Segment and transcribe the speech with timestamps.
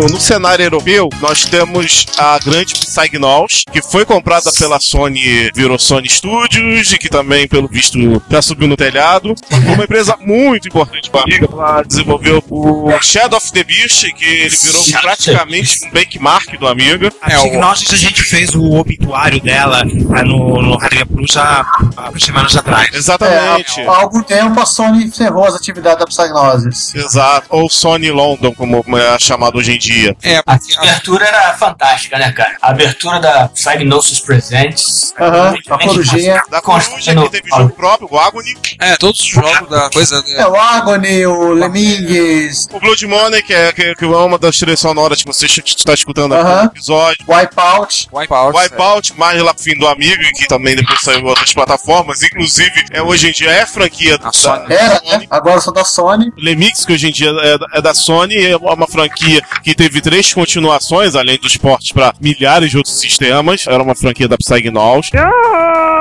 [0.00, 6.08] No, cenário europeu, nós temos a grande Psygnaus, que foi comprada pela Sony, virou Sony
[6.08, 9.34] Studios, e que também, pelo visto, já subiu no telhado.
[9.50, 11.48] Uma empresa muito importante para a Amiga.
[11.50, 16.66] Ela desenvolveu o Shadow of the Beast, que ele virou Shadow praticamente um benchmark do
[16.66, 17.12] Amiga.
[17.20, 19.82] A Psygnosis a gente fez o obituário dela
[20.14, 22.92] ah, no, no Plus há, há semanas atrás.
[22.92, 23.80] Exatamente.
[23.80, 26.94] É, há algum tempo a Sony encerrou as atividades da Psygnosis.
[26.94, 27.46] Exato.
[27.50, 30.16] Ou Sony London, como é chamado hoje em dia.
[30.22, 32.56] É, A abertura era fantástica, né, cara?
[32.60, 35.14] A abertura da Psygnosis Presents.
[35.18, 36.42] Aham, a corujinha.
[36.50, 38.54] Da Coruja, que teve jogo próprio, o Agony.
[38.78, 40.22] É, todos os jogos da coisa.
[40.36, 44.56] É o Agony, o Lemmings, O Blood Money, que é, que, que é uma das
[44.58, 47.24] trilhas sonoras que você está escutando aqui no episódio.
[47.28, 48.08] Wipeout.
[48.12, 48.56] Wipeout.
[48.58, 52.22] Wipeout, mais lá pro fim do Amigo, que também depois saiu em outras plataformas.
[52.22, 54.64] Inclusive, é, hoje em dia é franquia da Sony.
[54.72, 55.26] Era, né?
[55.30, 56.32] Agora só da Sony.
[56.36, 60.00] Lemix, que hoje em dia é, da- é da Sony, é uma franquia que teve
[60.00, 63.64] três continuações, além dos portes para milhares outros sistemas.
[63.66, 65.10] Era uma franquia da Psygnaus.
[65.14, 65.99] Ah,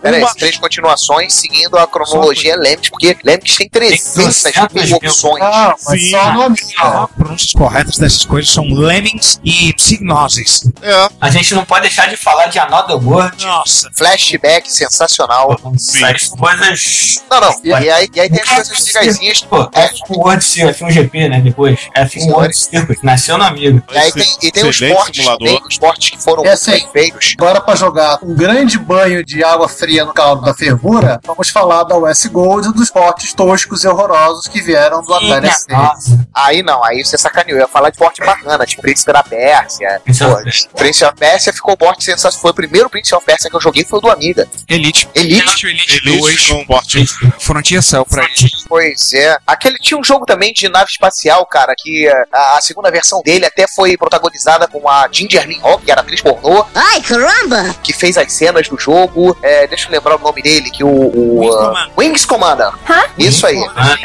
[0.00, 5.42] peraí, Uma- três continuações seguindo a cronologia Lemmings, porque Lemmings tem 300 mil opções.
[5.42, 6.10] Ah, mas Sim.
[6.10, 10.68] só no As pronúncias corretas dessas coisas são Lemmings e Psygnosis.
[10.82, 13.44] É, A gente não pode deixar de falar de Another World.
[13.44, 13.90] Nossa.
[13.96, 15.58] Flashback sensacional.
[15.74, 17.22] Essas coisas.
[17.30, 17.60] Não, não.
[17.64, 19.40] E aí, e aí tem as coisas legaisinhas.
[19.42, 21.40] Pô, F1 World Circuit, F1 GP, né?
[21.40, 21.80] Depois.
[21.96, 23.82] F1 World Circuit, nasceu no amigo.
[23.92, 25.48] E aí tem, e tem os portes, simulador.
[25.48, 27.34] tem os portes que foram É bem feitos.
[27.38, 31.84] Agora, para jogar um grande banho de água fria no caldo da fervura, vamos falar
[31.84, 36.28] da US Gold e dos portes toscos e horrorosos que vieram do Atari nossa.
[36.34, 37.58] Aí não, aí você sacaneou.
[37.58, 40.00] Eu ia falar de porte bacana, tipo Príncipe da Pérsia.
[40.04, 40.70] Prince of Pô, Persia.
[40.74, 42.40] Prince of Persia ficou porte sensacional.
[42.40, 44.48] Foi o primeiro Prince of Persia que eu joguei, foi o do Amiga.
[44.68, 45.08] Elite.
[45.14, 45.66] Elite.
[45.66, 46.46] Elite, Elite 2.
[46.48, 47.04] com porte.
[47.38, 48.50] Frontier saiu pra ele.
[48.68, 49.36] Pois é.
[49.46, 53.20] Aquele tinha um jogo também de nave espacial, cara, que eh, a, a segunda versão
[53.22, 57.74] dele até foi protagonizada com a Ginger Lynn Hawk, que era atriz pornô, Ai, caramba!
[57.82, 59.36] que fez as cenas do jogo.
[59.42, 60.88] É, deixa eu lembrar o nome dele, que o.
[60.88, 61.90] o Wing ah, Commander.
[61.96, 62.70] Wings Commander.
[63.18, 63.56] Isso aí.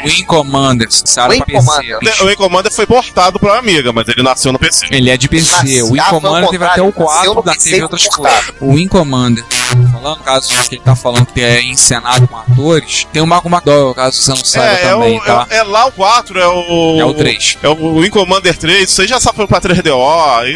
[0.04, 1.58] Wing Commander, saiu Wing PC.
[1.58, 1.98] Commander.
[2.22, 4.86] O Wing Commander foi portado pra Amiga, mas ele nasceu no PC.
[4.90, 5.56] Ele é de PC.
[5.56, 8.06] Nasceu- o Wing ah, Commander teve até o contrário, nasceu 4, no da teve outras
[8.06, 8.52] coisas.
[8.60, 9.44] O Wing Commander,
[9.92, 13.94] falando, caso que ele tá falando que é encenado com atores, tem o Marco McDowell,
[13.94, 15.46] caso você não saiba É, é, também, o, tá?
[15.50, 17.00] é, é lá o 4, é o.
[17.00, 17.58] É o 3.
[17.62, 19.96] É o Wing Commander 3, isso aí já saiu pra 3DO.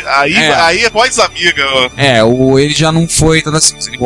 [0.06, 0.54] aí- É.
[0.54, 1.64] aí é pós-amiga.
[1.96, 3.76] É, o, ele já não foi tanto assim.
[3.88, 3.98] Ele-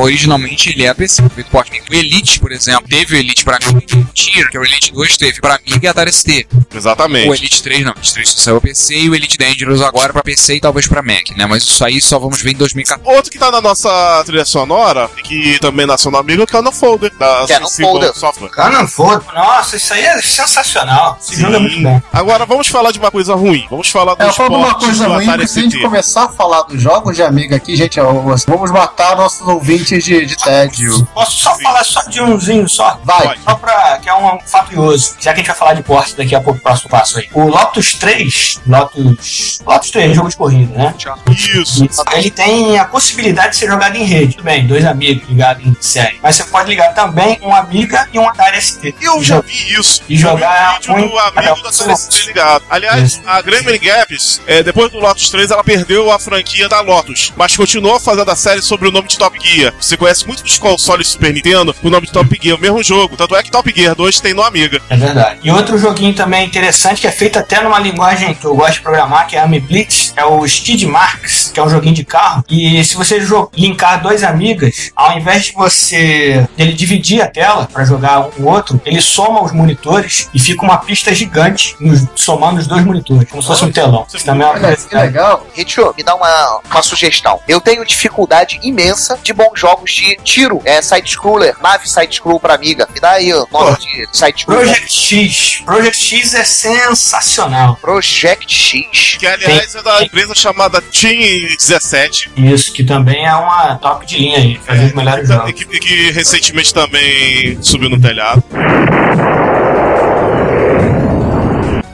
[0.64, 1.28] Originalmente ele é PC.
[1.28, 1.82] feito porte.
[1.90, 3.76] O Elite, por exemplo, teve o Elite pra mim.
[3.76, 6.46] O Tier, que é o Elite 2, teve pra mim e a Atari ST.
[6.74, 7.28] Exatamente.
[7.28, 10.12] O Elite 3 não, o Elite 3 só saiu PC e o Elite Dangerous agora
[10.12, 11.46] pra PC e talvez pra Mac, né?
[11.46, 13.16] Mas isso aí só vamos ver em 2014.
[13.16, 16.46] Outro que tá na nossa trilha sonora, e que também nasceu no amigo, é o
[16.46, 18.14] Canon Folder, da Canon Folder.
[18.14, 18.50] Software.
[18.50, 19.24] Canon Foda.
[19.34, 21.18] Nossa, isso aí é sensacional.
[21.20, 22.00] Esse jogo é muito bom.
[22.12, 23.66] Agora vamos falar de uma coisa ruim.
[23.70, 26.24] Vamos falar É, dos falando uma coisa do ruim, Atari que se a gente começar
[26.24, 30.52] a falar dos jogos de amiga aqui, gente, vamos matar nossos ouvintes de, de Não,
[30.54, 31.04] tédio.
[31.14, 33.00] Posso só falar só de umzinho só?
[33.04, 33.36] Vai.
[33.44, 33.98] Só pra.
[33.98, 35.16] que é um fato curioso.
[35.20, 37.28] Já que a gente vai falar de porte daqui a pouco, próximo passo aí.
[37.32, 39.58] O Lotus 3, Lotus.
[39.66, 40.94] Lotus 3, jogo de corrida, né?
[41.30, 41.86] Isso.
[42.12, 44.36] Ele tem a possibilidade de ser jogado em rede.
[44.36, 46.18] Tudo bem, dois amigos ligados em série.
[46.22, 48.94] Mas você pode ligar também um Amiga e um Atari ST.
[49.00, 50.02] Eu já vi isso.
[50.08, 52.64] E jogar um vídeo do um- amigo da CLST ligado.
[52.70, 57.32] Aliás, a Gremlin Gaps, é, depois do Lotus 3, ela perdeu a franquia da Lotus,
[57.36, 59.72] mas continuou fazendo a série sobre o nome de Top Gear.
[59.80, 63.16] Você conhece muito dos consoles Super Nintendo o nome de Top Gear, o mesmo jogo.
[63.16, 64.80] Tanto é que Top Gear 2 tem no Amiga.
[64.88, 65.40] É verdade.
[65.42, 68.80] E outro joguinho também interessante, que é feito até numa linguagem que eu gosto de
[68.82, 72.04] programar, que é a Ami Blitz, é o Skid Marks, que é um joguinho de
[72.04, 72.44] carro.
[72.48, 73.18] E se você
[73.56, 78.42] linkar dois amigas, ao invés de você ele dividir a tela para jogar um com
[78.42, 82.84] o outro, ele soma os monitores e fica uma pista gigante nos- somando os dois
[82.84, 84.06] monitores, como se fosse um telão.
[84.12, 85.06] Isso também é uma Olha que curiosidade.
[85.06, 85.46] legal.
[85.54, 87.40] Ritio, me dá uma, uma sugestão.
[87.48, 92.88] Eu tenho dificuldade imensa de bons jogos de tiro, é side-scroller, nave side-scroll pra amiga.
[92.92, 94.64] Me dá aí o nome de side-scroller.
[94.66, 95.62] Project X.
[95.64, 97.76] Project X é sensacional.
[97.80, 99.16] Project X.
[99.18, 102.32] Que, aliás, é da empresa chamada Team 17.
[102.36, 105.52] Isso, que também é uma top de linha aí, fazer os melhores E jogos.
[105.52, 108.42] que, e que recentemente também subiu no telhado.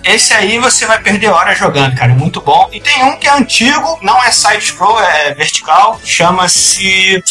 [0.02, 2.12] Esse aí você vai perder horas jogando, cara.
[2.12, 2.68] é Muito bom.
[2.72, 6.00] E tem um que é antigo, não é side-scroll, é vertical.
[6.02, 7.22] Chama-se.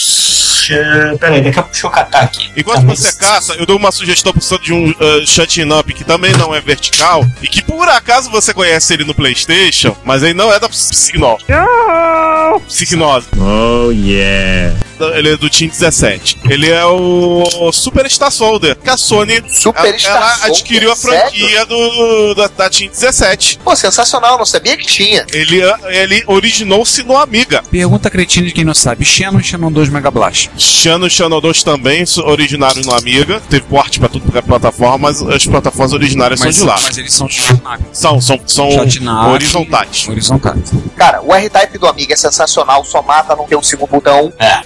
[1.20, 2.52] Peraí, daqui a pouco deixa eu catar aqui.
[2.56, 6.04] Enquanto Também- você caça, eu dou uma sugestão pro de um uh, shutting up que
[6.04, 10.34] também não é vertical e que por acaso você conhece ele no PlayStation, mas ele
[10.34, 11.44] não é da Psygnos.
[12.68, 13.28] Psygnose.
[13.38, 14.76] Oh yeah.
[15.16, 16.40] Ele é do Team 17.
[16.50, 21.66] Ele é o Superstar Soldier, que a Sony Superstar ela, ela Soldier, adquiriu a franquia
[21.66, 23.60] do, da, da Team 17.
[23.64, 25.26] Pô, sensacional, não sabia que tinha.
[25.32, 27.64] Ele, ele originou-se no Amiga.
[27.72, 29.06] Pergunta cretina de quem não sabe.
[29.06, 30.50] Shannon e Shannon 2 Mega Blast.
[30.60, 33.42] E Shannon 2 também originaram no Amiga.
[33.50, 36.80] Teve porte pra tudo é plataforma, mas as plataformas originárias Mas, são de lá.
[36.84, 37.80] mas eles são shotnap.
[37.94, 38.70] São, são, são
[39.32, 40.08] horizontais.
[40.08, 40.72] Horizontais.
[40.98, 44.32] Cara, o R-Type do Amiga é sensacional, só mata, não tem um segundo botão.
[44.38, 44.60] É,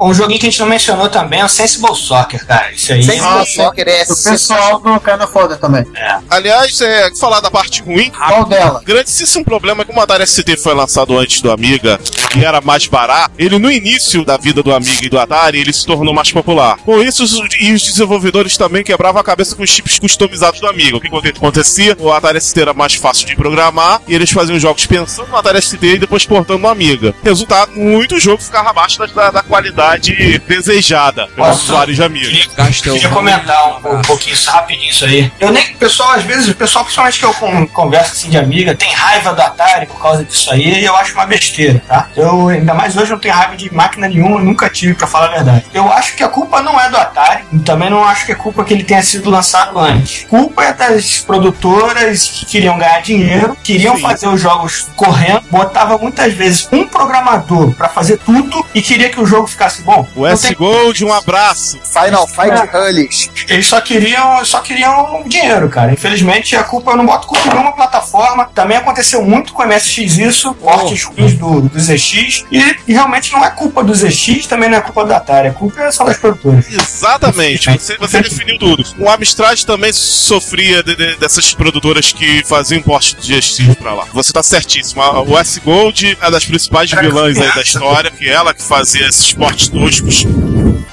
[0.00, 2.72] Um joguinho que a gente não mencionou também é o Sensible Soccer, cara.
[2.72, 3.02] Isso aí.
[3.02, 5.84] Sem Ah, Soccer é O pessoal do Kinda Foda também.
[6.30, 8.80] Aliás, é, falar da parte ruim, Qual dela?
[8.84, 11.98] grandíssimo problema é que o Atari ST foi lançado antes do Amiga
[12.36, 13.32] e era mais barato.
[13.38, 16.76] Ele, no início da vida do Amiga e do Atari, ele se tornou mais popular.
[16.78, 20.66] Com isso, os, e os desenvolvedores também quebravam a cabeça com os chips customizados do
[20.68, 20.96] Amiga.
[20.96, 21.96] O que aconte- acontecia?
[21.98, 25.60] O Atari ST era mais fácil de programar e eles faziam jogos pensando no Atari
[25.62, 27.14] ST e depois portando no Amiga.
[27.22, 31.62] Resultado, muito jogo ficava abaixo da, da, da qualidade desejada pelos Nossa.
[31.64, 32.26] usuários de Amiga.
[32.56, 32.94] Gastel.
[32.94, 35.30] Queria comentar um, um pouquinho isso rapidinho isso aí.
[35.40, 38.74] Eu nem, pessoal, às vezes, o pessoal, principalmente que eu con- converso assim de amiga,
[38.74, 42.08] tem raiva do Atari por causa disso aí, e eu acho uma besteira, tá?
[42.16, 45.30] Eu, ainda mais hoje, não tenho raiva de máquina nenhuma, nunca tive, pra falar a
[45.30, 45.66] verdade.
[45.72, 48.34] Eu acho que a culpa não é do Atari, e também não acho que é
[48.34, 50.24] culpa que ele tenha sido lançado antes.
[50.28, 54.02] Culpa é das produtoras que queriam ganhar dinheiro, queriam Sim.
[54.02, 59.20] fazer os jogos correndo, botava muitas vezes um programador pra fazer tudo e queria que
[59.20, 60.06] o jogo ficasse bom.
[60.14, 61.78] O Não S tem- Gold, um abraço.
[61.84, 62.64] Final Fight É.
[62.78, 63.30] Hullies.
[63.48, 65.92] eles só queriam, só queriam dinheiro, cara.
[65.92, 68.48] Infelizmente, a culpa eu não boto culpa em nenhuma plataforma.
[68.54, 72.44] Também aconteceu muito com o MSX isso, portes ruins do, do ZX.
[72.50, 75.48] E, e realmente não é culpa do ZX, também não é culpa da Atari.
[75.48, 76.66] A culpa é só das produtoras.
[76.70, 78.84] Exatamente, você, você definiu tudo.
[78.98, 84.04] O Amstrad também sofria de- de- dessas produtoras que faziam porte de GX pra lá.
[84.12, 85.02] Você tá certíssimo.
[85.02, 89.08] A- O S Gold é das principais vilãs aí da história, que ela que fazia
[89.08, 90.24] esses portes toscos.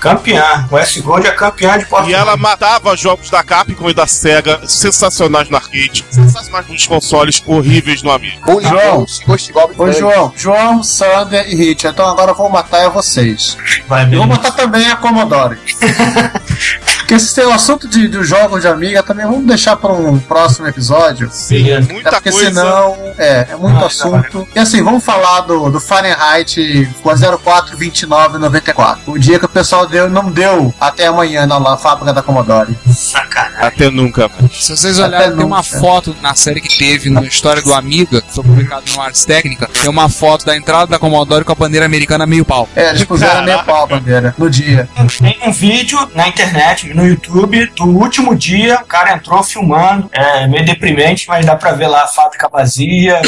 [0.03, 0.67] Campeã.
[0.69, 4.59] O S-Gold é campeã de porte E ela matava jogos da Capcom e da Sega,
[4.67, 8.61] sensacionais no arcade, sensacionais nos consoles, horríveis no amigo.
[8.61, 8.97] João.
[8.97, 9.91] Ghost, Ghost Goblin Ô.
[9.93, 11.87] João, João, Sander e Hit.
[11.87, 13.57] Então agora eu vou matar é vocês.
[13.87, 14.19] Vai bem.
[14.19, 15.57] vou matar também a Commodore.
[17.03, 20.17] Porque esse tem o assunto de, dos jogos de Amiga também vamos deixar para um
[20.17, 21.29] próximo episódio.
[21.49, 21.89] Beleza.
[21.89, 22.47] É Muita porque coisa.
[22.49, 24.47] senão é, é muito Ah, tá, assunto.
[24.55, 26.55] E assim, vamos falar do, do Fahrenheit
[27.03, 29.01] 042994.
[29.11, 32.77] O dia que o pessoal deu, não deu até amanhã na, na fábrica da Commodore.
[32.87, 33.67] Sacanagem.
[33.67, 34.29] Até nunca.
[34.51, 35.79] Se vocês olharem, Até tem uma nunca.
[35.79, 39.67] foto na série que teve na história do Amiga, que foi publicado no Ars Técnica,
[39.81, 42.69] tem uma foto da entrada da Commodore com a bandeira americana meio pau.
[42.75, 43.51] É, eles puseram Caraca.
[43.53, 44.87] meio pau a bandeira no dia.
[45.19, 50.47] Tem um vídeo na internet no YouTube do último dia, o cara entrou filmando, é
[50.47, 53.21] meio deprimente, mas dá pra ver lá a fábrica vazia.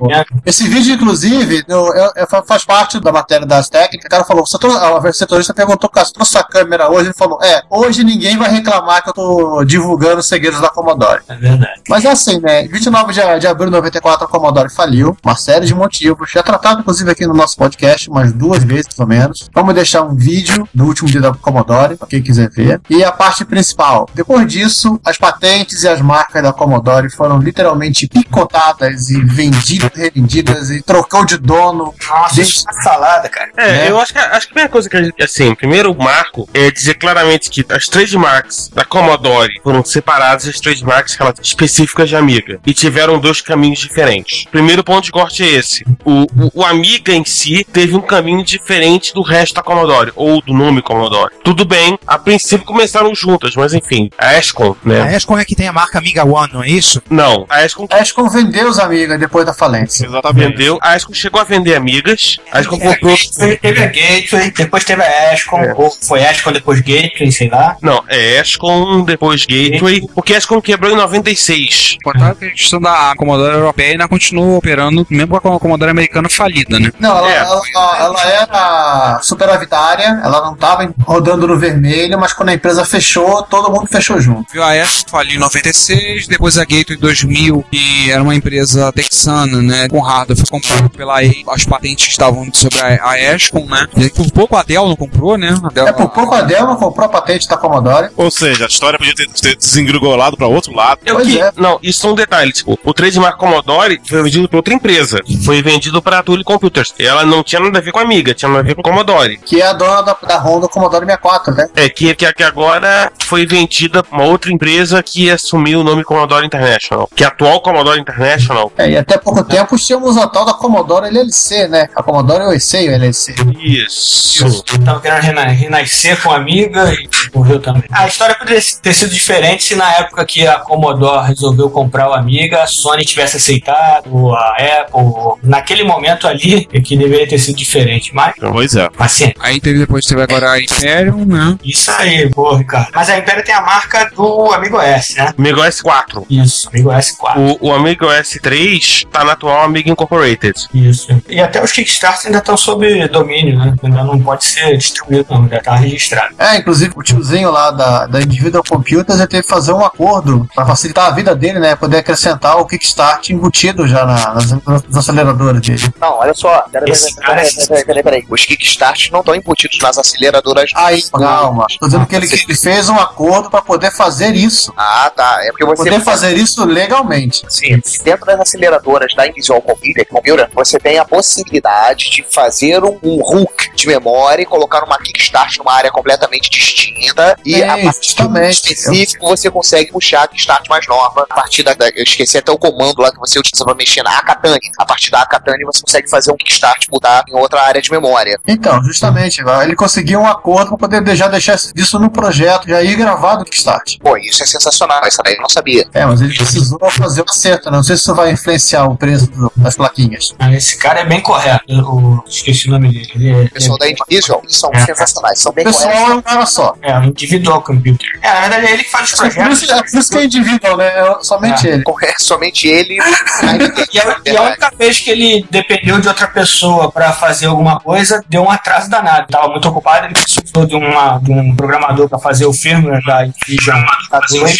[0.00, 0.08] o-
[0.44, 4.06] Esse vídeo, inclusive, eu- eu- eu- faz parte da matéria das técnicas.
[4.06, 7.06] O cara falou: você trouxe, a setorista perguntou, cara, você trouxe a câmera hoje?
[7.06, 11.22] Ele falou: é, hoje ninguém vai reclamar que eu tô divulgando os segredos da Commodore.
[11.28, 11.80] É verdade.
[11.88, 12.64] Mas é assim, né?
[12.68, 15.16] 29 de, de abril de 94, a Commodore faliu.
[15.24, 16.30] Uma série de motivos.
[16.30, 19.48] Já tratado, inclusive, aqui no nosso podcast, umas duas vezes, pelo menos.
[19.54, 22.50] Vamos deixar um vídeo do último dia da Commodore, pra quem quiser
[22.90, 24.08] E a parte principal.
[24.14, 30.70] Depois disso, as patentes e as marcas da Commodore foram literalmente picotadas e vendidas, revendidas
[30.70, 31.94] e trocou de dono.
[32.08, 33.50] Nossa, Desde- é salada, cara.
[33.56, 33.90] É, né?
[33.90, 36.48] eu acho que, acho que a primeira coisa que a gente, assim, o primeiro marco
[36.54, 42.16] é dizer claramente que as trademarks da Commodore foram separadas das trademarks rela- específicas de
[42.16, 44.44] Amiga e tiveram dois caminhos diferentes.
[44.46, 48.00] O primeiro ponto de corte é esse: o, o, o Amiga em si teve um
[48.00, 51.34] caminho diferente do resto da Commodore ou do nome Commodore.
[51.44, 55.16] Tudo bem, a princípio começaram juntas, mas enfim, a Ascom, A né?
[55.16, 57.02] Escom é que tem a marca Amiga One, não é isso?
[57.10, 60.06] Não, a Ascom A Escom vendeu os amigas depois da falência.
[60.06, 60.48] Exatamente.
[60.52, 63.16] vendeu, a Ascom chegou a vender amigas, a Ascom comprou.
[63.36, 65.74] Teve, teve a Gateway, depois teve a Ascom, É.
[65.74, 67.76] ou foi Ascom, depois Gateway, sei lá.
[67.82, 71.96] Não, é Ascom, depois Gateway, porque a Ascom quebrou em 96.
[72.02, 76.28] Contato que a questão da Commodore europeia ainda continua operando, mesmo com a Commodore americana
[76.28, 76.90] falida, né?
[76.98, 77.36] Não, ela, É.
[77.38, 82.84] ela, ela- ela era superavitária, ela não estava rodando no vermelho, mas quando a empresa
[82.84, 84.52] fechou, todo mundo fechou junto.
[84.52, 88.92] Viu, A Escom faliu em 96, depois a Gateway em 2000, que era uma empresa
[88.92, 93.66] texana, né, com hardware, foi comprada pela EI, as patentes estavam sobre a, a Escom,
[93.66, 96.42] né, e por pouco a Dell não comprou, né, a Dell, É por pouco a
[96.42, 98.10] Dell não comprou a patente da Commodore.
[98.16, 101.00] Ou seja, a história podia ter, ter desengringolado pra outro lado.
[101.04, 101.52] Eu Pois que, é.
[101.56, 102.58] Não, isso são detalhes.
[102.58, 105.20] Tipo, o trademark Commodore foi vendido para outra empresa.
[105.44, 106.94] Foi vendido para a Tully Computers.
[106.98, 109.38] Ela não tinha nada a ver com a Amiga, tinha nada a ver com Commodore.
[109.38, 111.68] Que é a dona da, da Honda Commodore 64, né?
[111.74, 116.46] É, que, que, que agora foi vendida uma outra empresa que assumiu o nome Commodore
[116.46, 117.08] International.
[117.14, 118.72] Que é a atual Commodore International.
[118.78, 121.88] É, e até pouco tempo tínhamos a tal da Commodore LLC, né?
[121.94, 123.34] A Commodore USA LLC.
[123.62, 124.62] Isso.
[124.84, 127.84] Tava querendo rena- renascer com a amiga e morreu também.
[127.90, 132.12] A história poderia ter sido diferente se na época que a Commodore resolveu comprar o
[132.14, 135.40] Amiga, a Sony tivesse aceitado, ou a Apple.
[135.42, 138.14] Naquele momento ali, é que deveria ter sido diferente.
[138.14, 138.88] Mas, Pois é.
[138.90, 139.34] paciência.
[139.40, 142.88] aí teve depois teve agora a Imperium, né, Isso aí, boa, Ricardo.
[142.94, 145.32] Mas a Império tem a marca do Amigo S, né?
[145.36, 146.26] Amiga OS 4.
[146.30, 147.58] Isso, Amigo S4.
[147.60, 150.54] O, o Amiga OS 3 tá na atual Amiga Incorporated.
[150.72, 151.08] Isso.
[151.28, 153.74] E até os Kickstarters ainda estão sob domínio, né?
[153.82, 156.34] Ainda não pode ser distribuído, não, já tá registrado.
[156.38, 160.48] É, inclusive o tiozinho lá da, da Individual Computers ele teve que fazer um acordo
[160.54, 161.76] para facilitar a vida dele, né?
[161.76, 165.82] Poder acrescentar o Kickstart embutido já na- nas, nas aceleradoras dele.
[166.00, 166.64] Não, olha só.
[166.72, 168.26] Peraí, peraí, peraí, peraí, peraí.
[168.28, 170.70] Os Kickstarts não estão embutidos nas aceleradoras.
[170.74, 171.66] Aí, calma.
[171.80, 174.72] Tô dizendo que ele, ele fez um acordo para poder fazer isso.
[174.76, 175.38] Ah, tá.
[175.44, 175.84] É porque você.
[175.90, 177.44] Poder fazer isso legalmente.
[177.48, 177.80] Sim.
[178.02, 183.20] Dentro das aceleradoras da Invisual Computer, Computer, você tem a possibilidade de fazer um, um
[183.20, 188.04] hook de memória e colocar uma Kickstart numa área completamente distinta e É, a partir
[188.06, 188.52] justamente.
[188.54, 192.50] específico você consegue puxar a Kickstart mais nova a partir da, da- eu esqueci até
[192.52, 194.58] o comando lá que você utiliza para mexer na Akatane.
[194.78, 198.38] A partir da Akatane você consegue fazer um Kickstart mudar em outra área de memória.
[198.46, 202.96] Então, justamente, ele conseguiu um acordo para poder já deixar isso no projeto, já ir
[202.96, 203.98] gravado o Kickstart.
[204.00, 205.00] Pô, isso é sensacional.
[205.06, 205.86] Isso daí eu não sabia.
[205.94, 207.76] É, mas ele precisou fazer o acerto, né?
[207.76, 210.34] Não sei se isso vai influenciar o preço do- das plaquinhas.
[210.38, 211.64] Ah, Esse cara é bem correto.
[211.68, 213.10] Eu esqueci o nome dele.
[213.14, 214.78] Ele é, O pessoal da Invisual, eles são É.
[214.80, 215.38] sensacionais.
[215.40, 216.10] São O bem pessoal corretos.
[216.12, 216.74] é um cara só.
[216.82, 218.06] é um individual computer.
[218.22, 219.62] É, na verdade é ele que faz os Por projetos.
[219.62, 220.86] isso, é por isso que é individual, né?
[220.86, 221.84] É somente ele.
[222.02, 222.98] É somente ele.
[223.92, 227.78] E a, e a única vez que ele dependeu de outra pessoa pra fazer alguma
[227.80, 229.26] coisa, deu um atraso danado.
[229.28, 231.54] Tava muito ocupado, ele precisou de, uma, de um
[231.86, 234.58] programador pra fazer o firmware da Infusion K2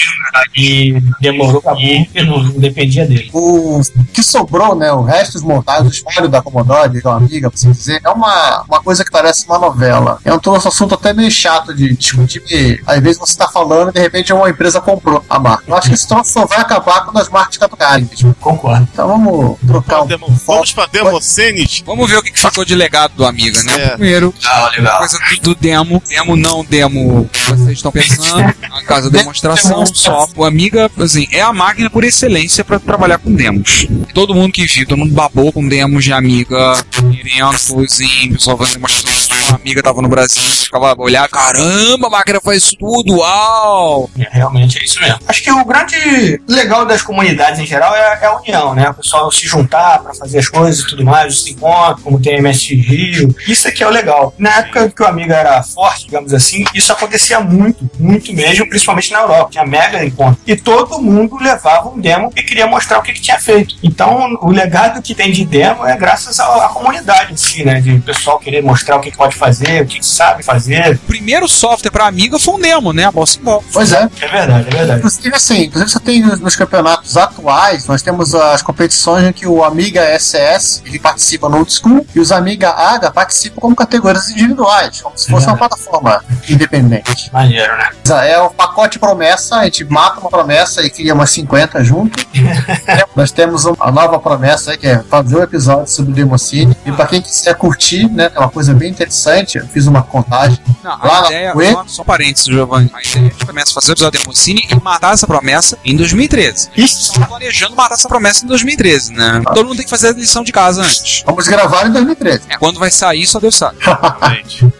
[0.56, 3.30] e demorou pra burro porque não, não dependia dele.
[3.32, 3.80] O
[4.12, 4.92] que sobrou, né?
[4.92, 8.00] O resto dos montados, o espólio da Commodore, que é uma amiga, pra assim dizer,
[8.04, 10.18] é uma, uma coisa que parece uma novela.
[10.24, 13.90] É um troço assunto até meio chato de discutir, porque às vezes você tá falando
[13.90, 15.64] e de repente uma empresa comprou a marca.
[15.66, 18.06] Eu acho que esse troço só vai acabar quando as marcas caducarem.
[18.10, 18.34] mesmo.
[18.40, 18.88] Concordo.
[18.92, 21.82] Então vamos trocar um Demo- Vamos pra Democenes.
[21.84, 23.72] Vamos ver o que que ficou de legado do Amiga, né?
[23.84, 23.88] É.
[23.90, 24.98] Primeiro, Legal, legal.
[24.98, 27.05] coisa do demo, demo não demo,
[27.48, 30.28] vocês estão pensando, a casa da demonstração, só.
[30.36, 33.86] O Amiga, assim, é a máquina por excelência para trabalhar com demos.
[34.14, 38.74] Todo mundo que viu, todo mundo babou com demos de Amiga, eventos, em pessoal fazendo
[38.74, 44.10] demonstrações uma amiga tava no Brasil, ficava olhar, caramba, a máquina faz isso tudo, uau!
[44.18, 45.18] É, realmente é isso mesmo.
[45.26, 48.88] Acho que o grande legal das comunidades em geral é, é a união, né?
[48.90, 52.36] O pessoal se juntar pra fazer as coisas e tudo mais, os encontros, como tem
[52.36, 53.34] a MST Rio.
[53.46, 54.34] Isso aqui é o legal.
[54.38, 59.12] Na época que o Amiga era forte, digamos assim, isso acontecia muito, muito mesmo, principalmente
[59.12, 59.50] na Europa.
[59.52, 60.40] Tinha mega encontro.
[60.46, 63.76] E todo mundo levava um demo e queria mostrar o que, que tinha feito.
[63.82, 67.80] Então, o legado que tem de demo é graças à, à comunidade em si, né?
[67.80, 70.94] De o pessoal querer mostrar o que, que pode fazer, o que, sabe fazer.
[70.94, 73.04] O primeiro software pra Amiga foi um demo, né?
[73.04, 73.62] A Bossa Ball.
[73.72, 74.08] Pois é.
[74.20, 74.98] É verdade, é verdade.
[74.98, 79.62] Inclusive, assim, inclusive você tem nos, campeonatos atuais, nós temos as competições em que o
[79.64, 85.00] Amiga SS ele participa no Old School e os Amiga AGA participam como categorias individuais,
[85.00, 85.48] como se fosse É.
[85.50, 87.30] uma plataforma independente.
[87.32, 87.90] Maneiro, né?
[88.28, 92.24] É o pacote promessa, a gente mata uma promessa e cria umas 50 junto.
[93.14, 96.76] Nós temos um- a nova promessa que é fazer um episódio sobre o Democine.
[96.84, 99.25] E pra quem quiser curtir, né, é uma coisa bem interessante.
[99.54, 100.58] Eu fiz uma contagem.
[100.82, 101.72] Não, Lá a na ideia, Ué?
[101.72, 102.90] só, só um parênteses, Giovanni.
[102.94, 105.96] A ideia é que começa a fazer o episódio Democine e matar essa promessa em
[105.96, 106.70] 2013.
[106.76, 107.12] Isso.
[107.12, 109.42] Estão planejando matar essa promessa em 2013, né?
[109.46, 111.22] Todo mundo tem que fazer a lição de casa antes.
[111.26, 112.42] Vamos gravar em 2013.
[112.48, 113.78] É, quando vai sair, só Deus sabe.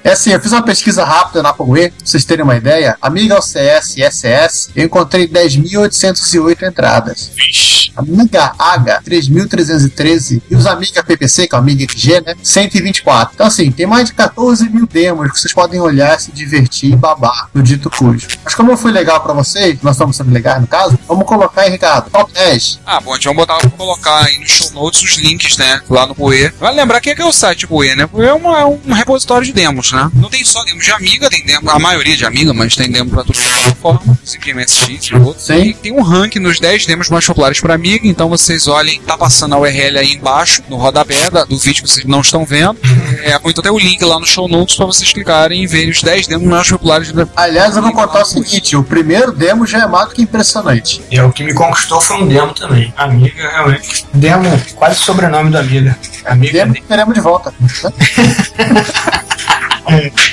[0.04, 2.96] É assim, eu fiz uma pesquisa rápida na Power, pra vocês terem uma ideia.
[3.02, 7.30] Amiga OCS e SS, eu encontrei 10.808 entradas.
[7.34, 7.90] Vixe.
[7.96, 10.42] Amiga H, 3.313.
[10.50, 12.34] E os Amiga PPC, que é o Amiga XG, né?
[12.42, 13.34] 124.
[13.34, 14.35] Então, assim, tem mais de 14
[14.70, 18.26] mil demos que vocês podem olhar, se divertir e babar no dito cujo.
[18.44, 21.62] Mas como eu fui legal pra vocês, nós estamos sendo legais no caso, vamos colocar
[21.62, 22.80] aí, Ricardo, top 10.
[22.86, 25.80] Ah, bom, a gente vai botar, vou colocar aí nos show notes os links, né?
[25.88, 26.52] Lá no Poe.
[26.60, 28.06] Vale lembrar que é que é o site Poe, né?
[28.06, 30.10] Poe é, uma- é um repositório de demos, né?
[30.14, 33.10] Não tem só demos de Amiga, tem demo, a maioria de Amiga, mas tem demo
[33.10, 35.46] pra tudo é plataforma, inclusive MSX e outros.
[35.46, 35.54] Sim.
[35.62, 39.16] E tem um ranking nos 10 demos mais populares para Amiga, então vocês olhem, tá
[39.16, 42.78] passando a URL aí embaixo, no rodapé da- do vídeo que vocês não estão vendo.
[43.22, 45.90] É, ou então tem o link lá no show notes pra vocês clicarem e verem
[45.90, 49.66] os 10 demos mais populares da Aliás, eu vou contar o seguinte: o primeiro demo
[49.66, 51.02] já é mais do que impressionante.
[51.10, 52.92] E o que me conquistou foi um demo também.
[52.96, 54.06] Amiga, realmente.
[54.12, 55.96] Demo, quase sobrenome da amiga.
[56.24, 56.52] Amiga.
[56.52, 57.52] Demo teremos de volta.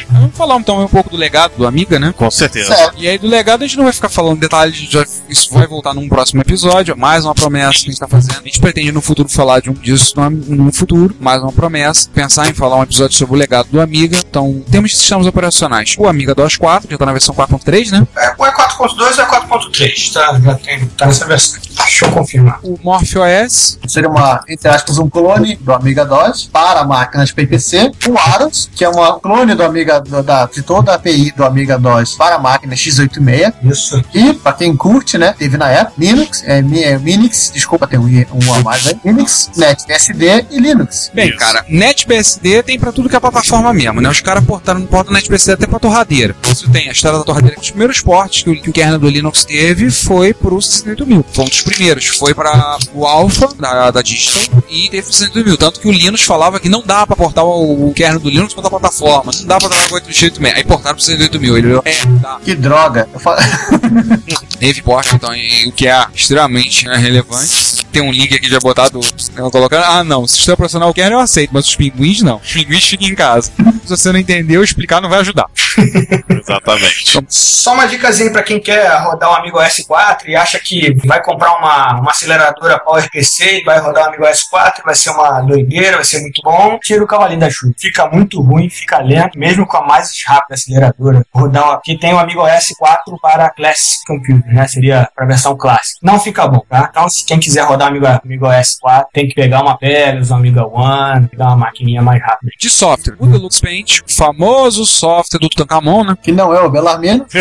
[0.09, 2.13] Vamos falar então um pouco do legado do Amiga, né?
[2.17, 2.75] Com certeza.
[2.75, 2.95] Certo.
[2.97, 5.93] E aí do legado a gente não vai ficar falando detalhes, já, isso vai voltar
[5.93, 8.39] num próximo episódio, mais uma promessa que a gente tá fazendo.
[8.39, 10.29] A gente pretende no futuro falar de um disso no,
[10.65, 14.17] no futuro, mais uma promessa, pensar em falar um episódio sobre o legado do Amiga.
[14.17, 15.95] Então, temos sistemas operacionais.
[15.97, 18.07] O Amiga DOS 4, já tá na versão 4.3, né?
[18.17, 20.39] É, ou é 4.2 ou é 4.3, tá?
[20.39, 21.59] Já tem, tá nessa versão.
[21.75, 22.59] Deixa eu confirmar.
[22.63, 27.91] O MorphOS, Seria uma, entre aspas, um clone do Amiga DOS para máquinas PPC.
[28.07, 31.43] O Aros, que é uma clone do Amiga do- da, de toda a API do
[31.43, 33.53] Amiga DOS para máquina x86.
[33.63, 34.03] Isso.
[34.13, 38.05] E, para quem curte, né, teve na época Linux, é, é, Minix, desculpa, tem um,
[38.05, 38.99] um a mais aí.
[39.05, 41.11] Linux, NetBSD e Linux.
[41.13, 41.37] Bem, Isso.
[41.37, 44.09] cara, NetBSD tem pra tudo que é plataforma mesmo, né?
[44.09, 46.35] Os caras portaram, portam NetBSD até pra torradeira.
[46.51, 47.59] Isso tem a história da torradeira.
[47.59, 51.25] Os primeiros portes que o, que o kernel do Linux teve foi pro 68000.
[51.31, 52.07] Foi um dos primeiros.
[52.07, 55.57] Foi para o Alpha da, da Digital e teve o 68000.
[55.57, 58.53] Tanto que o Linux falava que não dá pra portar o, o kernel do Linux
[58.53, 59.31] pra outra plataforma.
[59.39, 60.55] Não dá pra trabalhar com 886.
[60.55, 61.57] Aí portaram pro 68000.
[61.57, 62.39] Ele falou, é, dá.
[62.43, 63.09] Que droga.
[63.13, 63.37] Eu falo...
[64.59, 65.31] Teve porte, então,
[65.67, 67.85] o que é extremamente né, relevante.
[67.91, 68.99] Tem um link aqui já botado,
[69.35, 72.37] eu colocando, ah não, o sistema operacional kernel eu aceito, mas os pinguins não.
[72.37, 73.51] Os pinguins ficam em casa.
[73.83, 75.47] Se você não entendeu, explicar não vai ajudar.
[76.29, 77.19] Exatamente.
[77.29, 81.53] Só uma dicasinha pra quem quer rodar um Amigo S4 e acha que vai comprar
[81.57, 86.05] uma, uma aceleradora PowerPC e vai rodar um Amigo S4, vai ser uma doideira, vai
[86.05, 86.77] ser muito bom.
[86.81, 87.73] Tira o cavalinho da chuva.
[87.77, 91.25] Fica muito ruim, fica lento, mesmo com a mais rápida aceleradora.
[91.33, 94.67] Rodar um- aqui tem o Amigo S4 para Classic Computer, né?
[94.67, 95.99] Seria para versão clássica.
[96.01, 96.87] Não fica bom, tá?
[96.89, 100.35] Então, se quem quiser rodar um Amigo, Amigo S4, tem que pegar uma Pegasus, um
[100.35, 102.51] Amiga One, pegar uma maquininha mais rápida.
[102.59, 106.17] De software, o Deluxe Paint, o famoso software do Tutankamon, né?
[106.21, 107.25] que não é o Belarmino.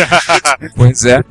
[0.75, 1.23] Pois é.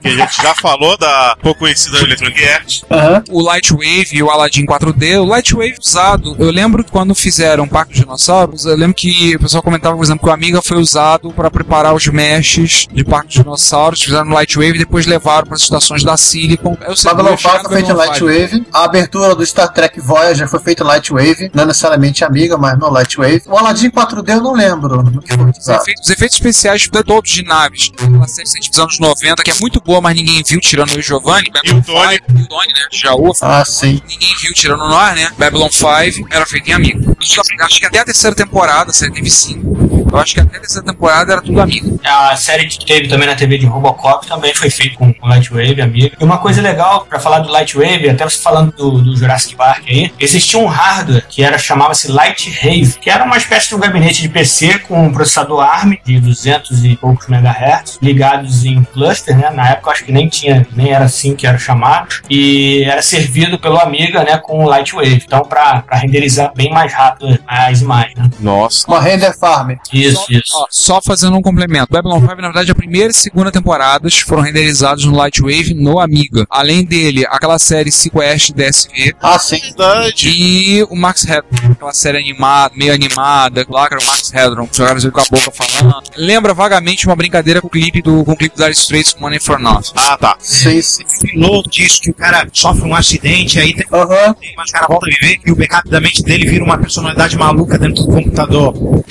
[0.00, 2.84] que a gente já falou da pouco conhecida Electronic Arts.
[2.90, 3.22] Aham.
[3.30, 5.20] o Lightwave e o Aladdin 4D.
[5.20, 9.36] O Lightwave usado, eu lembro que quando fizeram o Parque dos Dinossauros, eu lembro que
[9.36, 13.04] o pessoal comentava, por exemplo, que o Amiga foi usado para preparar os meshes de
[13.04, 16.76] Parque dos Dinossauros, fizeram no Lightwave e depois levaram para as estações da Silicon.
[16.86, 18.24] Eu sei, eu Babylon ia chegar 5 no foi feito em Babylon 5.
[18.26, 18.66] Lightwave.
[18.72, 21.50] A abertura do Star Trek Voyager foi feita em Lightwave.
[21.54, 23.42] Não necessariamente Amiga, mas no Lightwave.
[23.46, 25.02] O Aladdin 4D eu não lembro.
[25.02, 25.82] no que foi Os usado.
[25.82, 27.90] efeitos, os efeitos especiais de todos de naves.
[27.94, 31.02] Aquela série dos anos 90, que é muito boa, mas ninguém viu, tirando e o
[31.02, 31.50] Giovanni.
[31.64, 32.14] E o Tony.
[32.14, 32.88] E o Tony, né?
[32.90, 33.32] Jaú.
[33.42, 34.00] Ah, sim.
[34.08, 35.30] Ninguém viu tirando nós, né?
[35.38, 37.16] Babylon 5 era feito em amigo.
[37.20, 39.85] Acho que até a terceira temporada, a série teve cinco.
[40.16, 42.00] Eu acho que até essa temporada era tudo amigo.
[42.02, 45.82] A série que teve também na TV de Robocop também foi feita com o Lightwave,
[45.82, 46.16] amigo.
[46.18, 49.84] E uma coisa legal pra falar do Lightwave, até você falando do, do Jurassic Park
[49.88, 54.22] aí, existia um hardware que era chamava-se Lightrave, que era uma espécie de um gabinete
[54.22, 59.50] de PC com um processador ARM de 200 e poucos megahertz, ligados em cluster, né?
[59.50, 63.02] Na época eu acho que nem tinha, nem era assim que era chamado, e era
[63.02, 65.22] servido pelo Amiga, né, com o Lightwave.
[65.26, 68.30] Então, pra, pra renderizar bem mais rápido as imagens, né?
[68.40, 68.86] Nossa.
[68.88, 69.72] Uma render farm.
[69.92, 70.52] Isso, isso.
[70.54, 71.88] Ó, só fazendo um complemento.
[71.90, 76.46] Babylon 5, na verdade, a primeira e segunda temporadas foram renderizados no Lightwave no Amiga.
[76.50, 79.58] Além dele, aquela série Sequest DSV Ah, sim.
[79.60, 80.28] Verdade.
[80.28, 84.66] e o Max Headroom, aquela série animada, meio animada, lá que era o Max Headroom,
[84.66, 86.02] que jogaram ele com a boca falando.
[86.16, 89.40] Lembra vagamente uma brincadeira com o clipe do, com o clipe do Dire Straits Money
[89.40, 89.92] for Nothing.
[89.96, 90.36] Ah, tá.
[90.38, 91.04] Sim, sim.
[91.22, 94.34] piloto disso, que o cara sofre um acidente, aí tem, Aham.
[94.34, 96.78] tem mas o cara volta a viver e o backup da mente dele vira uma
[96.78, 98.74] personalidade maluca dentro do computador.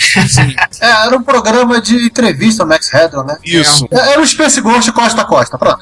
[0.85, 3.37] É, era um programa de entrevista, Max Headroom, né?
[3.43, 3.87] Isso.
[3.91, 5.79] É, Era o Space Ghost costa a costa, pronto.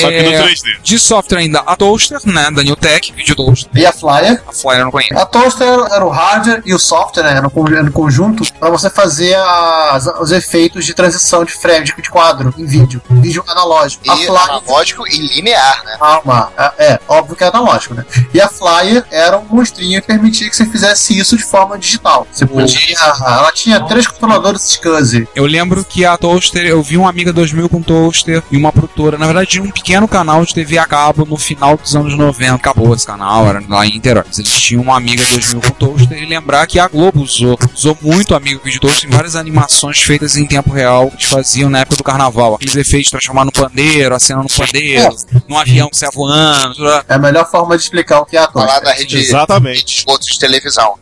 [0.00, 0.80] Só que no É, 3D.
[0.82, 3.70] de software ainda, a Toaster, né, da New Tech, Video Toaster.
[3.74, 4.42] E a Flyer.
[4.48, 5.16] A Flyer eu não conheço.
[5.18, 7.30] A Toaster era o hardware e o software, né?
[7.32, 12.10] Era no conjunto para você fazer as- os efeitos de transição de frame, de de
[12.10, 13.00] quadro em vídeo.
[13.08, 14.10] Vídeo analógico.
[14.10, 14.42] A E Flyer.
[14.50, 15.96] analógico e linear, né?
[15.98, 18.04] Calma, é, é, óbvio que é analógico, né?
[18.34, 22.26] E a Flyer era um monstrinho que permitia que você fizesse isso de forma digital.
[22.32, 22.96] Você podia.
[22.98, 25.28] Ela tinha três controladores SCSI.
[25.34, 29.18] Eu lembro que a Toaster, eu vi uma Amiga 2000 com Toaster e uma produtora,
[29.18, 32.54] na verdade, um pequeno canal de TV a cabo no final dos anos 90.
[32.54, 34.24] Acabou esse canal, era lá em Niterói.
[34.36, 38.34] Eles tinham uma Amiga 2000 com Toaster e lembrar que a Globo usou, usou muito
[38.34, 41.80] a Amiga Video Toaster em várias animações feitas em tempo real que eles faziam na
[41.80, 42.54] época do carnaval.
[42.54, 45.14] Aqueles efeitos de transformar no pandeiro, a cena no pandeiro,
[45.48, 46.74] num avião que saia voando.
[46.74, 46.88] tudo.
[47.08, 48.84] É a melhor forma de explicar o que é a Falar Toaster.
[48.84, 49.84] da rede Exatamente.
[49.84, 50.94] de esgoto de televisão.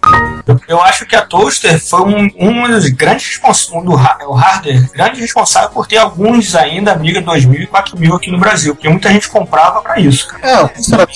[0.69, 5.21] Eu acho que a Toaster foi um, um dos grandes responsáveis, um o hardware, grande
[5.21, 9.29] responsável por ter alguns ainda Amiga 2000 e 4000 aqui no Brasil, porque muita gente
[9.29, 10.49] comprava pra isso, cara.
[10.49, 11.07] É, o custo era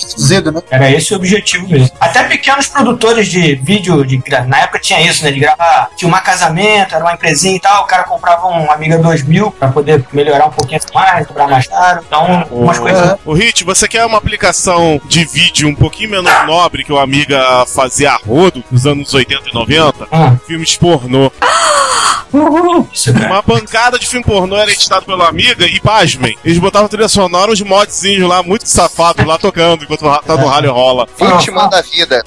[0.51, 0.61] né?
[0.69, 1.89] Era esse o objetivo mesmo.
[1.99, 5.31] Até pequenos produtores de vídeo, de, na época tinha isso, né?
[5.31, 8.97] De gravar, tinha um casamento, era uma empresinha e tal, o cara comprava um Amiga
[8.97, 12.03] 2000 pra poder melhorar um pouquinho mais, cobrar mais caro.
[12.05, 13.17] Então, umas coisas.
[13.25, 17.65] O Hit, você quer uma aplicação de vídeo um pouquinho menos nobre que o Amiga
[17.67, 20.07] fazia a rodo nos anos 80 e 90?
[20.11, 21.31] Ah, Filmes pornô.
[21.45, 23.25] Cara.
[23.27, 27.51] Uma bancada de filme pornô era editado pelo Amiga e, pasmem, eles botavam trilha sonora,
[27.51, 31.07] uns modzinhos lá, muito safados lá tocando enquanto tá no rally rola.
[31.19, 32.23] Última da vida.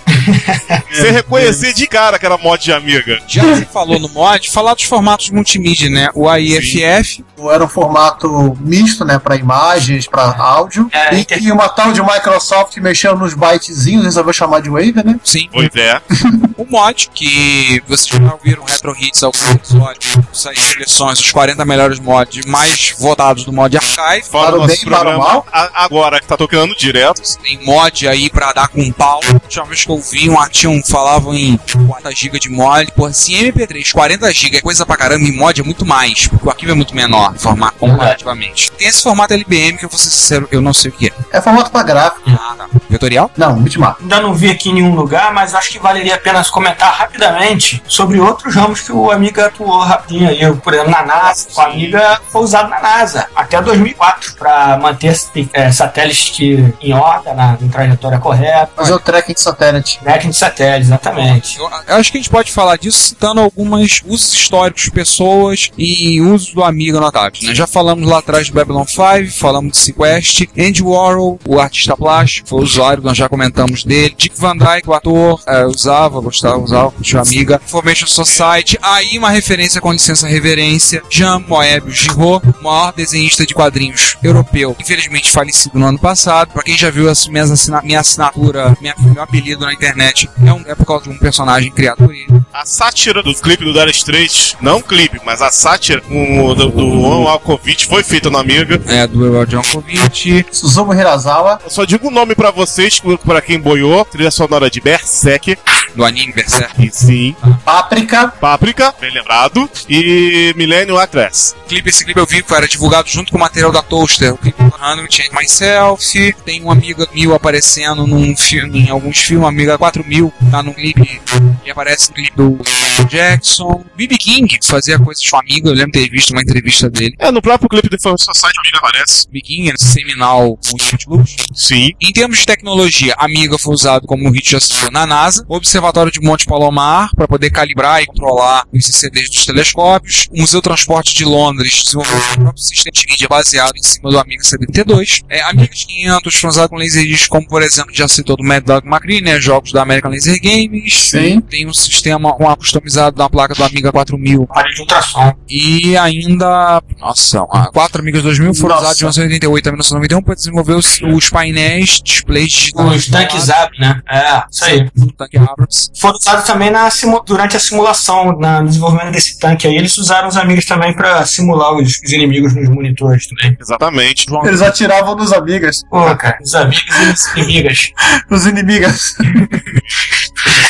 [0.90, 3.20] Você reconhecer de cara que era mod de Amiga.
[3.26, 6.08] Já que você falou no mod, falar dos formatos multimídia, né?
[6.14, 9.18] O AIFF, Era um formato misto, né?
[9.18, 10.88] Pra imagens, pra áudio.
[10.92, 15.18] É, e que uma tal de Microsoft mexendo nos bytezinhos, resolveu chamar de Wave, né?
[15.22, 15.48] sim.
[15.52, 16.00] Pois é.
[16.58, 21.98] O mod, que vocês já ouviram Retro Hits, alguns episódios, saíram seleções, os 40 melhores
[21.98, 24.22] mods mais votados do mod Archive.
[24.28, 25.46] Fora Para o bem e para o mal?
[25.74, 27.22] agora que tá tocando direto.
[27.42, 29.20] Tem mod aí pra dar com pau.
[29.24, 30.36] A última vez que eu vi, um,
[30.68, 32.92] um falavam em 40 GB de mod.
[32.92, 36.46] Porra, se MP3 40 GB é coisa pra caramba, em mod é muito mais, porque
[36.46, 38.70] o arquivo é muito menor, formato comparativamente.
[38.72, 41.12] Tem esse formato LBM que eu vou ser sincero, eu não sei o que é.
[41.38, 42.22] É formato pra gráfico.
[42.28, 42.68] Ah, tá.
[42.90, 43.30] Vetorial?
[43.36, 44.00] Não, bitmap.
[44.00, 47.82] Ainda não vi aqui em nenhum lugar, mas acho que valeria a pena comentar rapidamente
[47.86, 50.56] sobre outros ramos que o Amiga atuou rapidinho aí.
[50.56, 55.16] Por exemplo, na NASA, o Amiga foi usado na NASA até 2004 para manter
[55.52, 58.70] é, satélites que, em órbita, na, em trajetória correta.
[58.76, 60.00] Fazer o tracking de satélite.
[60.02, 61.58] Tracking de satélite, exatamente.
[61.58, 65.70] Eu, eu acho que a gente pode falar disso citando alguns usos históricos de pessoas
[65.76, 67.42] e usos do Amiga notáveis.
[67.42, 67.54] Né?
[67.54, 72.48] Já falamos lá atrás do Babylon 5, falamos de Sequest, Andy Warhol, o artista plástico,
[72.48, 76.92] foi usuário, nós já comentamos dele, Dick Van Dyke, o ator, é, usava, gostava, usava,
[77.00, 83.46] tinha amiga, Information Society, aí uma referência com licença reverência, Jean Moebius Giraud, maior desenhista
[83.46, 87.82] de quadrinhos europeu, infelizmente falecido no ano passado, pra quem já viu as minhas assina
[87.82, 91.70] minha assinatura, minha, meu apelido na internet, é, um, é por causa de um personagem
[91.70, 92.26] criado por ele.
[92.52, 97.00] A sátira do clipe do Dire Straits, não clipe, mas a sátira um, do, do
[97.00, 98.80] One Alkovich foi feita no Amiga.
[98.86, 100.46] É, do Eval Jankovic.
[100.50, 101.60] Suzumu Hirasawa.
[101.62, 105.56] Eu só digo o nome pra vocês, pra quem boiou, trilha sonora de Berserk,
[105.94, 106.84] do anime Berserk.
[106.84, 108.28] e sim, Páprica.
[108.28, 111.54] Páprica, bem lembrado, e Millennium Actress.
[111.68, 114.34] Clipe, esse clipe eu vi que era divulgado junto com o material da Toaster.
[114.34, 119.42] O clipe 100 Change Myself, tem uma amiga mil aparecendo num filme, em alguns filmes,
[119.42, 121.20] uma amiga 4000 tá num clipe
[121.62, 123.84] que aparece no clipe do Michael Jackson.
[123.96, 124.16] B.B.
[124.18, 127.14] King fazia coisas com a amiga, eu lembro de ter visto uma entrevista dele.
[127.18, 129.26] É, no próprio clipe do Fan Society, a amiga aparece.
[129.28, 129.40] B.B.
[129.40, 130.76] King era seminal com
[131.08, 131.36] Loops.
[131.54, 131.90] Sim.
[132.00, 136.10] Em termos de tecnologia, a Amiga foi usado como o hit citou na NASA, Observatório
[136.10, 141.14] de Monte Palomar para poder calibrar e controlar os CCDs dos telescópios, o Museu Transporte
[141.14, 145.42] de Londres desenvolveu o próprio sistema de mídia baseado em cima do Amiga 72, é,
[145.42, 149.20] Amiga 500 foi usado com laserdisc como por exemplo já citou do Mad Dog McCree,
[149.20, 151.40] né, jogos da American Laser Games, Sim.
[151.40, 155.32] tem um sistema um customizado da placa do Amiga 4000 Aparelho de ultrassom.
[155.48, 157.40] e ainda, nossa,
[157.72, 158.82] quatro Amigas 2000 foram Nossa.
[158.82, 162.96] usados de 1988 a 1991 para desenvolver os, os painéis, displays digitais.
[162.96, 164.00] Os tanques Zap, né?
[164.10, 164.88] É, isso aí.
[164.94, 165.90] do tanque Abrams.
[165.98, 166.88] Foram usados também na,
[167.26, 169.76] durante a simulação, na, no desenvolvimento desse tanque aí.
[169.76, 173.56] Eles usaram os amigos também pra simular os, os inimigos nos monitores também.
[173.60, 174.26] Exatamente.
[174.48, 177.92] Eles atiravam nos amigas, Pô, cara, os amigos e as inimigas.
[178.30, 179.14] nos inimigas.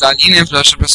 [0.00, 0.44] Dali, né?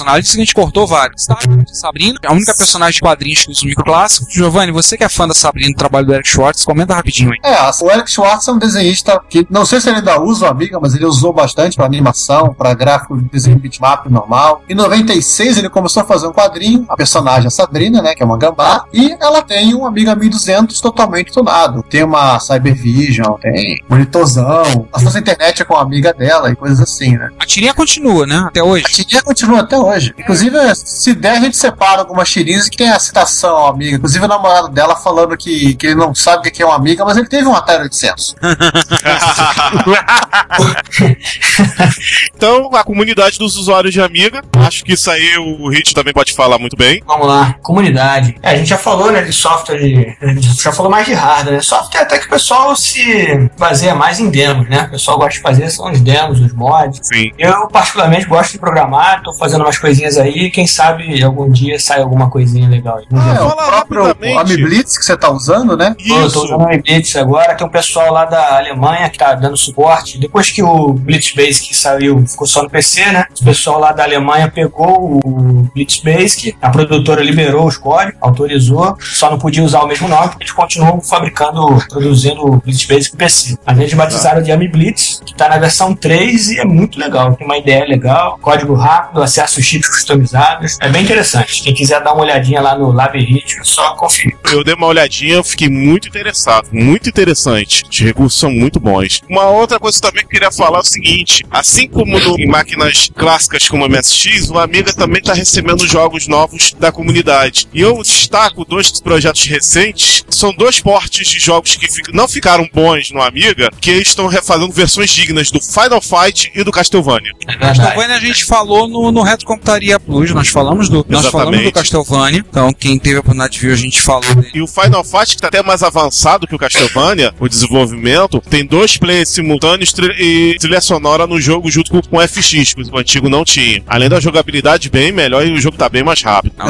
[0.06, 1.24] A gente cortou vários.
[1.24, 4.32] Sarradamente Sabrina, a única personagem de quadrinhos que usa o microclássico.
[4.32, 7.40] Giovanni, você que é fã da Sabrina do trabalho do Eric Schwartz, comenta rapidinho aí.
[7.44, 10.50] É, o Eric Schwartz é um desenhista que não sei se ele ainda usa o
[10.50, 14.64] Amiga, mas ele usou bastante para animação, para gráfico de desenho bitmap normal.
[14.70, 18.24] Em 96 ele começou a fazer um quadrinho, a personagem é a Sabrina, né, que
[18.24, 21.84] é uma gambá, e ela tem um Amiga 1200 totalmente tunado.
[21.84, 26.80] Tem uma Cybervision, tem monitorzão, acesso à internet é com a amiga dela e coisas
[26.80, 27.30] assim, né.
[27.40, 28.44] A tirinha continua, né?
[28.48, 28.84] Até hoje.
[28.86, 30.14] A tirinha continua até hoje.
[30.18, 33.96] Inclusive, se der, a gente separa algumas tirinhas que tem a citação ao amiga.
[33.96, 37.06] Inclusive, o namorado dela falando que, que ele não sabe o que é uma amiga,
[37.06, 38.36] mas ele teve um Atari 800.
[42.36, 46.34] então, a comunidade dos usuários de Amiga, acho que isso aí o Hit também pode
[46.34, 47.02] falar muito bem.
[47.06, 48.36] Vamos lá, comunidade.
[48.42, 51.14] É, a gente já falou, né, de software, de, a gente já falou mais de
[51.14, 51.62] hardware, né?
[51.62, 54.84] Software até que o pessoal se baseia mais em demos, né?
[54.84, 57.00] O pessoal gosta de fazer são os demos, os mods.
[57.04, 57.32] Sim.
[57.45, 62.02] Eu, particularmente, gosto de programar, tô fazendo umas coisinhas aí, quem sabe algum dia sai
[62.02, 63.06] alguma coisinha legal aí.
[63.14, 64.54] Ah, é, o Fala próprio rapidamente.
[64.54, 65.96] Amiblitz que você tá usando, né?
[66.08, 69.34] Pô, eu tô usando o Blitz agora, tem um pessoal lá da Alemanha que tá
[69.34, 70.18] dando suporte.
[70.18, 73.26] Depois que o Blitz Basic saiu, ficou só no PC, né?
[73.42, 78.98] O pessoal lá da Alemanha pegou o Blitz Basic, a produtora liberou os códigos, autorizou,
[79.00, 83.16] só não podia usar o mesmo nome, porque eles continuam fabricando, produzindo o Blitz Basic
[83.16, 83.58] PC.
[83.66, 87.35] A gente batizaram de AmiBlitz, que tá na versão 3 e é muito legal.
[87.36, 90.78] Tem uma ideia legal, código rápido, acesso chips customizados.
[90.80, 91.64] É bem interessante.
[91.64, 94.38] Quem quiser dar uma olhadinha lá no Labyrinth, é só conferir.
[94.52, 97.84] Eu dei uma olhadinha, fiquei muito interessado, muito interessante.
[97.90, 99.22] Os recursos são muito bons.
[99.30, 102.48] Uma outra coisa também que eu queria falar é o seguinte: assim como no, em
[102.48, 107.68] máquinas clássicas como a MSX, o Amiga também está recebendo jogos novos da comunidade.
[107.74, 113.12] E eu destaco dois projetos recentes, são dois portes de jogos que não ficaram bons
[113.12, 117.25] no Amiga, que estão refazendo versões dignas do Final Fight e do Castlevania.
[117.48, 117.80] É verdade.
[117.80, 121.72] Castlevania a gente falou no, no Retro Computaria Plus, nós falamos do, nós falamos do.
[121.72, 122.44] Castlevania.
[122.50, 124.52] Então, quem teve a oportunidade de ver, a gente falou dele.
[124.54, 128.66] E o Final Fight, que está até mais avançado que o Castlevania, o desenvolvimento, tem
[128.66, 132.82] dois players simultâneos tri- e trilha sonora no jogo junto com, com o FX, que
[132.92, 133.84] o antigo não tinha.
[133.88, 136.54] Além da jogabilidade bem melhor e o jogo tá bem mais rápido.
[136.58, 136.68] Não,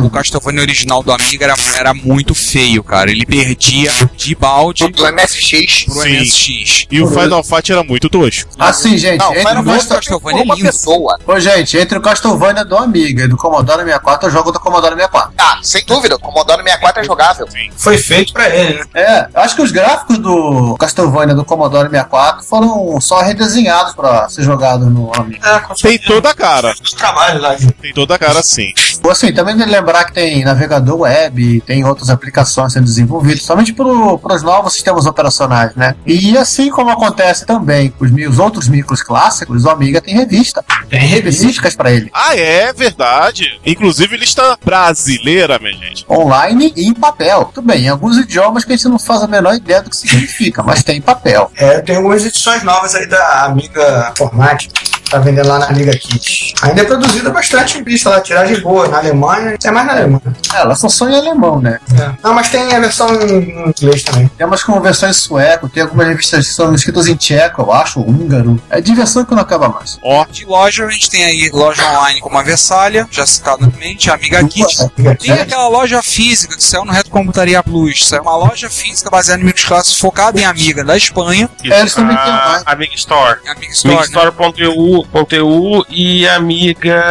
[0.00, 3.10] não, o Castlevania original do Amiga era, era muito feio, cara.
[3.10, 5.84] Ele perdia de balde Do MSX.
[5.84, 6.20] pro Sim.
[6.20, 6.86] MSX.
[6.90, 8.50] E o Final Fight era muito tosco.
[8.58, 10.66] Assim, gente, Não, entre Final Castle- Castlevania é uma lindo.
[10.66, 11.18] pessoa.
[11.26, 14.94] Ô, gente, entre o Castlevania do Amiga e do Commodore 64, eu jogo do Commodore
[14.94, 15.32] 64.
[15.38, 17.46] Ah, sem dúvida, o Commodore 64 é jogável.
[17.76, 18.84] Foi feito pra ele, né?
[18.94, 24.28] É, eu acho que os gráficos do Castlevania do Commodore 64 foram só redesenhados pra
[24.28, 25.46] ser jogado no Amiga.
[25.48, 26.74] É, Tem toda a cara.
[26.82, 28.72] Os trabalhos lá de Tem toda a cara sim.
[29.08, 34.42] Assim, também lembrar que tem navegador web, tem outras aplicações sendo desenvolvidas, somente para os
[34.42, 35.94] novos sistemas operacionais, né?
[36.04, 41.00] E assim como acontece também com os, outros micros clássicos, o Amiga tem revista, tem
[41.00, 41.28] revista.
[41.28, 43.60] específicas para ele, Ah, é verdade.
[43.64, 46.04] Inclusive lista brasileira, minha gente.
[46.10, 47.50] online e em papel.
[47.54, 49.96] Tudo bem, em alguns idiomas que a gente não faz a menor ideia do que
[49.96, 51.50] significa, mas tem em papel.
[51.56, 54.68] É, tem algumas edições novas aí da Amiga Format.
[55.10, 56.54] Tá vendendo lá na Amiga Kit.
[56.62, 58.88] Ainda é produzida bastante em pista lá, tiragem boa.
[58.88, 60.22] Na Alemanha, é mais na Alemanha.
[60.52, 61.78] É, elas são só em alemão, né?
[61.98, 62.10] É.
[62.22, 64.28] Não, mas tem a versão em inglês também.
[64.36, 67.72] Tem umas com versão em sueco, tem algumas revistas que são escritas em tcheco, eu
[67.72, 68.60] acho, ou húngaro.
[68.68, 69.98] É diversão que não acaba mais.
[70.02, 74.10] Ó, De loja, a gente tem aí loja online como a Versalha, já citado anteriormente,
[74.10, 74.76] a Amiga Kit.
[74.96, 78.06] Amiga Tem aquela loja física que saiu no Retro Computaria Plus.
[78.06, 81.48] Saiu uma loja física baseada em clássicos focada em Amiga da Espanha.
[81.64, 82.62] É, eles também têm a mais.
[82.66, 83.40] Amiga Store.
[83.46, 84.20] Amiga Store, né?
[84.20, 87.04] Amigastore.eu Com TU e Amiga.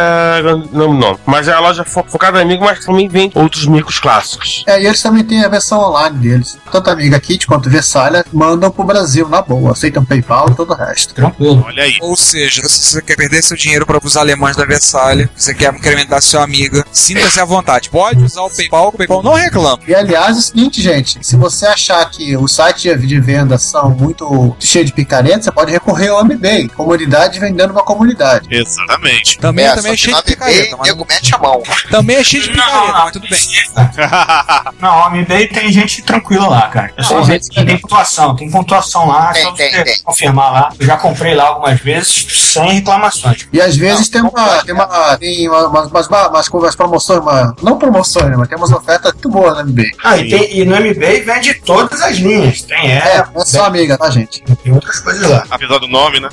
[0.72, 1.18] Não, não.
[1.26, 4.64] Mas é a loja fo- focada em Amiga, mas também vende outros micros clássicos.
[4.66, 6.58] É, e eles também têm a versão online deles.
[6.70, 9.72] Tanto a Amiga Kit quanto Versalha mandam pro Brasil na boa.
[9.72, 11.14] Aceitam PayPal e todo o resto.
[11.14, 11.64] Tranquilo.
[11.66, 11.96] Olha aí.
[12.00, 15.72] Ou seja, se você quer perder seu dinheiro para os alemães da Versalhes, você quer
[15.74, 17.88] incrementar seu amiga, sinta-se à vontade.
[17.90, 19.78] Pode usar o PayPal, o PayPal não reclama.
[19.86, 23.90] E aliás, é o seguinte, gente: se você achar que os sites de venda são
[23.90, 28.48] muito cheios de picareta, você pode recorrer ao MBay, comunidade vendendo uma comunidade.
[28.50, 29.38] Exatamente.
[29.38, 31.62] Também, É, também é cheio de picareta, mas nego mete a mão.
[31.90, 33.04] também é cheio de picareta, Não, não.
[33.04, 33.40] mas tudo bem.
[34.80, 36.92] Não, o MBay tem gente tranquila lá, cara.
[36.96, 40.00] Eu Não, gente que tem pontuação, tem pontuação lá, Tem, só tem, você tem.
[40.02, 40.68] confirmar lá.
[40.78, 43.48] Eu já comprei lá algumas vezes sem reclamações.
[43.52, 47.54] E às vezes tem uma, tem uma, tem uma, umas, umas, umas, umas promoções, uma,
[47.62, 49.90] não promoções, né, mas tem umas ofertas muito boas no MBay.
[50.02, 52.62] Ah, e, tem- e no MBay vende todas as linhas.
[52.62, 54.42] Tem É, não é só amiga, tá, gente?
[54.62, 55.44] tem outras coisas lá.
[55.50, 56.28] Apesar do nome, né?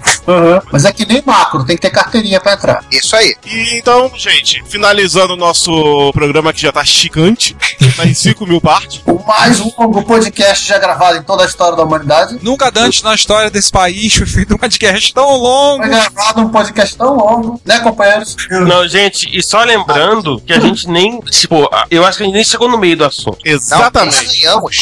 [0.72, 2.84] Mas é que nem macro, tem que ter carteirinha pra entrar.
[2.92, 3.36] Isso aí.
[3.46, 7.56] E então, gente, finalizando o nosso programa que já tá chicante,
[7.96, 9.02] tá em 5 mil partes.
[9.06, 12.38] O mais longo podcast já gravado em toda a história da humanidade.
[12.42, 15.84] Nunca antes na história desse país foi feito um podcast tão longo.
[15.84, 18.36] Foi gravado um podcast tão longo, né, companheiros?
[18.50, 21.20] Não, gente, e só lembrando que a gente nem.
[21.22, 23.40] Tipo, eu acho que a gente nem chegou no meio do assunto.
[23.46, 24.28] Não, Exatamente.
[24.28, 24.78] nem arranhamos.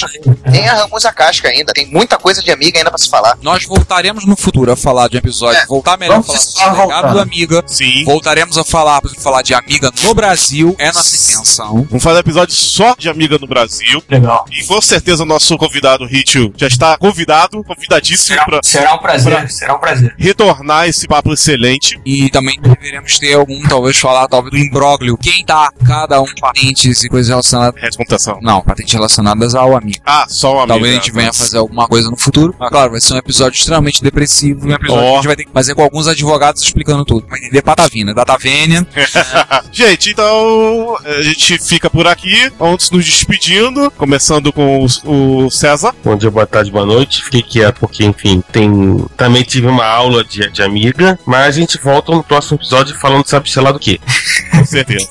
[0.45, 1.73] Nem arranhamos a casca ainda.
[1.73, 3.37] Tem muita coisa de amiga ainda pra se falar.
[3.41, 6.39] Nós voltaremos no futuro a falar de um episódio, É, voltar melhor a vamos falar
[6.49, 7.13] legado voltando.
[7.13, 7.63] do Amiga.
[7.67, 8.03] Sim.
[8.05, 11.85] Voltaremos a falar, falar de Amiga no Brasil, é nossa intenção.
[11.89, 14.03] Vamos fazer episódio só de Amiga no Brasil.
[14.09, 14.45] Legal.
[14.51, 18.97] E com certeza o nosso convidado, Ritio, já está convidado, convidadíssimo Será, para será um
[18.99, 20.15] prazer, será um prazer.
[20.17, 21.99] retornar esse papo excelente.
[22.05, 25.17] E também deveremos ter algum, talvez, falar talvez do imbróglio.
[25.17, 27.81] Quem tá, cada um, patentes e coisas relacionadas.
[27.81, 28.39] Reputação.
[28.41, 29.99] Não, patentes relacionadas ao amigo.
[30.05, 31.03] Ah, só uma Talvez a amiga.
[31.05, 32.55] gente venha fazer alguma coisa no futuro.
[32.59, 34.67] Mas claro, vai ser um episódio extremamente depressivo.
[34.67, 35.09] Um episódio Ó.
[35.11, 36.30] que a gente vai ter que fazer com alguns advogados
[36.63, 37.25] explicando tudo.
[37.27, 38.85] Vai entender Patavina, Datavênia.
[39.71, 42.51] gente, então a gente fica por aqui.
[42.57, 43.91] Vamos nos despedindo.
[43.91, 45.93] Começando com o, o César.
[46.03, 47.23] Bom dia, boa tarde, boa noite.
[47.23, 49.05] Fiquei quieto porque, enfim, tem.
[49.17, 51.19] Também tive uma aula de, de amiga.
[51.25, 53.99] Mas a gente volta no próximo episódio falando, sabe, sei lá do que.
[54.51, 55.09] Com certeza.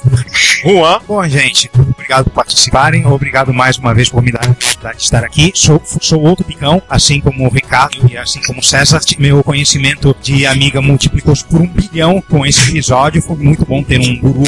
[0.63, 1.01] Juan.
[1.07, 3.07] Bom, gente, obrigado por participarem.
[3.07, 5.53] Obrigado mais uma vez por me dar a oportunidade de estar aqui.
[5.55, 9.01] Sou, sou outro picão, assim como o Ricardo e assim como o César.
[9.19, 10.81] Meu conhecimento de amiga
[11.11, 13.21] multiplicou-se por um bilhão com esse episódio.
[13.21, 14.43] Foi muito bom ter um guru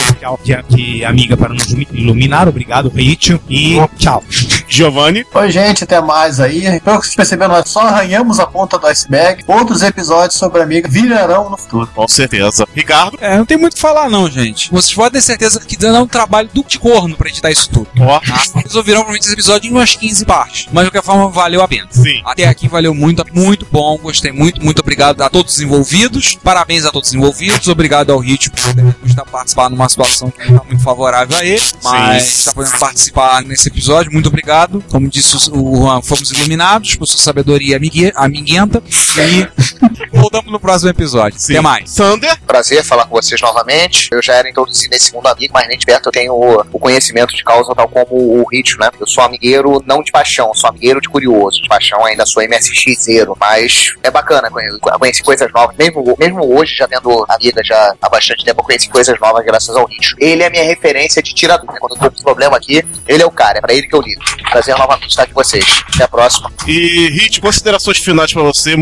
[0.71, 2.49] de amiga para nos iluminar.
[2.49, 3.41] Obrigado, Ritio.
[3.49, 4.23] E tchau.
[4.75, 5.25] Giovanni.
[5.33, 6.81] Oi, gente, até mais aí.
[6.81, 9.45] Pelo que vocês perceberam, nós só arranhamos a ponta do iceberg.
[9.47, 11.89] Outros episódios sobre a amiga virarão no futuro.
[11.95, 12.67] Com certeza.
[12.75, 13.19] Ricardo.
[13.21, 14.71] É, não tem muito o que falar, não, gente.
[14.71, 17.89] Vocês podem ter certeza que dá um trabalho do de corno pra editar isso tudo.
[18.01, 18.21] Ó.
[18.21, 18.61] Tá?
[18.61, 20.69] Eles ouvirão provavelmente esse episódio em umas 15 partes.
[20.73, 21.89] Mas de qualquer forma, valeu a pena.
[21.91, 22.23] Sim.
[22.25, 26.85] Até aqui valeu muito, muito bom, gostei muito, muito obrigado a todos os envolvidos, parabéns
[26.85, 30.57] a todos os envolvidos, obrigado ao Ritmo por ter estar participando numa situação que não
[30.57, 34.62] está muito favorável a ele, mas está podendo participar nesse episódio, muito obrigado.
[34.91, 37.79] Como disse o Juan, fomos iluminados por sua sabedoria
[38.17, 38.83] amiguenta
[39.19, 39.47] e
[40.13, 41.39] voltamos no próximo episódio.
[41.39, 41.55] Sim.
[41.55, 41.91] Até mais.
[41.91, 42.39] Sander.
[42.47, 44.09] Prazer falar com vocês novamente.
[44.13, 46.79] Eu já era introduzido nesse mundo amigo, mas nem de perto eu tenho o, o
[46.79, 48.91] conhecimento de causa, tal como o Ritmo, né?
[49.01, 51.61] Eu sou amigueiro não de paixão, sou amigueiro de curioso.
[51.63, 55.77] De paixão ainda sou MSX zero, mas é bacana conhe- conhecer coisas novas.
[55.77, 59.75] Mesmo, mesmo hoje, já tendo amiga já há bastante tempo, eu conheci coisas novas graças
[59.77, 60.17] ao Ritmo.
[60.21, 61.67] Ele é a minha referência de tirador.
[61.79, 64.01] Quando eu tô com problema aqui, ele é o cara, é pra ele que eu
[64.01, 64.21] ligo.
[64.53, 65.65] Prazer novamente estar com vocês.
[65.95, 66.53] Até a próxima.
[66.67, 68.75] E Hit, considerações finais pra você.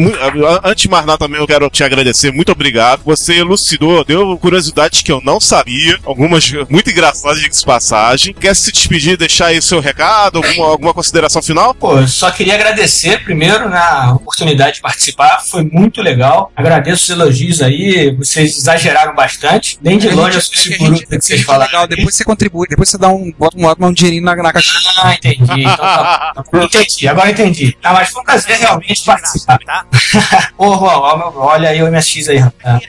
[0.65, 2.33] Antes de mais nada, também eu quero te agradecer.
[2.33, 3.03] Muito obrigado.
[3.05, 5.99] Você elucidou, deu curiosidades que eu não sabia.
[6.05, 8.35] Algumas muito engraçadas de passagem.
[8.35, 10.39] Quer se despedir, deixar aí seu recado?
[10.39, 11.73] Alguma, alguma consideração final?
[11.75, 16.51] Pô, eu só queria agradecer primeiro na oportunidade de participar, foi muito legal.
[16.57, 19.79] Agradeço os elogios aí, vocês exageraram bastante.
[19.83, 21.71] Nem de longe eu sou É seguro que que a vocês gente falaram.
[21.71, 24.53] legal, depois você contribui, depois você dá um, bota um, bota um dinheirinho na, na
[24.53, 24.81] caixinha.
[25.03, 25.50] Ah, entendi.
[25.59, 26.61] Então tá bom.
[26.71, 27.77] Entendi, agora entendi.
[27.83, 29.59] Ah, mas foi um prazer realmente participar.
[29.59, 29.85] Tá?
[30.59, 30.99] Ô, Juan,
[31.37, 32.83] olha aí o MSX aí, rapaz.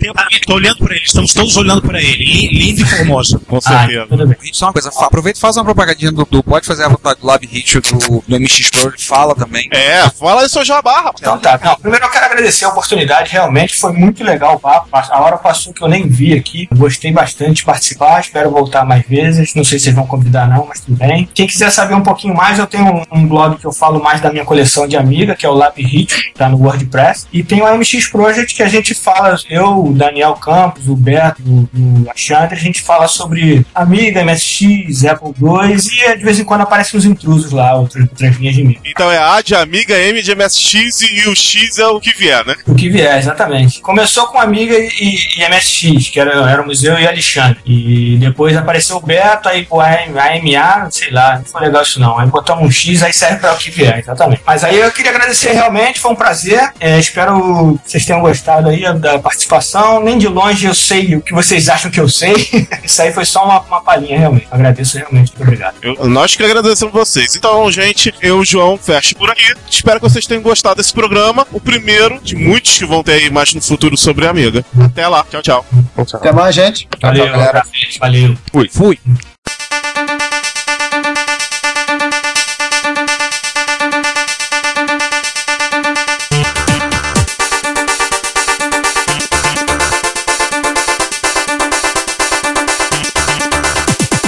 [0.45, 2.23] Tô olhando por ele, estamos todos olhando para ele.
[2.23, 3.39] Li- Lindo e formoso.
[3.41, 4.07] Com Ah, certeza.
[4.07, 4.37] tudo bem.
[4.53, 7.25] Só uma coisa, aproveita e faz uma propagandinha do, do pode fazer a vontade do
[7.27, 9.67] Lab Hit do, do MX Pro, fala também.
[9.71, 11.15] É, fala aí seu jabá, rapaz.
[11.21, 11.59] Então tá.
[11.63, 14.87] Não, primeiro eu quero agradecer a oportunidade, realmente foi muito legal o papo.
[14.91, 16.67] A hora passou que eu nem vi aqui.
[16.75, 19.53] Gostei bastante de participar, espero voltar mais vezes.
[19.55, 21.29] Não sei se vocês vão convidar, não, mas tudo bem.
[21.33, 24.19] Quem quiser saber um pouquinho mais mais, eu tenho um, blog que eu falo mais
[24.19, 27.27] da minha coleção de Amiga, que é o Lab Hit, tá no WordPress.
[27.31, 31.41] E tem o MX Project que a gente fala, eu, o Daniel Campos, o Beto,
[31.45, 36.43] o, o Alexandre, a gente fala sobre Amiga, MSX, Apple II e de vez em
[36.43, 38.05] quando aparecem uns intrusos lá, outras,
[38.37, 38.81] linhas de mídia.
[38.85, 42.45] Então é A de Amiga, M de MSX e o X é o que vier,
[42.45, 42.55] né?
[42.67, 43.79] O que vier, exatamente.
[43.81, 47.59] Começou com Amiga e, e MSX, que era, o Museu e Alexandre.
[47.65, 52.17] E depois apareceu o Beto, aí o AMA, sei lá, não foi legal isso não.
[52.17, 54.41] Aí botamos um X, aí serve para o que vier, exatamente.
[54.45, 56.71] Mas aí eu queria agradecer realmente, foi um prazer.
[56.79, 60.03] É, espero que vocês tenham gostado aí da participação.
[60.03, 62.33] Nem de longe eu sei o que vocês acham que eu sei.
[62.83, 64.47] isso aí foi só uma, uma palhinha, realmente.
[64.51, 65.75] Agradeço realmente, muito obrigado.
[65.81, 67.35] Eu- nós que agradecemos vocês.
[67.35, 69.53] Então, gente, eu, João, fecho por aqui.
[69.69, 71.45] Espero que vocês tenham gostado desse programa.
[71.51, 74.65] O primeiro de muitos que vão ter aí mais no futuro sobre a Amiga.
[74.83, 75.25] Até lá.
[75.29, 75.65] Tchau, tchau.
[76.13, 76.87] Até mais, gente.
[77.01, 77.63] Valeu, galera.
[77.99, 78.37] Valeu.
[78.51, 78.69] Fui.
[78.69, 78.99] Fui.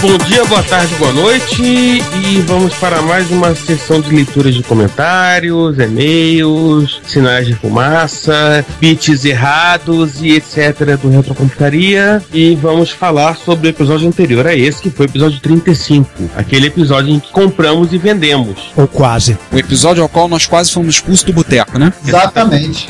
[0.04, 4.62] Bom dia, boa tarde, boa noite e vamos para mais uma sessão de leitura de
[4.62, 10.98] comentários, e-mails, sinais de fumaça, bits errados e etc.
[11.02, 15.39] do Retrocomputaria e vamos falar sobre o episódio anterior a esse, que foi o episódio
[15.39, 18.74] 35, aquele episódio em que compramos e vendemos.
[18.76, 19.38] Ou quase.
[19.54, 21.93] O episódio ao qual nós quase fomos expulsos do boteco, né?
[22.06, 22.89] Exatamente.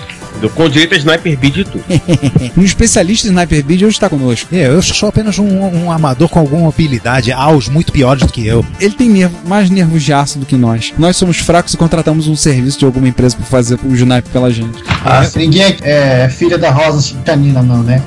[0.56, 1.84] Com direito a sniper beat e tudo.
[2.58, 4.54] Um especialista em Sniper Beat hoje está conosco.
[4.54, 8.46] É, eu sou apenas um, um amador com alguma habilidade, aos muito piores do que
[8.46, 8.66] eu.
[8.80, 10.94] Ele tem nervo, mais nervos de aço do que nós.
[10.98, 14.52] Nós somos fracos e contratamos um serviço de alguma empresa para fazer o sniper pela
[14.52, 14.84] gente.
[15.06, 18.02] Ah, ninguém é, é filha da Rosa Canina, não, né?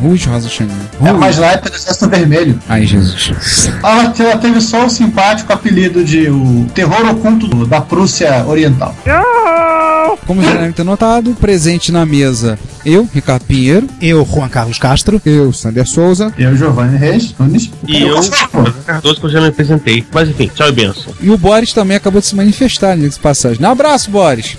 [0.00, 0.70] Ruge Rosa Xanin.
[1.04, 2.58] É uma sniper do Exército Vermelho.
[2.68, 3.70] Ai, Jesus.
[3.82, 8.94] Ela, ela teve só o simpático apelido de o terror oculto da Prússia Oriental.
[10.26, 13.88] Como já devem ter notado, presente na mesa eu, Ricardo Pinheiro.
[14.00, 15.20] Eu, Juan Carlos Castro.
[15.26, 16.32] Eu, Sander Souza.
[16.38, 17.34] Eu, Giovanni Reis.
[17.36, 17.68] Nunes.
[17.84, 18.20] E eu,
[18.86, 20.06] Cardoso, que eu já me apresentei.
[20.12, 21.12] Mas enfim, tchau e benção.
[21.20, 23.60] E o Boris também acabou de se manifestar nessa passagem.
[23.60, 24.56] Um abraço, Boris.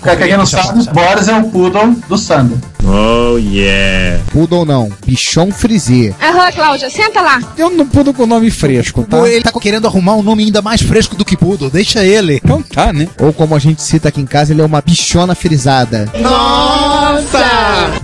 [0.00, 2.56] Pra quem não sabe, Boris é o poodle do Sander.
[2.84, 4.20] Oh yeah.
[4.32, 6.14] Poodle não, bichon frisé.
[6.20, 7.40] Aham, Cláudia, senta lá.
[7.56, 9.28] Eu não pudo com nome fresco, tá?
[9.28, 12.40] Ele tá querendo arrumar um nome ainda mais fresco do que Poodle, deixa ele.
[12.42, 13.08] Então tá, né?
[13.20, 16.08] Ou como a gente cita aqui em casa, ele é uma bichona frisada.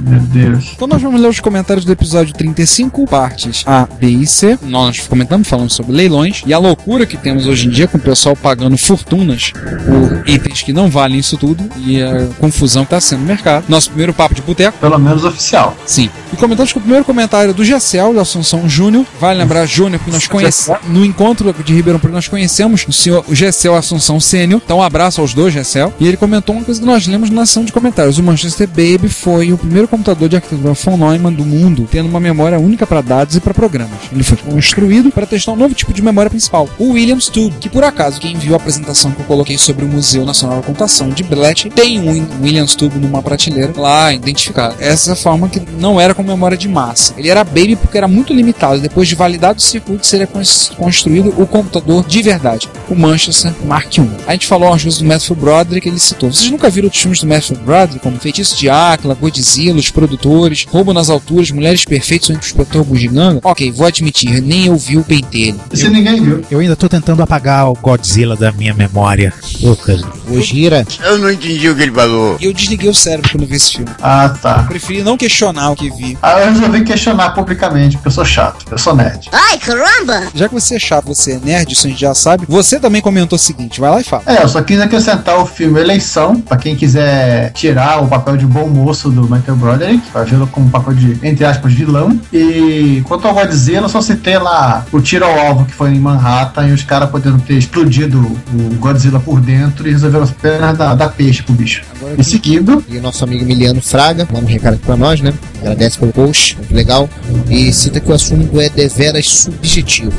[0.01, 0.73] Meu Deus.
[0.75, 4.59] Então nós vamos ler os comentários do episódio 35, partes A, B e C.
[4.63, 8.01] Nós comentamos, falando sobre leilões e a loucura que temos hoje em dia com o
[8.01, 13.01] pessoal pagando fortunas por itens que não valem isso tudo e a confusão que está
[13.01, 13.65] sendo no mercado.
[13.69, 14.79] Nosso primeiro papo de boteco.
[14.79, 15.77] Pelo menos oficial.
[15.87, 16.11] Sim.
[16.33, 19.05] E comentamos com o primeiro comentário do Gessel, da Assunção Júnior.
[19.21, 23.25] Vale lembrar Júnior, que nós conhecemos no encontro de Ribeirão Preto, nós conhecemos o senhor
[23.33, 24.61] Gessel Assunção Sênior.
[24.65, 25.93] Então, um abraço aos dois, Gessel.
[25.99, 28.19] E ele comentou uma coisa que nós lemos na ação de comentários.
[28.19, 32.21] O Manchester Baby foi o primeiro computador de arquitetura von Neumann do mundo, tendo uma
[32.21, 33.99] memória única para dados e para programas.
[34.13, 37.69] Ele foi construído para testar um novo tipo de memória principal, o Williams Tube, que
[37.69, 41.11] por acaso, quem viu a apresentação que eu coloquei sobre o Museu Nacional da Computação
[41.11, 44.77] de Bletchley, tem um Williams Tube numa prateleira lá identificado.
[44.79, 47.15] Essa forma que não era com memória de massa.
[47.17, 48.81] Ele era baby porque era muito limitado.
[48.81, 53.97] Depois de validado o circuito, seria cons- construído o computador de verdade, o Manchester Mark
[53.99, 54.09] I.
[54.27, 56.33] A gente falou umas coisas do Matthew Broderick ele citou.
[56.33, 60.67] Vocês nunca viram os filmes do Matthew Broderick, como Feitiço de Áquila, Godzilla, Os Produtores,
[60.69, 63.41] Roubo nas Alturas, Mulheres Perfeitas, o Inspetor Bugiganga?
[63.45, 65.61] Ok, vou admitir, nem eu vi o pentelho.
[65.73, 66.45] Esse ninguém viu.
[66.51, 69.33] Eu ainda tô tentando apagar o Godzilla da minha memória.
[69.61, 70.03] Lucas.
[70.29, 70.85] Ô, gira.
[71.03, 72.37] Eu não entendi o que ele falou.
[72.41, 73.91] E eu desliguei o cérebro quando vi esse filme.
[74.03, 74.65] Ah, tá.
[74.65, 76.19] Preferi não questionar o que vi.
[76.21, 79.29] Ah, eu resolvi questionar publicamente, porque eu sou chato, eu sou nerd.
[79.33, 80.25] Ai, caramba!
[80.35, 82.45] Já que você é chato, você é nerd, isso a gente já sabe.
[82.49, 84.25] Você também comentou o seguinte, vai lá e fala.
[84.27, 88.47] É, eu só quis acrescentar o filme Eleição, pra quem quiser tirar o papel de
[88.47, 92.19] bom moço do Matthew Broderick, pra vê-lo como papel de, entre aspas, vilão.
[92.33, 96.01] E quanto ao Godzilla, eu só citei lá o tiro ao alvo que foi em
[96.01, 100.95] Manhattan e os caras podendo ter explodido o Godzilla por dentro e resolveram apenas dar,
[100.95, 101.83] dar peixe pro bicho.
[102.17, 105.33] E seguindo, E o nosso amigo Emiliano Fraga, manda um recado aqui pra nós, né?
[105.61, 107.09] Agradece pelo post, muito legal.
[107.49, 110.13] E cita que o assunto é deveras subjetivo.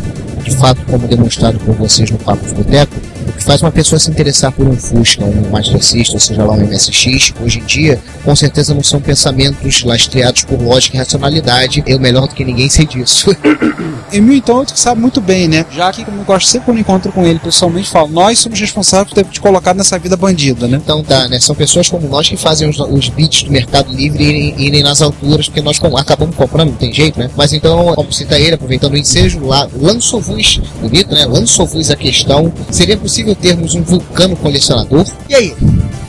[0.43, 2.95] De fato, como demonstrado por vocês no Papo de Boteco,
[3.40, 6.54] que faz uma pessoa se interessar por um Fusca, um Mazda System, ou seja lá
[6.54, 11.82] um MSX, hoje em dia, com certeza não são pensamentos lastreados por lógica e racionalidade.
[11.88, 13.34] Eu melhor do que ninguém sei disso.
[14.12, 15.66] Emil, então, tu sabe muito bem, né?
[15.72, 19.10] Já que, como eu gosto sempre quando encontro com ele pessoalmente, falo, nós somos responsáveis
[19.10, 20.80] por ter te colocado nessa vida bandida, né?
[20.84, 21.40] Então tá, né?
[21.40, 25.02] São pessoas como nós que fazem os, os bits do Mercado Livre irem, irem nas
[25.02, 27.30] alturas, porque nós com- acabamos comprando, não tem jeito, né?
[27.38, 31.26] Mas então, como cita ele, aproveitando o ensejo, lá, lançou-vos, bonito, né?
[31.26, 35.06] Lançou-vos a questão, seria possível termos um vulcano colecionador?
[35.28, 35.56] E aí?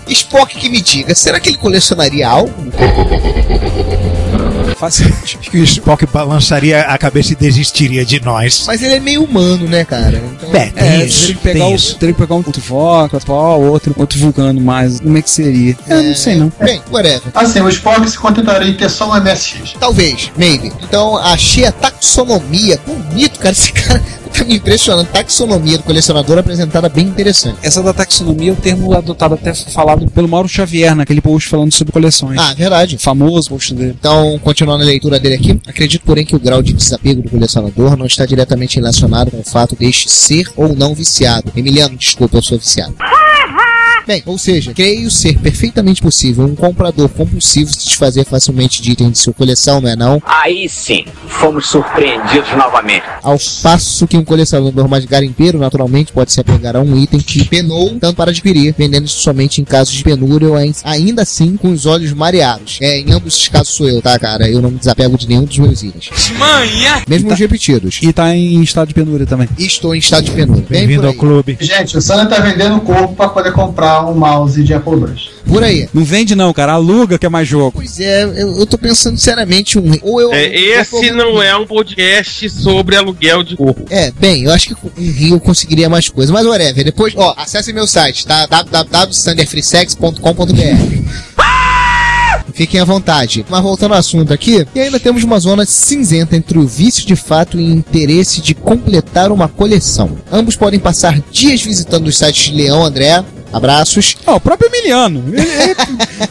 [0.08, 2.52] Spock que me diga, será que ele colecionaria algo?
[4.82, 8.64] Acho que o Spock balançaria a cabeça e desistiria de nós.
[8.66, 10.22] Mas ele é meio humano, né, cara?
[10.36, 11.96] Então, É, tem É, isso, teria que pegar, tem o, isso.
[11.98, 14.98] teria que pegar um outro Vox, outro outro, outro vulcano mais.
[15.00, 15.76] Como é que seria?
[15.86, 16.50] Eu não sei não.
[16.58, 17.22] Bem, whatever.
[17.34, 19.74] Assim, o Spock se contentaria em ter só um MSX.
[19.78, 20.72] Talvez, maybe.
[20.82, 22.80] Então, achei a taxonomia.
[22.86, 23.52] Bonito, cara.
[23.52, 25.08] Esse cara tá me impressionando.
[25.10, 27.58] Taxonomia do colecionador apresentada bem interessante.
[27.62, 31.72] Essa da taxonomia é o termo adotado até falado pelo Mauro Xavier naquele post falando
[31.72, 32.38] sobre coleções.
[32.38, 32.98] Ah, verdade.
[32.98, 33.96] famoso post dele.
[33.98, 37.96] Então, continuando a leitura dele aqui, acredito, porém, que o grau de desapego do colecionador
[37.96, 41.52] não está diretamente relacionado com o fato deste ser ou não viciado.
[41.56, 42.94] Emiliano, desculpa, eu sou viciado.
[44.06, 49.12] Bem, ou seja, creio ser perfeitamente possível um comprador compulsivo se desfazer facilmente de itens
[49.12, 50.22] de sua coleção, não é não?
[50.26, 53.04] Aí sim, fomos surpreendidos novamente.
[53.22, 57.44] Ao passo que um colecionador mais garimpeiro, naturalmente, pode se apegar a um item que
[57.44, 61.56] penou tanto para adquirir, vendendo isso somente em casos de penúria ou ai- ainda assim
[61.56, 62.78] com os olhos mareados.
[62.80, 64.48] É, em ambos esses casos sou eu, tá, cara?
[64.48, 66.10] Eu não me desapego de nenhum dos meus itens.
[66.38, 67.02] Manha!
[67.08, 67.98] Mesmo os repetidos.
[68.02, 69.48] E tá em estado de penúria também.
[69.58, 70.64] Estou em estado de penúria.
[70.68, 71.58] Bem Bem-vindo por ao clube.
[71.60, 75.30] Gente, o Sana tá vendendo o corpo pra poder comprar um mouse de Apple II.
[75.46, 75.88] Por aí.
[75.92, 76.74] Não vende não, cara.
[76.74, 77.72] Aluga que é mais jogo.
[77.76, 79.92] Pois é, eu, eu tô pensando seriamente um.
[80.02, 80.32] Ou eu.
[80.32, 83.84] É, esse não é um podcast sobre aluguel de corpo.
[83.90, 86.30] É, bem, eu acho que com um Rio eu conseguiria mais coisas.
[86.30, 88.46] Mas whatever, depois, ó, acesse meu site, tá?
[88.46, 91.40] www.standardfreesex.com.br
[92.52, 93.44] Fiquem à vontade.
[93.48, 97.16] Mas voltando ao assunto aqui, e ainda temos uma zona cinzenta entre o vício de
[97.16, 100.18] fato e o interesse de completar uma coleção.
[100.30, 103.24] Ambos podem passar dias visitando os sites de Leão André.
[103.52, 104.16] Abraços.
[104.26, 105.24] Ó, o próprio Emiliano.
[105.28, 105.76] Ele, ele-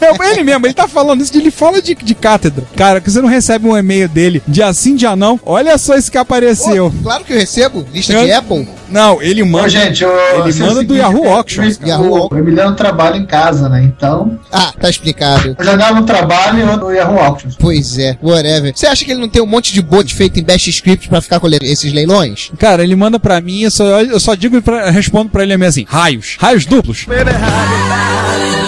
[0.00, 2.64] é ele mesmo, ele tá falando isso, ele fala de, de cátedra.
[2.76, 5.38] Cara, que você não recebe um e-mail dele dia sim, dia não.
[5.44, 6.92] Olha só esse que apareceu.
[7.02, 7.86] Claro que eu recebo.
[7.92, 8.68] Lista Eu- de Apple.
[8.90, 9.66] Não, ele manda.
[9.66, 11.78] Ô, gente, o, ele assim, é manda do seguinte, Yahoo o- Auctions.
[11.86, 13.84] Yahoo O Emiliano trabalha em casa, né?
[13.84, 15.54] Então, Ah, tá explicado.
[15.56, 17.54] eu jogava no trabalho e no Yahoo Auctions.
[17.56, 18.72] Pois é, whatever.
[18.74, 21.20] Você acha que ele não tem um monte de bot feito em Bash Script pra
[21.20, 22.50] ficar colhendo esses leilões?
[22.58, 25.68] Cara, ele manda pra mim, eu só, eu só digo pra, respondo pra ele mesmo
[25.68, 26.36] assim: raios.
[26.40, 27.06] Raios duplos.
[27.10, 28.59] baby, how you like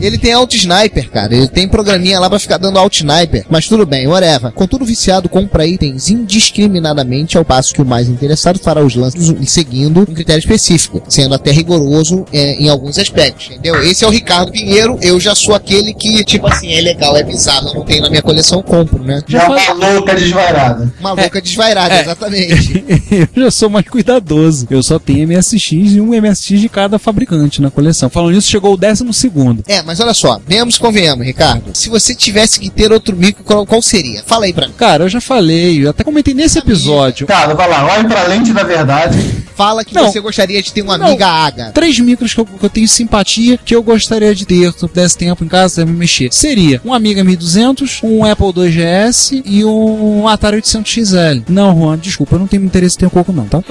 [0.00, 1.34] Ele tem auto sniper, cara.
[1.34, 3.44] Ele tem programinha lá pra ficar dando auto sniper.
[3.50, 4.50] Mas tudo bem, whatever.
[4.52, 9.32] Contudo, o viciado compra itens indiscriminadamente, ao passo que o mais interessado fará os lances
[9.50, 13.82] seguindo um critério específico, sendo até rigoroso é, em alguns aspectos, entendeu?
[13.82, 14.98] Esse é o Ricardo Pinheiro.
[15.02, 18.10] Eu já sou aquele que, tipo assim, é legal, é bizarro, eu não tenho na
[18.10, 19.22] minha coleção, compro, né?
[19.26, 20.92] Já é uma louca desvairada.
[21.00, 22.00] Uma louca desvairada, É.
[22.02, 22.84] exatamente.
[23.36, 24.66] eu já sou mais cuidadoso.
[24.70, 28.08] Eu só tenho MSX e um MSX de cada fabricante na coleção.
[28.08, 29.62] Falando nisso, chegou o décimo segundo.
[29.66, 31.70] É, mas olha só, venhamos e convenhamos, Ricardo.
[31.74, 34.22] Se você tivesse que ter outro micro, qual, qual seria?
[34.24, 34.74] Fala aí pra mim.
[34.76, 37.26] Cara, eu já falei, eu até comentei nesse episódio.
[37.26, 39.18] Cara, vai lá, olhe pra lente da verdade.
[39.56, 40.10] Fala que Não.
[40.10, 41.06] você gostaria de ter uma Não.
[41.08, 41.70] amiga Aga.
[41.72, 44.88] Três micros que eu, que eu tenho simpatia que eu gostaria de ter se eu
[44.88, 46.32] pudesse tempo em casa me mexer.
[46.32, 51.42] Seria um Amiga 1200, um Apple II GS e um Atari 800 XL.
[51.48, 53.62] Não, Juan, desculpa, eu não tenho interesse em ter um coco não, tá?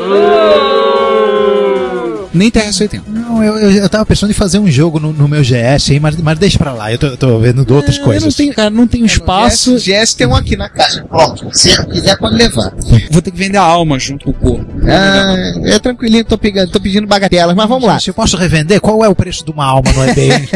[2.34, 3.02] Nem TRS-80.
[3.08, 6.00] Não, eu, eu, eu tava pensando em fazer um jogo no, no meu GS aí,
[6.00, 8.24] mas, mas deixa pra lá, eu tô, eu tô vendo de outras Eu coisas.
[8.24, 9.76] não tenho, cara, não tenho espaço.
[9.78, 11.04] GS, GS tem um aqui na caixa.
[11.04, 11.50] Pronto.
[11.52, 12.74] Se quiser, pode levar.
[13.12, 14.66] Vou ter que vender a alma junto com o corpo.
[14.88, 18.00] Ah, é tranquilinho, tô, pegando, tô pedindo bagatelas, mas vamos lá.
[18.00, 20.30] Se eu posso revender, qual é o preço de uma alma no eBay?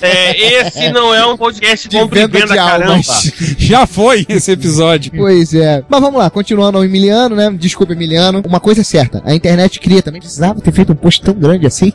[0.00, 2.92] É, esse não é um podcast de compra e venda caramba.
[2.92, 3.32] almas.
[3.58, 5.12] Já foi esse episódio.
[5.16, 5.82] Pois é.
[5.88, 7.50] Mas vamos lá, continuando ao Emiliano, né?
[7.58, 8.42] Desculpa, Emiliano.
[8.46, 10.20] Uma coisa é certa, a internet cria também.
[10.20, 11.92] Precisava ter feito um post tão grande assim.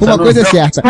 [0.00, 0.82] Uma coisa é certa,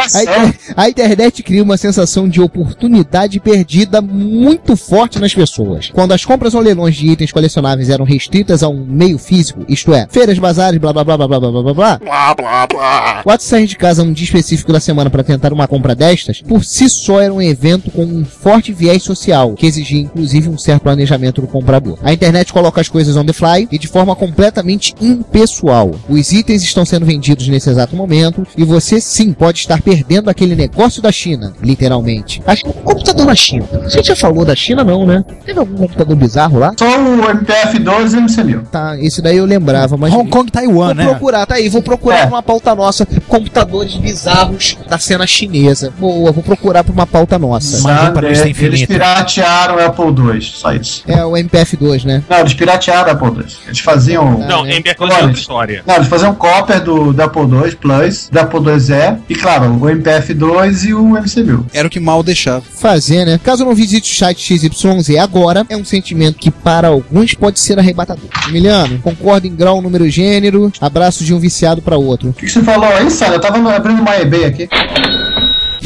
[0.77, 5.91] a, a internet cria uma sensação de oportunidade perdida muito forte nas pessoas.
[5.93, 9.93] Quando as compras ou leilões de itens colecionáveis eram restritas a um meio físico, isto
[9.95, 13.23] é, feiras, bazares, blá blá blá blá blá blá blá blá blá, Blá, blá, blá.
[13.25, 15.95] o ato de sair de casa um dia específico da semana para tentar uma compra
[15.95, 20.49] destas, por si só era um evento com um forte viés social, que exigia inclusive
[20.49, 21.99] um certo planejamento do comprador.
[22.03, 25.93] A internet coloca as coisas on the fly e de forma completamente impessoal.
[26.09, 30.31] Os itens estão sendo vendidos nesse exato momento e você você sim pode estar perdendo
[30.31, 32.43] aquele negócio da China, literalmente.
[32.47, 33.67] Acho que o computador na China.
[33.89, 35.25] Gente já falou da China, não, né?
[35.45, 36.73] Teve algum computador bizarro lá?
[36.79, 38.67] Só o MPF-12 e o MC1000.
[38.71, 40.13] Tá, esse daí eu lembrava, mas.
[40.13, 41.05] Hong Kong, Taiwan, Vou né?
[41.05, 43.07] procurar, tá aí, vou procurar pra uma pauta nossa.
[43.29, 45.93] Computadores bizarros da cena chinesa.
[45.99, 47.79] Boa, vou procurar pra uma pauta nossa.
[47.79, 51.03] Sabe, é, eles piratearam o Apple II, só isso.
[51.07, 52.23] É o MPF2, né?
[52.29, 53.57] Não, eles piratearam o Apple II.
[53.67, 54.39] Eles faziam.
[54.39, 54.77] Não, né?
[54.77, 55.83] MPF é outra história.
[55.87, 59.81] Não, eles faziam cópia do, do Apple II Plus, do Apple IIe e, claro, o
[59.81, 61.65] MPF2 e o MC1000.
[61.73, 62.63] Era o que mal deixava.
[62.75, 63.41] Fazer, né?
[63.43, 67.79] Caso não visite o site XYZ agora, é um sentimento que para alguns pode ser
[67.79, 68.29] arrebatador.
[68.49, 70.73] Emiliano, concordo em grau, número, gênero.
[70.81, 72.31] Abraço de um viciado para outro.
[72.31, 73.37] O que, que você falou aí, Sandra?
[73.37, 74.69] Eu tava abrindo uma eBay aqui.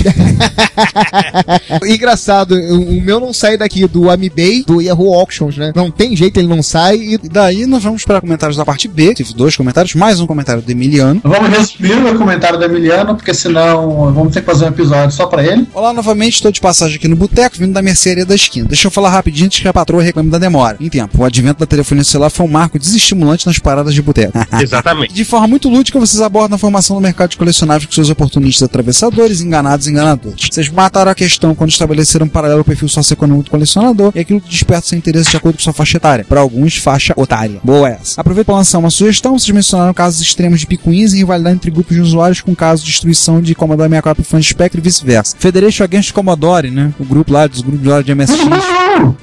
[1.86, 5.72] Engraçado, o meu não sai daqui do Amibay, do Yahoo Auctions, né?
[5.74, 7.18] Não tem jeito, ele não sai e.
[7.18, 9.14] Daí nós vamos para comentários da parte B.
[9.14, 11.20] Tive dois comentários, mais um comentário do Emiliano.
[11.24, 15.26] Vamos resumir o comentário do Emiliano, porque senão vamos ter que fazer um episódio só
[15.26, 15.66] pra ele.
[15.74, 18.66] Olá novamente, estou de passagem aqui no boteco, vindo da mercearia da esquina.
[18.68, 20.76] Deixa eu falar rapidinho antes que a patroa reclame da demora.
[20.80, 24.38] Em tempo, o advento da telefonia celular foi um marco desestimulante nas paradas de boteco.
[24.60, 25.14] Exatamente.
[25.14, 28.62] De forma muito lúdica, vocês abordam a formação do mercado de colecionáveis com seus oportunistas
[28.62, 30.48] atravessadores, enganados enganadores.
[30.50, 34.40] Vocês mataram a questão quando estabeleceram um paralelo ao perfil socioeconômico do colecionador e aquilo
[34.40, 36.24] que desperta seu interesse de acordo com sua faixa etária.
[36.24, 37.60] Para alguns, faixa otária.
[37.62, 38.20] Boa essa.
[38.20, 39.38] Aproveito para lançar uma sugestão.
[39.38, 42.90] Vocês mencionaram casos extremos de picuinhas e rivalidade entre grupos de usuários com casos de
[42.90, 45.36] destruição de Commodore 64 fãs de Spectre e vice-versa.
[45.38, 46.92] Federation Against Commodore, né?
[46.98, 48.38] O grupo lá dos grupos lá de MSX.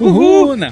[0.00, 0.70] Uhul, né?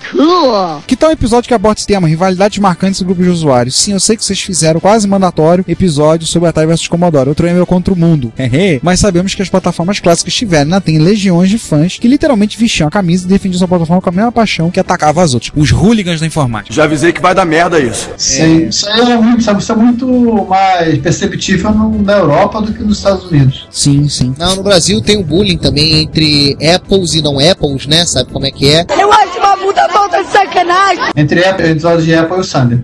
[0.86, 2.08] Que tal um episódio que aborda esse tema?
[2.08, 3.76] Rivalidades marcantes do grupo de usuários.
[3.76, 7.28] Sim, eu sei que vocês fizeram quase mandatório episódio sobre Atari vs Commodore.
[7.28, 8.32] Outro e-mail contra o mundo.
[8.38, 8.80] Hehe.
[8.82, 12.88] Mas sabemos que as plataformas clássicas tiveram na tem legiões de fãs que literalmente vestiam
[12.88, 15.52] a camisa e defendiam sua plataforma com a mesma paixão que atacava as outras.
[15.54, 16.74] Os hooligans da informática.
[16.74, 18.10] Já avisei que vai dar merda isso.
[18.16, 22.82] Sim, isso aí é muito, sabe, isso é muito mais perceptível na Europa do que
[22.82, 23.66] nos Estados Unidos.
[23.70, 24.34] Sim, sim.
[24.38, 28.04] Não, no Brasil tem o bullying também entre Apples e não Apples, né?
[28.04, 28.85] Sabe como é que é?
[28.88, 31.04] Eu acho uma puta falta de sacanagem.
[31.16, 32.78] Entre Apple, entre os de Apple e o Sander.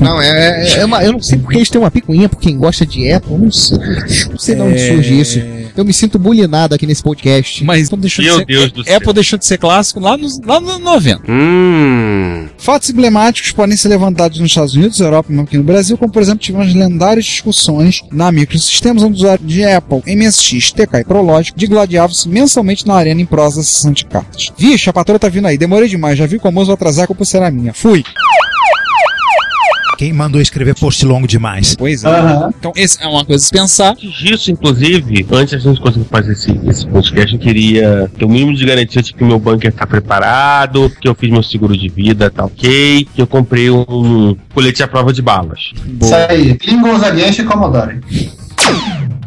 [0.00, 2.84] Não, é, é uma, eu não sei porque eles têm uma picuinha por quem gosta
[2.86, 3.36] de Apple.
[3.36, 3.78] Não sei,
[4.30, 4.92] não sei de onde É.
[4.92, 5.38] surge isso.
[5.80, 7.64] Eu me sinto bullyingado aqui nesse podcast.
[7.64, 8.96] Mas Apple deixou Meu de ser, Deus do céu.
[8.98, 11.22] Apple deixou de ser clássico lá nos, lá nos 90.
[11.26, 12.48] Hum.
[12.58, 16.20] Fatos emblemáticos podem ser levantados nos Estados Unidos, Europa e aqui no Brasil, como por
[16.20, 22.28] exemplo tivemos lendárias discussões na Microsistemas, onde usuários de Apple, MSX, TK e Prologic digladiavam-se
[22.28, 24.52] mensalmente na arena em prol da sessão de cartas.
[24.58, 27.24] Vixe, a patroa tá vindo aí, demorei demais, já vi como vou atrasar, a culpa
[27.24, 27.72] será minha.
[27.72, 28.04] Fui.
[30.00, 31.76] Quem mandou escrever post longo demais?
[31.76, 32.08] Pois é.
[32.08, 32.54] Aham.
[32.58, 33.90] Então, esse é uma coisa a se pensar.
[33.90, 38.28] Antes disso, inclusive, antes da gente conseguir fazer esse, esse podcast, eu queria ter o
[38.30, 41.76] mínimo de garantia de que o meu bunker tá preparado, que eu fiz meu seguro
[41.76, 45.70] de vida, tá ok, que eu comprei um colete à prova de balas.
[46.00, 48.00] Isso aí, Klingons Against e Commodore.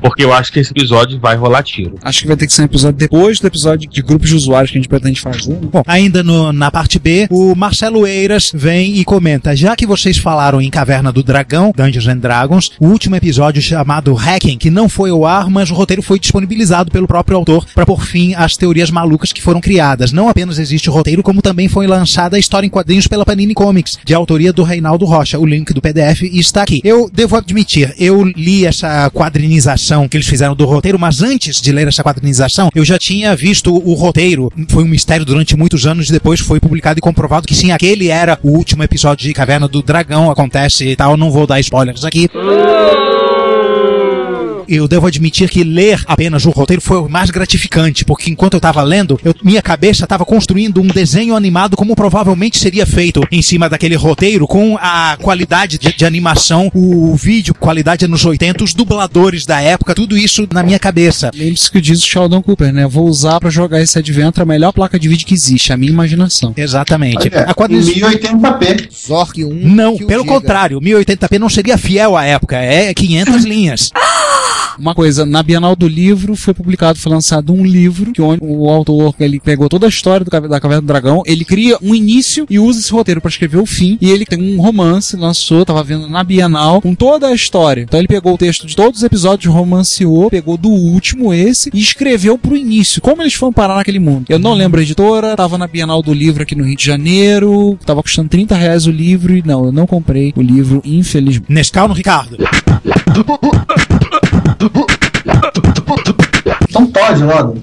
[0.03, 1.95] Porque eu acho que esse episódio vai rolar tiro.
[2.03, 4.69] Acho que vai ter que ser um episódio depois do episódio de grupos de usuários
[4.69, 5.55] que a gente pretende fazer.
[5.71, 10.17] Bom, ainda no- na parte B, o Marcelo Eiras vem e comenta: já que vocês
[10.17, 14.89] falaram em Caverna do Dragão, Dungeons and Dragons, o último episódio chamado Hacking, que não
[14.89, 18.57] foi ao ar, mas o roteiro foi disponibilizado pelo próprio autor para pôr fim às
[18.57, 20.11] teorias malucas que foram criadas.
[20.11, 23.53] Não apenas existe o roteiro, como também foi lançada a história em quadrinhos pela Panini
[23.53, 25.39] Comics, de autoria do Reinaldo Rocha.
[25.39, 26.81] O link do PDF está aqui.
[26.83, 31.71] Eu devo admitir, eu li essa quadrinização que eles fizeram do roteiro, mas antes de
[31.71, 34.51] ler essa quadrinização, eu já tinha visto o roteiro.
[34.69, 38.09] Foi um mistério durante muitos anos e depois foi publicado e comprovado que sim, aquele
[38.09, 41.15] era o último episódio de Caverna do Dragão, acontece e tal.
[41.15, 42.29] Não vou dar spoilers aqui.
[44.67, 48.57] Eu devo admitir que ler apenas o roteiro foi o mais gratificante, porque enquanto eu
[48.57, 53.41] estava lendo, eu- minha cabeça estava construindo um desenho animado como provavelmente seria feito em
[53.41, 58.73] cima daquele roteiro, com a qualidade de, de animação, o vídeo, qualidade anos 80, os
[58.73, 61.31] dubladores da época, tudo isso na minha cabeça.
[61.33, 62.87] Lembre-se que diz o Sheldon Cooper, né?
[62.87, 65.91] Vou usar pra jogar esse Adventure a melhor placa de vídeo que existe, a minha
[65.91, 66.53] imaginação.
[66.55, 67.29] Exatamente.
[67.31, 68.89] Olha, A quadriniz- em 1080p.
[69.07, 69.53] Zork 1.
[69.69, 70.33] Não, pelo diga.
[70.33, 73.91] contrário, 1080p não seria fiel à época, é 500 linhas.
[74.77, 78.69] Uma coisa, na Bienal do Livro foi publicado, foi lançado um livro que onde o
[78.69, 82.45] autor ele pegou toda a história do, da Caverna do Dragão, ele cria um início
[82.49, 85.83] e usa esse roteiro pra escrever o fim, e ele tem um romance, lançou, tava
[85.83, 87.81] vendo na Bienal, com toda a história.
[87.81, 91.79] Então ele pegou o texto de todos os episódios, romanceou, pegou do último esse e
[91.79, 94.25] escreveu pro início, como eles foram parar naquele mundo.
[94.29, 97.77] Eu não lembro a editora, tava na Bienal do Livro aqui no Rio de Janeiro,
[97.85, 101.51] tava custando 30 reais o livro, e não, eu não comprei o livro, infelizmente.
[101.51, 102.37] Nescau no Ricardo.
[104.35, 106.22] Oh!
[106.73, 107.55] Então Todd logo.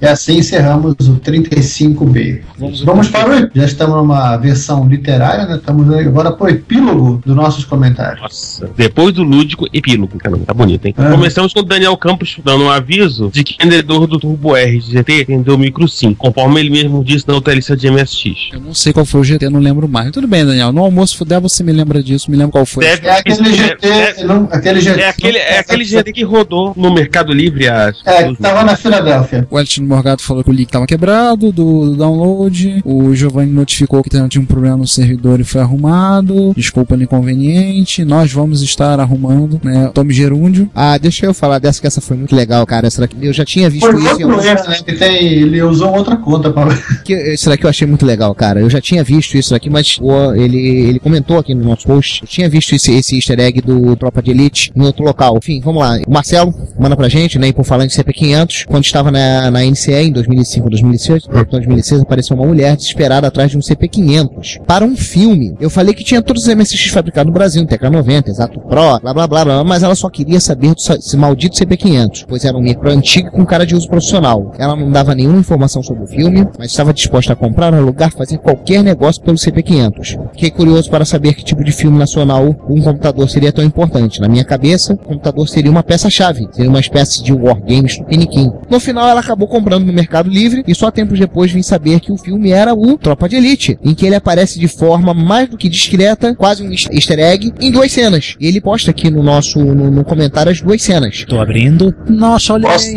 [0.00, 2.40] E assim encerramos o 35B.
[2.84, 5.56] Vamos, para o Já estamos numa versão literária, né?
[5.56, 8.22] Estamos agora para o epílogo dos nossos comentários.
[8.22, 10.16] Nossa, depois do lúdico, epílogo.
[10.18, 10.94] Caramba, tá bonito, hein?
[10.96, 11.10] Ah.
[11.10, 14.78] Começamos com o Daniel Campos dando um aviso de que o vendedor do Turbo R
[14.78, 18.48] de GT vendeu o Micro Sim, conforme ele mesmo disse na outra lista de MSX.
[18.54, 20.10] Eu não sei qual foi o GT, não lembro mais.
[20.10, 20.72] Tudo bem, Daniel.
[20.72, 22.84] No almoço fuder, você me lembra disso, me lembra qual foi.
[22.84, 25.00] Deve- É aquele GT, não, aquele GT.
[25.00, 27.92] É aquele, é aquele GT que rodou no Mercado Livre há.
[28.04, 29.46] É, que tava na Filadélfia.
[29.50, 32.82] O Elton Morgado falou que o link estava quebrado do, do download.
[32.84, 36.52] O Giovanni notificou que tinha um problema no servidor e foi arrumado.
[36.56, 38.04] Desculpa o inconveniente.
[38.04, 39.90] Nós vamos estar arrumando, né?
[39.94, 40.70] Tome Gerúndio.
[40.74, 42.86] Ah, deixa eu falar dessa que essa foi muito legal, cara.
[42.86, 44.78] Essa daqui, eu já tinha visto Foi isso em outro alguns- erro, né?
[44.84, 46.74] Que tem, ele usou outra conta para.
[47.04, 48.60] que isso daqui eu achei muito legal, cara.
[48.60, 52.22] Eu já tinha visto isso aqui, mas o- ele, ele comentou aqui no nosso post.
[52.22, 55.36] Eu tinha visto esse, esse easter egg do Tropa de Elite em outro local.
[55.38, 55.87] Enfim, vamos lá.
[56.06, 57.48] O Marcelo manda pra gente, né?
[57.48, 62.36] E por em CP500, quando estava na, na NCE em 2005 2006, em 2006 apareceu
[62.36, 65.54] uma mulher desesperada atrás de um CP500 para um filme.
[65.60, 69.26] Eu falei que tinha todos os MSX fabricados no Brasil, TK90, Exato Pro, blá blá
[69.26, 73.30] blá blá, mas ela só queria saber desse maldito CP500, pois era um micro antigo
[73.30, 74.52] com cara de uso profissional.
[74.58, 78.38] Ela não dava nenhuma informação sobre o filme, mas estava disposta a comprar, alugar, fazer
[78.38, 80.18] qualquer negócio pelo CP500.
[80.32, 84.20] Fiquei curioso para saber que tipo de filme nacional um computador seria tão importante.
[84.20, 88.50] Na minha cabeça, o computador seria uma peça-chave, seria uma espécie de wargames tupiniquim.
[88.70, 92.12] No final, ela acabou comprando no Mercado Livre e só tempos depois vim saber que
[92.12, 95.56] o filme era o Tropa de Elite, em que ele aparece de forma mais do
[95.56, 98.36] que discreta, quase um easter egg, em duas cenas.
[98.40, 101.24] E ele posta aqui no nosso no, no comentário as duas cenas.
[101.28, 101.94] Tô abrindo.
[102.08, 102.96] Nossa, olha Posso, aí.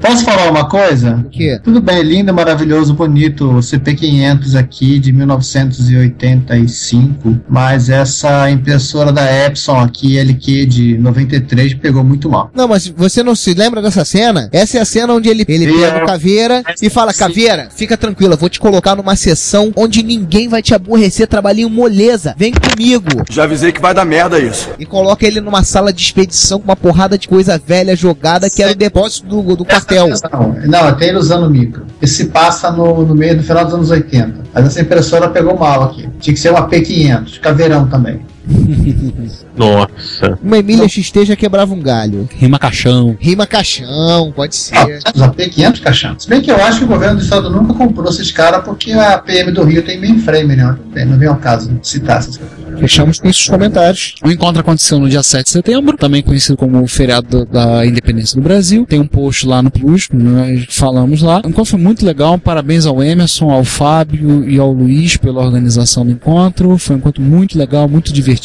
[0.00, 1.16] posso falar uma coisa?
[1.26, 1.58] O quê?
[1.62, 9.76] Tudo bem, lindo, maravilhoso, bonito, o CP500 aqui de 1985, mas essa impressora da Epson
[9.76, 12.50] aqui, LQ de 93, pegou muito mal.
[12.54, 14.48] Não, mas você não se lembra dessa cena?
[14.52, 16.02] Essa é a cena onde ele, ele pega é.
[16.02, 20.62] o caveira e fala: Caveira, fica tranquila, vou te colocar numa sessão onde ninguém vai
[20.62, 23.24] te aborrecer, trabalhinho moleza, vem comigo.
[23.30, 24.70] Já avisei que vai dar merda isso.
[24.78, 28.62] E coloca ele numa sala de expedição com uma porrada de coisa velha jogada que
[28.62, 30.08] era o depósito do, do quartel.
[30.32, 31.86] Não, não, até ele usando o micro.
[32.02, 34.40] Esse se passa no, no meio do final dos anos 80.
[34.52, 36.08] Mas essa impressora pegou mal aqui.
[36.18, 38.20] Tinha que ser uma P500, caveirão também.
[39.56, 40.38] Nossa.
[40.42, 42.28] Uma Emília XT já quebrava um galho.
[42.34, 43.16] Rima caixão.
[43.20, 45.00] Rima caixão, pode ser.
[45.04, 46.18] A P500 caixão.
[46.18, 48.92] Se bem que eu acho que o governo do estado nunca comprou esses caras porque
[48.92, 50.76] a PM do Rio tem mainframe, né?
[51.06, 52.60] Não vem ao caso citar essas coisas.
[52.78, 54.14] Fechamos com esses comentários.
[54.24, 57.86] O encontro aconteceu no dia 7 de setembro, também conhecido como o feriado da, da
[57.86, 58.86] independência do Brasil.
[58.86, 61.42] Tem um post lá no Plus, nós falamos lá.
[61.44, 66.04] O encontro foi muito legal, parabéns ao Emerson, ao Fábio e ao Luiz pela organização
[66.04, 66.78] do encontro.
[66.78, 68.39] Foi um encontro muito legal, muito divertido.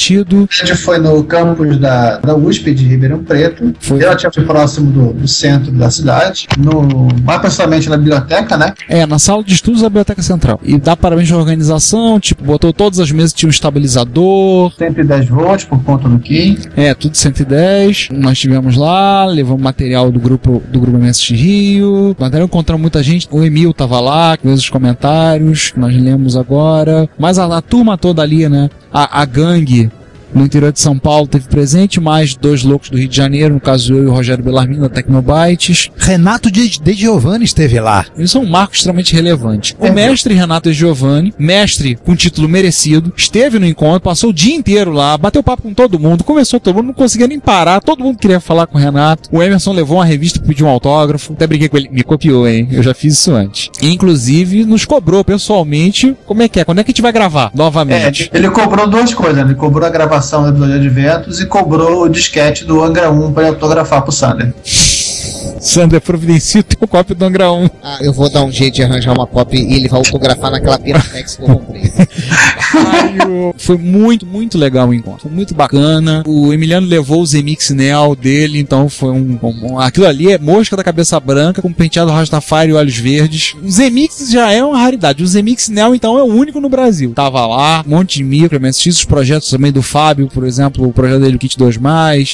[0.62, 4.00] A gente foi no campus da, da USP de Ribeirão Preto, Foi.
[4.00, 8.74] relativamente próximo do, do centro da cidade, no, mais precisamente na biblioteca, né?
[8.90, 10.60] É, na sala de estudos da Biblioteca Central.
[10.64, 14.74] E dá parabéns à organização, tipo, botou todas as mesas, tinha um estabilizador.
[14.78, 16.58] 110 volts por conta do Kim.
[16.76, 18.10] É, tudo 110.
[18.12, 22.16] Nós tivemos lá, levamos material do grupo do grupo MSX Rio.
[22.20, 23.28] Material encontramos muita gente.
[23.32, 27.10] O Emil tava lá, fez os comentários, que nós lemos agora.
[27.18, 28.70] Mas a, a turma toda ali, né?
[28.98, 29.92] A, a gangue
[30.36, 33.60] no interior de São Paulo teve presente, mais dois loucos do Rio de Janeiro, no
[33.60, 35.90] caso eu e o Rogério Bellarmino da Tecnobytes.
[35.98, 38.06] Renato de, de Giovanni esteve lá.
[38.18, 39.76] Isso é um marco extremamente relevante.
[39.80, 44.54] O mestre Renato de Giovanni, mestre com título merecido, esteve no encontro, passou o dia
[44.56, 47.80] inteiro lá, bateu papo com todo mundo, conversou com todo mundo, não conseguia nem parar,
[47.82, 49.30] todo mundo queria falar com o Renato.
[49.32, 52.48] O Emerson levou uma revista e pediu um autógrafo, até briguei com ele, me copiou,
[52.48, 52.68] hein?
[52.72, 53.70] Eu já fiz isso antes.
[53.82, 56.66] E, inclusive, nos cobrou pessoalmente, como é que é?
[56.66, 58.30] Quando é que a gente vai gravar É, novamente?
[58.34, 59.44] ele cobrou duas coisas, né?
[59.44, 63.34] Ele cobrou a gravação do episódio de Adventos e cobrou o disquete do Angra 1
[63.34, 64.54] para autografar pro Sander.
[65.60, 67.70] Sander, providencia o teu cópia do Angra 1.
[67.82, 70.78] Ah, eu vou dar um jeito de arranjar uma cópia e ele vai autografar naquela
[70.78, 71.92] Piratex que eu comprei.
[73.58, 75.22] Foi muito, muito legal o encontro.
[75.24, 76.24] Foi muito bacana.
[76.28, 80.76] O Emiliano levou o Zemix Nel dele, então foi um, um- Aquilo ali é mosca
[80.76, 83.56] da cabeça branca com penteado Rastafari e olhos verdes.
[83.64, 85.24] O Zemix já é uma raridade.
[85.24, 87.12] O Zemix Nel, então, é o único no Brasil.
[87.16, 90.94] Tava lá, um monte de micro, MSX, os projetos também do Fábio, por exemplo, o
[90.94, 91.78] projeto dele, o Kit 2.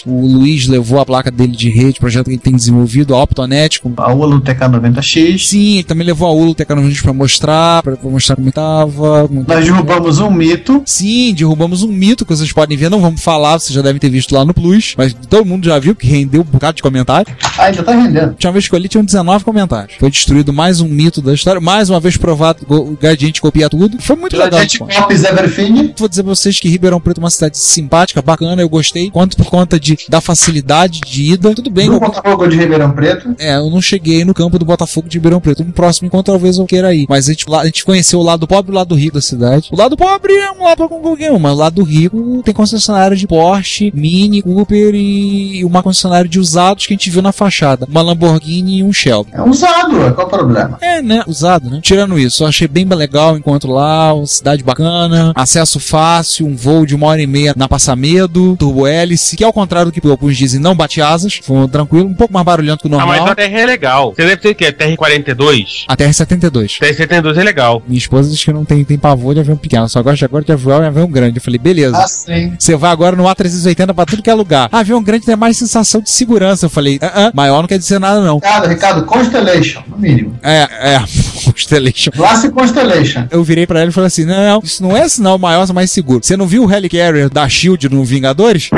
[0.06, 3.80] O Luiz levou a placa dele de rede, projeto que ele tem desenvolvido, a Optonet.
[3.82, 3.94] Com...
[3.98, 5.48] A ULO TK90X.
[5.48, 9.28] Sim, ele também levou a ULO TK90X pra mostrar, pra, pra mostrar como tava.
[9.28, 10.84] Como Nós derrubamos um mito mito.
[10.86, 14.10] Sim, derrubamos um mito que vocês podem ver, não vamos falar, vocês já devem ter
[14.10, 17.34] visto lá no Plus, mas todo mundo já viu que rendeu um bocado de comentário.
[17.58, 18.36] Ah, ainda tá rendendo.
[18.36, 19.96] Tinha uma vez que eu li, tinham 19 comentários.
[20.00, 24.02] Foi destruído mais um mito da história, mais uma vez provado o Gradiente copia tudo.
[24.02, 24.50] Foi muito legal.
[24.52, 25.94] Gradiente copies everything.
[25.98, 29.10] Vou dizer pra vocês que Ribeirão Preto é uma cidade simpática, bacana, eu gostei.
[29.12, 31.54] Quanto por conta de, da facilidade de ida.
[31.56, 31.88] Tudo bem.
[31.88, 33.36] No eu- Botafogo de Ribeirão Preto.
[33.40, 35.64] É, eu não cheguei no campo do Botafogo de Ribeirão Preto.
[35.64, 37.06] No próximo encontro talvez eu queira ir.
[37.10, 39.22] Mas a gente, lá- a gente conheceu o lado pobre e o lado rico da
[39.22, 39.70] cidade.
[39.72, 43.16] O lado pobre é um lado com qualquer um, mas o lado rico tem concessionária
[43.18, 47.86] de Porsche, Mini, Cooper e uma concessionária de usados que a gente viu na fachada.
[47.90, 49.32] Uma Lamborghini e um Shelby.
[49.34, 50.78] É usado, qual o problema?
[50.82, 51.24] É, né?
[51.28, 51.80] Usado, né?
[51.82, 56.56] Tirando isso, eu achei bem legal o encontro lá, uma cidade bacana, acesso fácil, um
[56.56, 60.08] voo de uma hora e meia na Passamedo, turbo hélice, que ao contrário do que
[60.08, 63.22] alguns dizem, não bate asas, foi tranquilo, um pouco mais barulhento que o Ah, normal.
[63.22, 64.14] mas a TR é legal.
[64.16, 64.72] Você deve ter o quê?
[64.72, 65.86] TR-42?
[65.88, 66.80] A TR-72.
[66.80, 67.82] TR-72 é legal.
[67.88, 70.52] Minha esposa diz que não tem, tem pavor de avião pequeno, só gosta agora de
[70.52, 71.38] avião e avião grande.
[71.38, 71.98] Eu falei, beleza.
[71.98, 72.54] Ah, sim.
[72.58, 74.70] Você vai agora no A380 pra tudo que é lugar.
[74.72, 76.66] Ah, avião grande tem mais sensação de segurança.
[76.66, 78.36] Eu falei, ah, ah, maior não quer dizer nada não.
[78.36, 80.38] Ricardo, Ricardo, Constellation, no mínimo.
[80.42, 81.04] É, é,
[81.46, 82.12] Constellation.
[82.12, 83.28] Classe Constellation.
[83.30, 85.74] Eu virei pra ele e falei assim: não, não, isso não é sinal maior, é
[85.74, 86.20] mais seguro.
[86.24, 88.70] Você não viu o Helicarrier da Shield no Vingadores?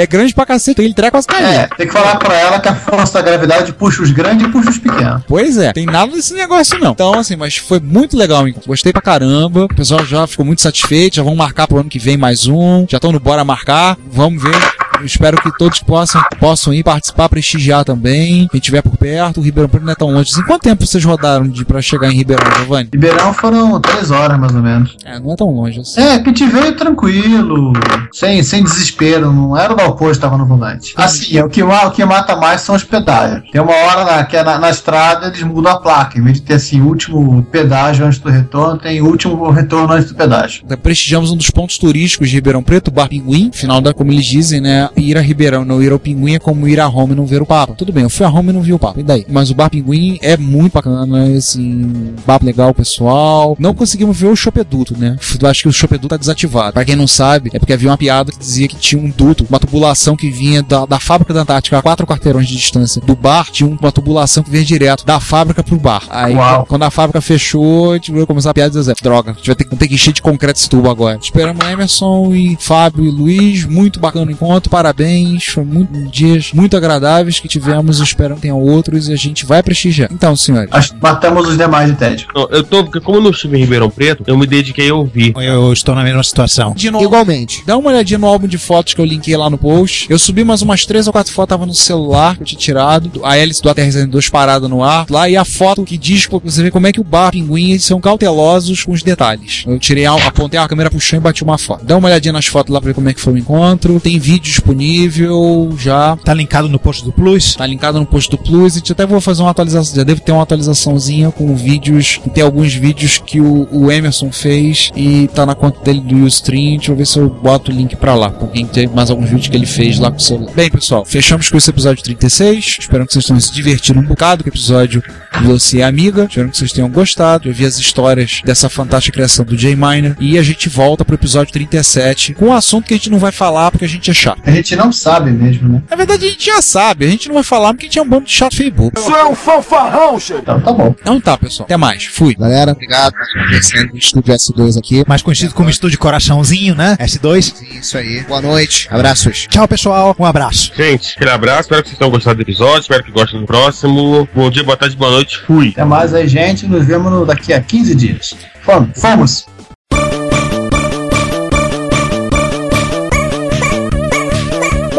[0.00, 1.68] É grande pra cacete, ele treca as É, carinhas.
[1.76, 4.70] tem que falar pra ela que a força da gravidade puxa os grandes e puxa
[4.70, 5.22] os pequenos.
[5.28, 6.92] Pois é, tem nada desse negócio não.
[6.92, 8.54] Então, assim, mas foi muito legal, hein?
[8.66, 9.64] Gostei pra caramba.
[9.64, 11.16] O pessoal já ficou muito satisfeito.
[11.16, 12.86] Já vão marcar pro ano que vem mais um.
[12.88, 13.96] Já estão no Bora Marcar.
[14.10, 14.56] Vamos ver.
[15.04, 18.48] Espero que todos possam, possam ir participar, prestigiar também.
[18.48, 20.38] Quem estiver por perto, o Ribeirão Preto não é tão longe.
[20.38, 22.90] Em quanto tempo vocês rodaram de pra chegar em Ribeirão, Giovanni?
[22.92, 24.96] Ribeirão foram três horas, mais ou menos.
[25.04, 26.00] É, não é tão longe assim.
[26.00, 27.72] É, que te veio tranquilo,
[28.12, 30.92] sem, sem desespero, não era o Galpão que estava no volante.
[30.96, 33.50] Assim, é, o que, o que mata mais são os pedágios.
[33.50, 36.36] Tem uma hora na, que é na, na estrada eles mudam a placa, em vez
[36.36, 40.64] de ter assim, último pedágio antes do retorno, tem último retorno antes do pedágio.
[40.82, 43.50] Prestigiamos um dos pontos turísticos de Ribeirão Preto, o Bar Pinguim.
[43.52, 44.89] Final da, como eles dizem, né?
[44.96, 47.42] Ir a Ribeirão, não ir ao Pinguim é como ir a Roma e não ver
[47.42, 47.74] o Papa.
[47.74, 49.00] Tudo bem, eu fui a Roma e não vi o Papa.
[49.00, 49.24] E daí?
[49.28, 53.56] Mas o Bar Pinguim é muito bacana, assim, bar legal, pessoal.
[53.58, 55.16] Não conseguimos ver o chopeduto, né?
[55.44, 56.72] Acho que o chopeduto tá desativado.
[56.74, 59.46] Pra quem não sabe, é porque havia uma piada que dizia que tinha um duto,
[59.48, 63.14] uma tubulação que vinha da, da fábrica da Antártica a quatro quarteirões de distância do
[63.16, 66.02] bar, tinha uma tubulação que vinha direto da fábrica pro bar.
[66.10, 66.66] Aí, Uau.
[66.66, 69.46] quando a fábrica fechou, a gente veio começar a piada e dizer, droga, a gente
[69.46, 71.18] vai ter, que- ter que encher de concreto esse tubo agora.
[71.22, 76.74] Esperamos Emerson e Fábio e Luiz, muito bacana o encontro, parabéns, foi muito, dias muito
[76.74, 80.08] agradáveis que tivemos, espero que tenham outros e a gente vai prestigiar.
[80.10, 80.70] Então, senhores.
[80.70, 82.28] Nós matamos os demais de tédio.
[82.34, 84.94] Não, Eu tô, porque como eu não estive em Ribeirão Preto, eu me dediquei a
[84.94, 85.34] ouvir.
[85.36, 86.72] Eu estou na mesma situação.
[86.74, 87.62] De novo, Igualmente.
[87.66, 90.06] Dá uma olhadinha no álbum de fotos que eu linkei lá no post.
[90.08, 93.10] Eu subi mais umas três ou quatro fotos, tava no celular que eu tinha tirado.
[93.22, 95.06] A hélice do ATR-2 parada no ar.
[95.10, 97.70] Lá e a foto que diz pra você ver como é que o bar pinguim
[97.70, 99.64] eles são cautelosos com os detalhes.
[99.66, 101.84] Eu tirei, a, apontei a câmera pro chão e bati uma foto.
[101.84, 104.00] Dá uma olhadinha nas fotos lá pra ver como é que foi o encontro.
[104.00, 106.16] Tem vídeo disponível já.
[106.16, 107.54] Tá linkado no post do Plus.
[107.54, 108.76] Tá linkado no post do Plus.
[108.76, 109.96] E até vou fazer uma atualização.
[109.96, 112.20] Já deve ter uma atualizaçãozinha com vídeos.
[112.32, 116.76] Tem alguns vídeos que o, o Emerson fez e tá na conta dele do Ustream.
[116.76, 118.30] Deixa eu ver se eu boto o link pra lá.
[118.30, 120.52] Com quem tem mais alguns vídeos que ele fez lá com o celular.
[120.54, 122.78] Bem, pessoal, fechamos com esse episódio 36.
[122.80, 125.02] Espero que vocês tenham se divertido um bocado com o episódio
[125.44, 126.26] Você e a Amiga.
[126.28, 130.16] Espero que vocês tenham gostado de ouvir as histórias dessa fantástica criação do Jay Miner.
[130.20, 133.32] E a gente volta pro episódio 37 com um assunto que a gente não vai
[133.32, 134.42] falar porque a gente é chato.
[134.60, 135.82] A gente não sabe mesmo, né?
[135.88, 138.02] Na verdade, a gente já sabe, a gente não vai falar porque a gente é
[138.02, 138.92] um bando de chato feio bobo.
[138.98, 140.42] Isso é um fanfarrão, chefe.
[140.42, 140.94] Então tá bom.
[141.00, 141.64] Então tá, pessoal.
[141.64, 142.04] Até mais.
[142.04, 142.34] Fui.
[142.34, 143.14] Galera, obrigado
[143.62, 145.04] sendo o Estúdio S2 aqui.
[145.08, 146.96] Mais conhecido como Estúdio Coraçãozinho, né?
[147.00, 147.54] S2.
[147.80, 148.20] Isso aí.
[148.24, 148.86] Boa noite.
[148.90, 149.46] Abraços.
[149.48, 150.14] Tchau, pessoal.
[150.18, 150.72] Um abraço.
[150.76, 154.28] Gente, aquele abraço, espero que vocês tenham gostado do episódio, espero que gostem do próximo.
[154.34, 155.70] Bom dia, boa tarde, boa noite, fui.
[155.70, 156.66] Até mais aí, gente.
[156.66, 158.36] Nos vemos daqui a 15 dias.
[158.62, 159.00] Fomos.
[159.00, 159.49] Fomos.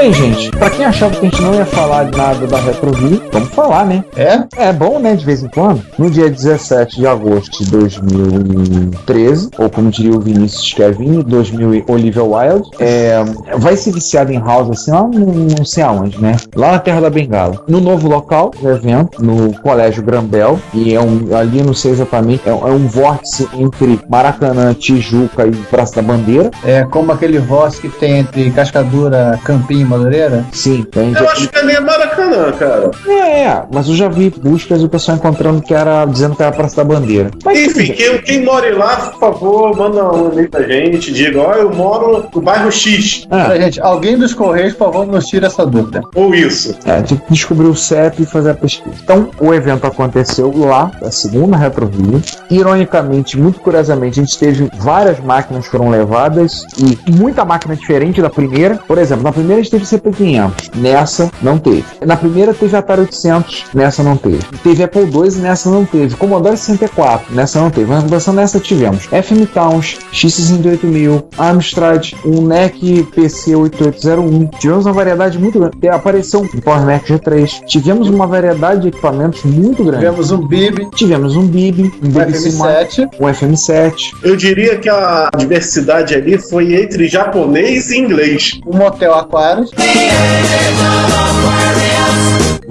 [0.01, 3.49] Bem, gente, pra quem achava que a gente não ia falar nada da Retroview, vamos
[3.49, 4.03] falar, né?
[4.17, 4.43] É?
[4.69, 5.83] É bom, né, de vez em quando.
[5.95, 11.83] No dia 17 de agosto de 2013, ou como diria o Vinícius Kevin, 2000 e
[11.87, 13.23] Olivia Wilde, é,
[13.57, 16.35] vai ser viciado em house assim, lá não, não sei aonde, né?
[16.55, 17.61] Lá na Terra da Bengala.
[17.67, 22.41] No novo local do evento, no Colégio Grambel, e é um, ali não sei exatamente,
[22.49, 26.49] é, um- é um vórtice entre Maracanã, Tijuca e Praça da Bandeira.
[26.65, 30.45] É como aquele voz que tem entre Cascadura, Campinho Madureira?
[30.51, 30.85] Sim.
[30.93, 32.91] Gente Eu já- acho que é nem Maracanã, cara.
[33.07, 36.51] É, mas eu já vi buscas e o pessoal encontrando que era dizendo que era
[36.51, 37.31] a Praça da Bandeira.
[37.43, 41.11] Mas Enfim, quem, quem mora lá, por favor, manda um e-mail pra gente.
[41.11, 43.25] Diga, ó, eu moro no bairro X.
[43.29, 46.01] Pra gente, alguém dos Correios, por favor, nos tira essa dúvida.
[46.15, 46.75] Ou isso.
[46.85, 48.95] É, tinha que descobrir o CEP e fazer a pesquisa.
[49.03, 52.21] Então, o evento aconteceu lá, a segunda Retro Rio.
[52.49, 58.21] Ironicamente, muito curiosamente, a gente teve várias máquinas que foram levadas e muita máquina diferente
[58.21, 58.75] da primeira.
[58.87, 61.83] Por exemplo, na primeira a gente teve CP500, nessa não teve.
[62.05, 64.39] Na primeira teve Atari 800, nessa não teve.
[64.63, 66.15] Teve Apple II, nessa não teve.
[66.15, 67.87] Commodore 64, nessa não teve.
[67.91, 74.47] Mas versão nessa tivemos FM Towns, X68000, Amstrad, um NEC PC 8801.
[74.59, 75.89] Tivemos uma variedade muito grande.
[75.89, 77.65] Apareceu um Power Mac G3.
[77.65, 80.05] Tivemos uma variedade de equipamentos muito grande.
[80.05, 83.09] Tivemos um BIB, Tivemos um BIB, um um BBC FM7.
[83.19, 83.93] um FM7.
[84.23, 88.59] Eu diria que a diversidade ali foi entre japonês e inglês.
[88.65, 89.70] um Motel Aquários.
[89.77, 90.01] Be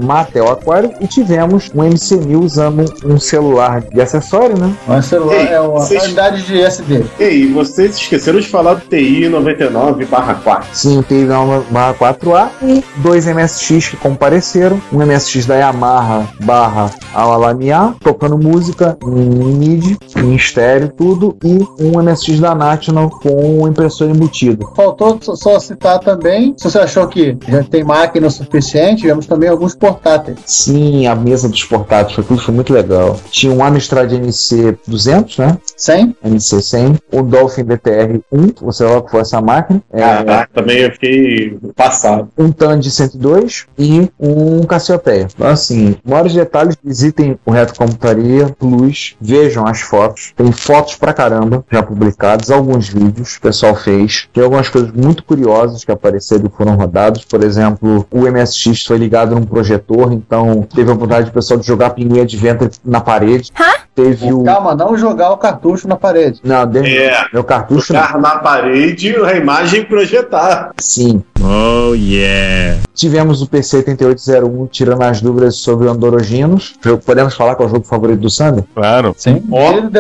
[0.05, 4.73] Matel Aquário e tivemos um MC1000 usando um celular de acessório, né?
[4.89, 7.05] Um celular Ei, é uma vocês- unidade de SD.
[7.19, 10.65] Ei, vocês esqueceram de falar do TI 99/4.
[10.73, 14.81] Sim, teve uma barra 4A e dois MSX que compareceram.
[14.93, 21.99] Um MSX da Yamaha barra Alamiya, tocando música em MIDI, em estéreo, tudo, e um
[22.01, 24.71] MSX da National com impressor embutido.
[24.75, 29.27] Faltou só- só citar também, se você achou que já tem máquina o suficiente, tivemos
[29.27, 30.39] também alguns portáteis.
[30.47, 33.19] Sim, a mesa dos portáteis foi tudo, foi muito legal.
[33.31, 35.59] Tinha um Amstrad NC 200, né?
[35.77, 36.17] 100?
[36.25, 39.83] NC 100, o Dolphin DTR 1, você logo foi essa máquina.
[39.93, 42.29] É, Ah, também eu fiquei passado.
[42.39, 45.27] um TAN de 102 e um Cassiopeia.
[45.35, 50.33] Então, assim, maiores detalhes, visitem o Reto Computaria Plus, vejam as fotos.
[50.37, 54.29] Tem fotos pra caramba já publicadas, alguns vídeos que o pessoal fez.
[54.33, 57.25] Tem algumas coisas muito curiosas que apareceram e foram rodados.
[57.25, 59.45] Por exemplo, o MSX foi ligado num
[59.81, 63.51] projetor, então teve a oportunidade do pessoal de jogar pinguinha de vento na parede.
[63.95, 64.45] Teve o.
[64.45, 66.41] Calma, não jogar o cartucho na parede.
[66.45, 67.25] Não, É.
[67.33, 68.01] meu cartucho não.
[68.01, 70.71] Jogar na parede a imagem projetar.
[70.79, 71.23] Sim.
[71.43, 72.79] Oh yeah.
[72.95, 76.75] Tivemos o PC 8801 tirando as dúvidas sobre o Andoroginos.
[77.05, 78.65] Podemos falar que é o jogo favorito do Sander?
[78.75, 79.15] Claro.
[79.17, 79.43] Sim.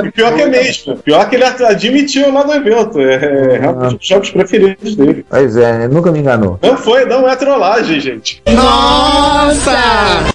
[0.04, 0.96] E pior que é mesmo.
[0.98, 3.00] Pior que ele admitiu lá no evento.
[3.00, 5.24] É, é realmente um dos jogos preferidos dele.
[5.28, 6.58] Pois é, nunca me enganou.
[6.62, 8.42] Não foi, não é trollagem, gente.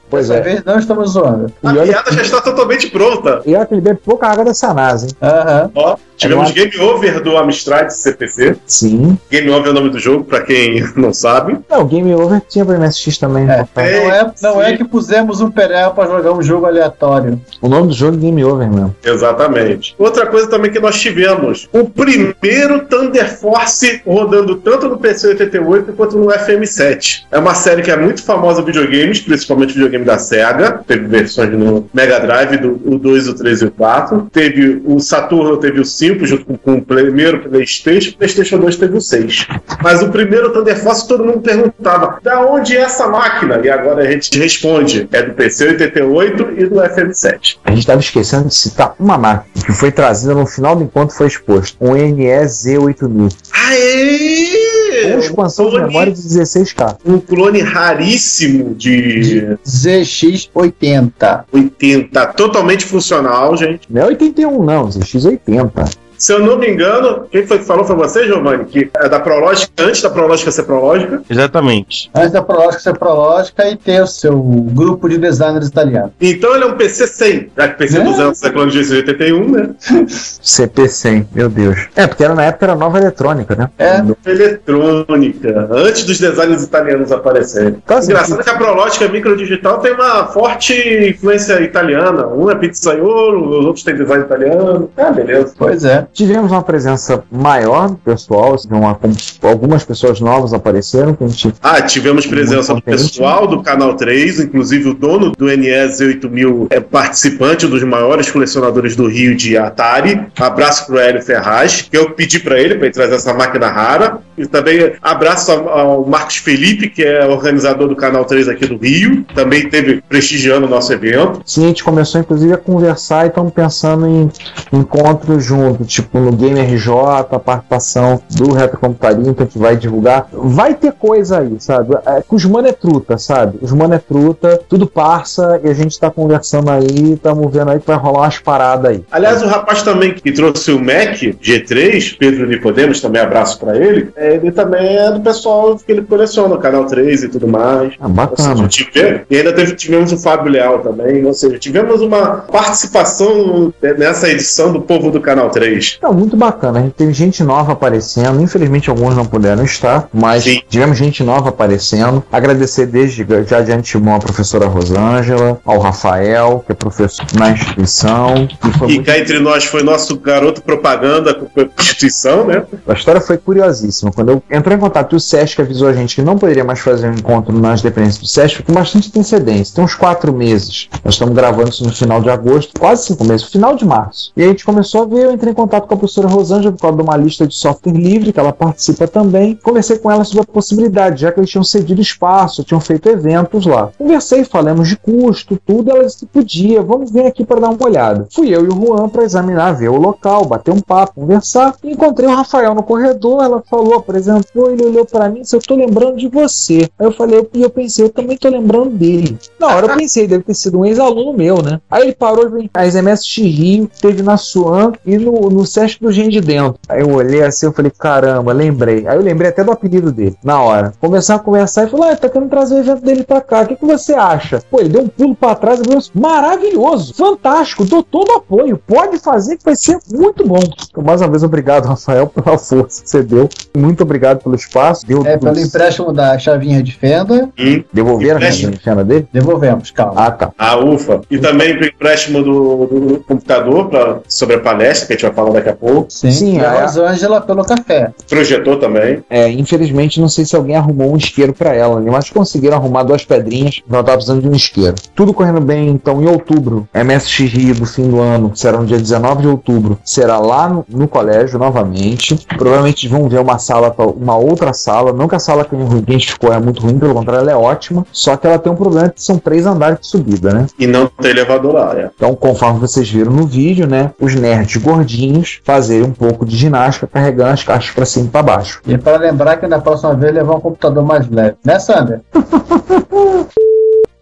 [0.10, 0.44] Pois Dessa é.
[0.44, 1.52] vez não estamos zoando.
[1.64, 3.42] A E olha, piada já está totalmente pronta.
[3.46, 5.12] e olha que ele bebe pouca água dessa NASA, hein?
[5.22, 5.72] Aham.
[5.76, 8.56] Ó, tivemos É Game Over do Amstrad CPC.
[8.66, 9.18] Sim.
[9.32, 11.58] Game Over é o nome do jogo, pra quem não sabe.
[11.70, 13.44] Não, o Game Over tinha pra MSX também.
[13.50, 17.40] É, não é, não é que pusemos um Perel pra jogar um jogo aleatório.
[17.62, 18.96] O nome do jogo é Game Over mesmo.
[19.04, 19.96] Exatamente.
[19.98, 25.94] Outra coisa também que nós tivemos: o primeiro Thunder Force rodando tanto no PC 88
[25.94, 27.24] quanto no FM7.
[27.32, 30.84] É uma série que é muito famosa em videogames, principalmente videogame da Sega.
[30.86, 34.30] Teve versões no Mega Drive, do o 2, o 3 e o 4.
[34.32, 38.12] Teve o Saturno, teve o 5, junto com, com o primeiro PlayStation.
[38.12, 39.48] O PlayStation 2 teve o 6.
[39.82, 43.60] Mas o primeiro Thunder Force todo mundo perguntava: da onde é essa máquina?
[43.64, 47.58] E agora a gente responde: é do PC 88 e do FM7.
[47.64, 51.16] A gente estava esquecendo de citar uma máquina que foi trazida no final do encontro
[51.16, 51.78] foi exposto.
[51.80, 53.36] Um NEZ8000.
[53.54, 54.65] Aê!
[55.14, 56.98] Com expansão de clone- memória de 16K.
[57.06, 61.46] Um clone raríssimo de ZX80.
[61.52, 63.88] 80, totalmente funcional, gente.
[63.90, 65.90] Não é 81 não, ZX80.
[66.18, 69.20] Se eu não me engano, quem foi que falou foi você, Giovanni, que é da
[69.20, 71.22] Prológica, antes da Prológica ser Prológica.
[71.30, 72.10] Exatamente.
[72.16, 76.12] Antes da Prológica ser Prológica e ter o seu grupo de designers italianos.
[76.20, 78.04] Então ele é um PC 100, já que PC É.
[78.04, 79.70] 200 é clone de 81, né?
[79.82, 81.88] CP100, meu Deus.
[81.96, 83.70] É, porque era, na época era nova eletrônica, né?
[83.78, 84.02] É.
[84.30, 87.82] Eletrônica, antes dos designers italianos aparecerem.
[87.88, 90.74] Assim, Engraçado que a Prológica microdigital tem uma forte
[91.10, 92.28] influência italiana.
[92.28, 94.90] Um é pizzaiolo, os outros têm design italiano.
[94.98, 95.54] Ah, beleza.
[95.58, 96.05] Pois é.
[96.14, 98.98] Tivemos uma presença maior do pessoal, assim, uma-
[99.44, 104.40] algumas pessoas novas apareceram, que a gente Ah, tivemos presença do pessoal do Canal 3,
[104.40, 109.58] inclusive o dono do NES 8000 é participante, um dos maiores colecionadores do Rio de
[109.58, 110.22] Atari.
[110.40, 114.20] Abraço pro Hélio Ferraz, que eu pedi para ele para ele trazer essa máquina rara.
[114.38, 118.78] E também abraço ao, ao Marcos Felipe, que é organizador do Canal 3 aqui do
[118.78, 119.24] Rio.
[119.34, 121.42] Também teve prestigiando o nosso evento.
[121.46, 124.30] Sim, a gente começou inclusive a conversar e estamos pensando em
[124.74, 125.95] encontros juntos.
[125.96, 126.92] Tipo no Game RJ,
[127.32, 130.28] a participação do Retrocomputaria, então que vai divulgar.
[130.32, 131.96] Vai ter coisa aí, sabe?
[132.06, 133.58] É, que os mano é truta, sabe?
[133.62, 137.80] Os mano é truta, tudo passa e a gente tá conversando aí, estamos vendo aí
[137.80, 139.04] que vai rolar umas paradas aí.
[139.12, 144.10] Aliás, o rapaz também que trouxe o Mac G3, Pedro Nicodemos, também abraço pra ele,
[144.16, 147.94] é, ele também é do pessoal que ele coleciona, o Canal 3 e tudo mais.
[148.00, 148.68] Ah, bacana.
[148.70, 154.30] Seja, e ainda teve- tivemos o Fábio Leal também, ou seja, tivemos uma participação nessa
[154.30, 155.85] edição do povo do Canal 3.
[156.02, 156.80] Não, muito bacana.
[156.80, 158.42] A gente teve gente nova aparecendo.
[158.42, 162.24] Infelizmente, alguns não puderam estar, mas tivemos gente nova aparecendo.
[162.32, 168.36] Agradecer desde já de antemão a professora Rosângela, ao Rafael, que é professor na instituição.
[168.36, 169.04] E E muito...
[169.04, 172.64] cá entre nós foi nosso garoto propaganda com a instituição, né?
[172.88, 174.12] A história foi curiosíssima.
[174.12, 176.80] Quando eu entrei em contato e o SESC avisou a gente que não poderia mais
[176.80, 179.76] fazer um encontro nas dependências do SESC, foi com bastante antecedência.
[179.76, 180.90] Tem uns quatro meses.
[181.04, 184.32] Nós estamos gravando isso no final de agosto, quase cinco meses, final de março.
[184.36, 186.72] E aí a gente começou a ver, eu entrei em contato com a professora Rosângela
[186.72, 189.56] por causa de uma lista de software livre, que ela participa também.
[189.62, 193.66] Conversei com ela sobre a possibilidade, já que eles tinham cedido espaço, tinham feito eventos
[193.66, 193.92] lá.
[193.98, 195.92] Conversei, falamos de custo, tudo.
[195.92, 198.28] Ela disse que podia, vamos vir aqui para dar uma olhada.
[198.32, 201.76] Fui eu e o Juan para examinar, ver o local, bater um papo, conversar.
[201.84, 205.62] E encontrei o Rafael no corredor, ela falou, apresentou, ele olhou para mim, disse, eu
[205.62, 206.90] tô lembrando de você.
[207.00, 209.38] Aí eu falei, e eu pensei, eu também tô lembrando dele.
[209.60, 211.80] Na hora eu pensei, deve ter sido um ex-aluno meu, né?
[211.90, 216.02] Aí ele parou e veio, a SMS Rio, teve na Suan e no, no Sesc
[216.02, 216.80] do Gen de Dentro.
[216.88, 219.08] Aí eu olhei assim, eu falei, caramba, lembrei.
[219.08, 220.94] Aí eu lembrei até do apelido dele, na hora.
[221.00, 223.68] Começar a conversar e falou, ah, tá querendo trazer o evento dele pra cá, o
[223.68, 224.62] que, que você acha?
[224.70, 228.78] Pô, ele deu um pulo pra trás e falou, maravilhoso, fantástico, dou todo o apoio,
[228.86, 230.60] pode fazer que vai ser muito bom.
[230.90, 233.50] Então, mais uma vez, obrigado, Rafael, pela força que você deu.
[233.76, 235.06] Muito obrigado pelo espaço.
[235.06, 237.50] Deu É, pelo empréstimo da chavinha de fenda.
[237.92, 238.62] Devolveram a Empréstimo.
[238.74, 239.28] chavinha de fenda dele?
[239.32, 240.14] Devolvemos, calma.
[240.26, 240.52] Ah, tá.
[240.58, 241.22] Ah, ufa.
[241.30, 245.34] E também pro empréstimo do, do computador pra, sobre a palestra, que a gente vai
[245.34, 246.08] falar daqui a pouco.
[246.10, 246.66] Sim, Sim, é.
[246.66, 248.12] a Rosângela pelo café.
[248.30, 249.24] Projetor também.
[249.30, 252.10] É, infelizmente, não sei se alguém arrumou um isqueiro pra ela, né?
[252.12, 254.96] mas conseguiram arrumar duas pedrinhas, ela tava precisando de um isqueiro.
[255.16, 258.86] Tudo correndo bem, então, em outubro, MSX Rio do fim do ano, que será no
[258.86, 262.36] dia 19 de outubro, será lá no, no colégio novamente.
[262.58, 266.12] Provavelmente vão ver uma sala, pra- uma outra sala, não que a sala que a
[266.12, 268.76] gente ficou é muito ruim, pelo contrário, ela é ótima, só que ela tem um
[268.76, 270.66] problema que são três andares de subida, né?
[270.80, 272.10] E não tem elevador lá, é.
[272.16, 277.08] Então, conforme vocês viram no vídeo, né, os nerds gordinhos fazerem um pouco de ginástica
[277.08, 278.82] carregando as caixas pra cima e pra baixo.
[278.88, 281.58] E para lembrar que na próxima vez levar um computador mais leve.
[281.64, 282.22] Né, Sander?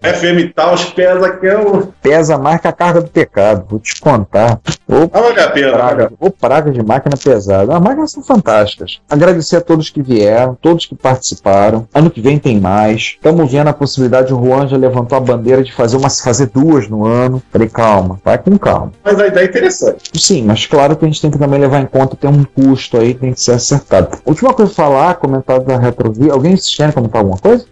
[0.03, 1.87] FM Taos pesa que é o.
[2.01, 4.59] Pesa mais que a carga do pecado, vou te contar.
[4.87, 5.71] Ô, Ah, pena.
[5.71, 7.73] praga, ô, praga de máquina pesada.
[7.75, 8.99] As máquinas são fantásticas.
[9.09, 11.87] Agradecer a todos que vieram, todos que participaram.
[11.93, 13.13] Ano que vem tem mais.
[13.15, 16.89] Estamos vendo a possibilidade, o Juan já levantou a bandeira de fazer uma, fazer duas
[16.89, 17.41] no ano.
[17.51, 18.91] Falei, calma, vai com calma.
[19.03, 20.11] Mas a ideia é interessante.
[20.13, 22.97] Sim, mas claro que a gente tem que também levar em conta tem um custo
[22.97, 24.17] aí que tem que ser acertado.
[24.25, 26.33] Última coisa a falar, comentário da Retrovia.
[26.33, 27.65] Alguém vocês querem comentar alguma coisa?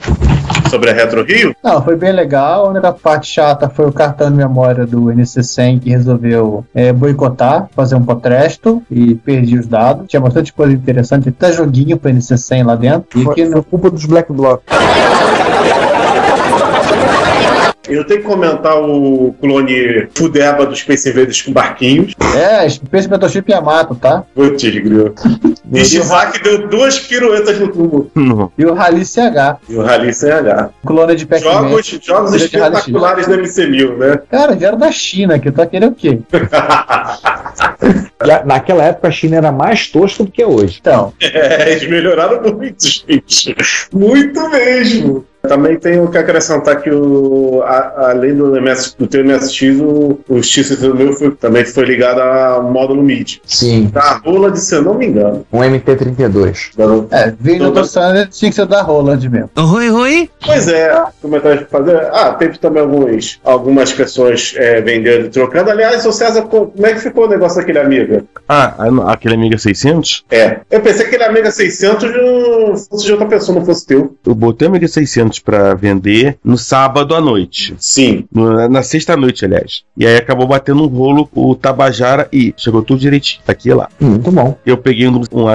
[0.72, 1.54] Sobre a Retro Rio?
[1.62, 2.66] Não, foi bem legal.
[2.66, 7.68] A única parte chata foi o cartão de memória do NC100 que resolveu é, boicotar,
[7.76, 10.08] fazer um potresto e perdi os dados.
[10.08, 13.20] Tinha bastante coisa interessante, até joguinho pro NC100 lá dentro.
[13.20, 14.62] E que foi no, culpa dos Black Bloc.
[17.90, 22.14] Eu tenho que comentar o clone Fudeba dos Space Invaders com barquinhos.
[22.36, 24.24] é, Space Battleship Yamato, tá?
[24.36, 25.14] Putz, grilo.
[25.74, 28.12] E Shizaki deu duas piruetas no tubo.
[28.58, 30.70] E o Rally CH, E o Rally sem H.
[30.86, 31.70] clone de Pac-Man.
[31.70, 34.20] Jogos, jogos espetaculares da MC1000, né?
[34.30, 36.20] Cara, vieram da China, que tá querendo o quê?
[38.26, 40.78] E a- Naquela época a China era mais tosca do que é hoje.
[40.82, 43.56] Então, É, eles melhoraram muito, gente.
[43.94, 45.26] Muito mesmo.
[45.42, 50.42] Também tenho que acrescentar que o, a- além do, MS, do teu MSX, o, o
[50.44, 53.42] X meu foi, também foi ligado ao módulo MIDI.
[53.46, 55.46] Sim, Da rola de, se eu não me engano.
[55.52, 56.72] um MT-32.
[57.12, 59.50] é, vindo do Sander, tinha que ser da Roland mesmo.
[59.58, 60.30] Oi, oi.
[60.46, 61.98] Pois é, comentários pra fazer.
[62.14, 65.70] Ah, teve também alguns, algumas pessoas é, vendendo e trocando.
[65.72, 68.24] Aliás, o César, co- como é que ficou o negócio daquele Amiga?
[68.48, 68.76] Ah,
[69.08, 70.24] aquele Amiga 600?
[70.32, 74.16] É, eu pensei que aquele Amiga 600 não fosse de outra pessoa, não fosse teu.
[74.26, 77.76] Eu botei o Amiga 600 pra vender no sábado à noite.
[77.80, 78.26] Sim.
[78.32, 79.84] No- na sexta noite, aliás.
[79.98, 83.42] E aí acabou batendo um rolo com o Tabajara e chegou tudo direitinho.
[83.46, 83.90] Tá aqui e lá.
[84.00, 84.58] Muito bom.
[84.66, 85.48] Eu peguei um, um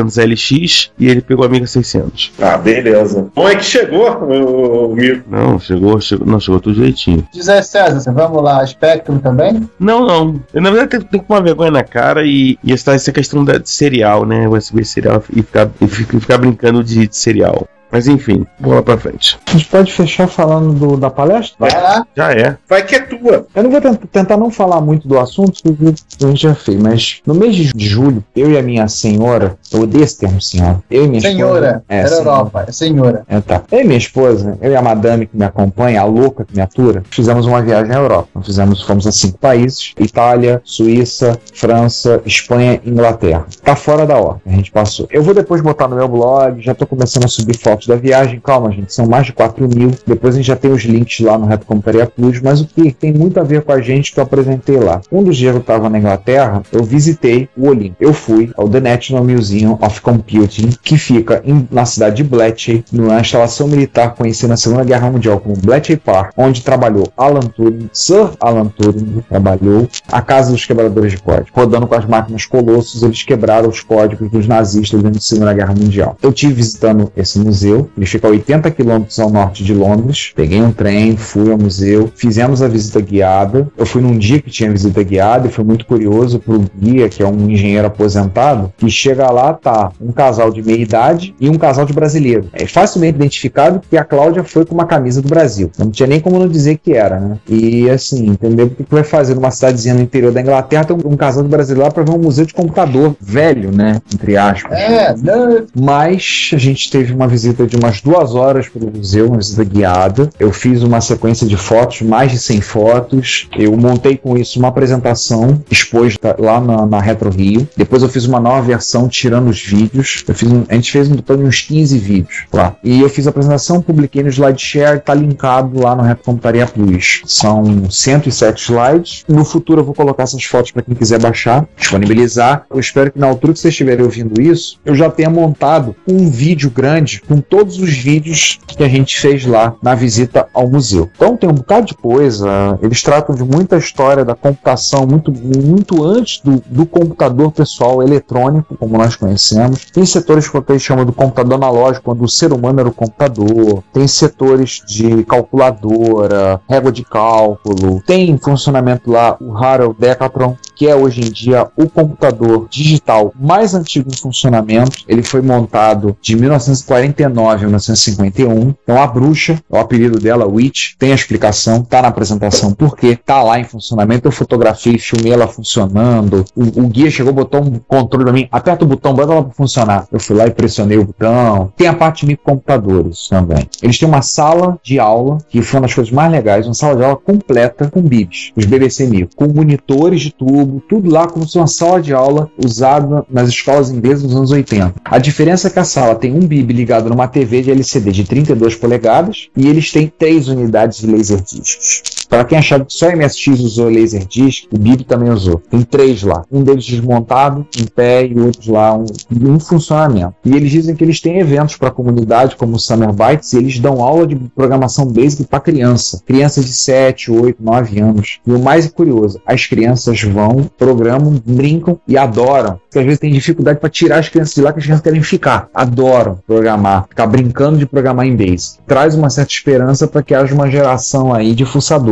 [0.00, 2.32] HP200LX e ele pegou o Amiga 600.
[2.40, 3.28] Ah, beleza.
[3.34, 5.22] Bom é que chegou, o amigo.
[5.30, 7.26] Não, chegou, chegou, não, chegou tudo direitinho.
[7.34, 9.68] Aí, César, vamos lá, Spectrum também?
[9.78, 10.40] Não, não.
[10.52, 13.44] Eu, na verdade, tenho, tenho com uma vergonha na cara e, e essa, essa questão
[13.44, 14.48] da, de serial, né?
[14.48, 17.66] USB serial e ficar, e ficar, ficar brincando de, de serial.
[17.96, 19.38] Mas enfim, bola pra frente.
[19.46, 21.56] A gente pode fechar falando do- da palestra?
[21.58, 22.06] Vai lá.
[22.14, 22.58] Já é.
[22.68, 23.46] Vai que é tua.
[23.54, 26.78] Eu não vou tent- tentar não falar muito do assunto, porque a gente já fez,
[26.78, 30.82] mas no mês de julho, eu e a minha senhora, eu odeio esse termo senhora,
[30.90, 31.66] eu e minha Senhora.
[31.68, 31.84] esposa...
[31.88, 32.20] Era senhora.
[32.26, 32.64] Europa.
[32.68, 33.24] É senhora.
[33.28, 33.62] É, tá.
[33.72, 36.60] Eu e minha esposa, eu e a madame que me acompanha, a louca que me
[36.60, 38.28] atura, fizemos uma viagem à Europa.
[38.34, 43.46] Nós fizemos, fomos a cinco países: Itália, Suíça, França, Espanha e Inglaterra.
[43.64, 44.42] Tá fora da ordem.
[44.46, 45.06] A gente passou.
[45.10, 48.40] Eu vou depois botar no meu blog, já tô começando a subir fotos da viagem.
[48.40, 49.90] Calma, gente, são mais de 4 mil.
[50.06, 51.66] Depois a gente já tem os links lá no Reto
[52.14, 55.00] Plus, mas o que tem muito a ver com a gente que eu apresentei lá.
[55.10, 57.96] Um dos dias eu tava na Inglaterra, eu visitei o Olimpo.
[58.00, 62.84] Eu fui ao The National Museum of Computing, que fica em- na cidade de Bletchley,
[62.92, 67.88] numa instalação militar conhecida na Segunda Guerra Mundial como Bletchley Park, onde trabalhou Alan Turing,
[67.92, 71.48] Sir Alan Turing trabalhou, a Casa dos Quebradores de Código.
[71.52, 75.74] Rodando com as máquinas Colossus, eles quebraram os códigos dos nazistas durante a Segunda Guerra
[75.74, 76.16] Mundial.
[76.22, 77.65] Eu tive visitando esse museu,
[77.96, 80.32] ele fica a 80 quilômetros ao norte de Londres.
[80.34, 83.68] Peguei um trem, fui ao museu, fizemos a visita guiada.
[83.76, 87.22] Eu fui num dia que tinha visita guiada e foi muito curioso pro guia, que
[87.22, 91.54] é um engenheiro aposentado, que chega lá, tá um casal de meia idade e um
[91.54, 92.48] casal de brasileiro.
[92.52, 95.70] É facilmente identificado que a Cláudia foi com uma camisa do Brasil.
[95.78, 97.38] Não tinha nem como não dizer que era, né?
[97.48, 98.66] E assim, entendeu?
[98.66, 101.48] O que vai fazer numa cidadezinha no interior da Inglaterra tem um, um casal de
[101.48, 104.00] brasileiro lá pra ver um museu de computador velho, né?
[104.12, 104.78] Entre aspas.
[104.78, 105.66] É, não.
[105.74, 109.62] Mas a gente teve uma visita de umas duas horas para o museu, uma visita
[109.62, 110.28] guiada.
[110.38, 113.48] Eu fiz uma sequência de fotos, mais de 100 fotos.
[113.56, 117.68] Eu montei com isso uma apresentação exposta lá na, na Retro Rio.
[117.76, 120.24] Depois eu fiz uma nova versão tirando os vídeos.
[120.26, 122.74] Eu fiz um- a gente fez um total de uns 15 vídeos lá.
[122.82, 127.22] E eu fiz a apresentação, publiquei no SlideShare, tá linkado lá no Retro Computaria Plus.
[127.26, 129.24] São 107 slides.
[129.28, 132.64] No futuro eu vou colocar essas fotos para quem quiser baixar, disponibilizar.
[132.70, 136.28] Eu espero que na altura que vocês estiverem ouvindo isso, eu já tenha montado um
[136.30, 141.08] vídeo grande com todos os vídeos que a gente fez lá na visita ao museu.
[141.14, 142.78] Então tem um bocado de coisa.
[142.82, 148.76] Eles tratam de muita história da computação, muito, muito antes do, do computador pessoal eletrônico,
[148.76, 149.84] como nós conhecemos.
[149.86, 153.82] Tem setores que eles chamam do computador analógico, quando o ser humano era o computador.
[153.92, 158.02] Tem setores de calculadora, régua de cálculo.
[158.06, 163.32] Tem em funcionamento lá o Harold Decathlon, que é hoje em dia o computador digital
[163.38, 165.04] mais antigo em funcionamento.
[165.08, 168.74] Ele foi montado de 1949 a 1951.
[168.82, 173.16] Então a bruxa, é o apelido dela, Witch, tem a explicação, tá na apresentação porque
[173.16, 174.28] tá lá em funcionamento.
[174.28, 176.44] Eu fotografei, filmei ela funcionando.
[176.54, 179.52] O, o guia chegou, botou um controle pra mim, aperta o botão, bota ela pra
[179.52, 180.06] funcionar.
[180.10, 181.72] Eu fui lá e pressionei o botão.
[181.76, 183.68] Tem a parte de microcomputadores também.
[183.82, 186.96] Eles têm uma sala de aula, que foi uma das coisas mais legais, uma sala
[186.96, 191.46] de aula completa com bibs, os BBC Micro, com monitores de tubo, tudo lá como
[191.46, 194.94] se uma sala de aula usada nas escolas inglesas dos anos 80.
[195.04, 198.24] A diferença é que a sala tem um bib ligado numa TV de LCD de
[198.24, 202.15] 32 polegadas e eles têm três unidades de laserdiscs.
[202.28, 205.62] Para quem achava que só MSX usou laserdisc, o bib também usou.
[205.70, 206.44] Tem três lá.
[206.50, 210.34] Um deles desmontado, em pé, e outros lá um, em funcionamento.
[210.44, 213.58] E eles dizem que eles têm eventos para a comunidade, como o Summer Bytes, e
[213.58, 216.20] eles dão aula de programação basic para criança.
[216.26, 218.38] Crianças de 7, 8, 9 anos.
[218.46, 222.80] E o mais curioso, as crianças vão, programam, brincam e adoram.
[222.84, 225.22] Porque às vezes tem dificuldade para tirar as crianças de lá que as crianças querem
[225.22, 225.68] ficar.
[225.74, 228.78] Adoram programar, ficar brincando de programar em base.
[228.86, 231.64] Traz uma certa esperança para que haja uma geração aí de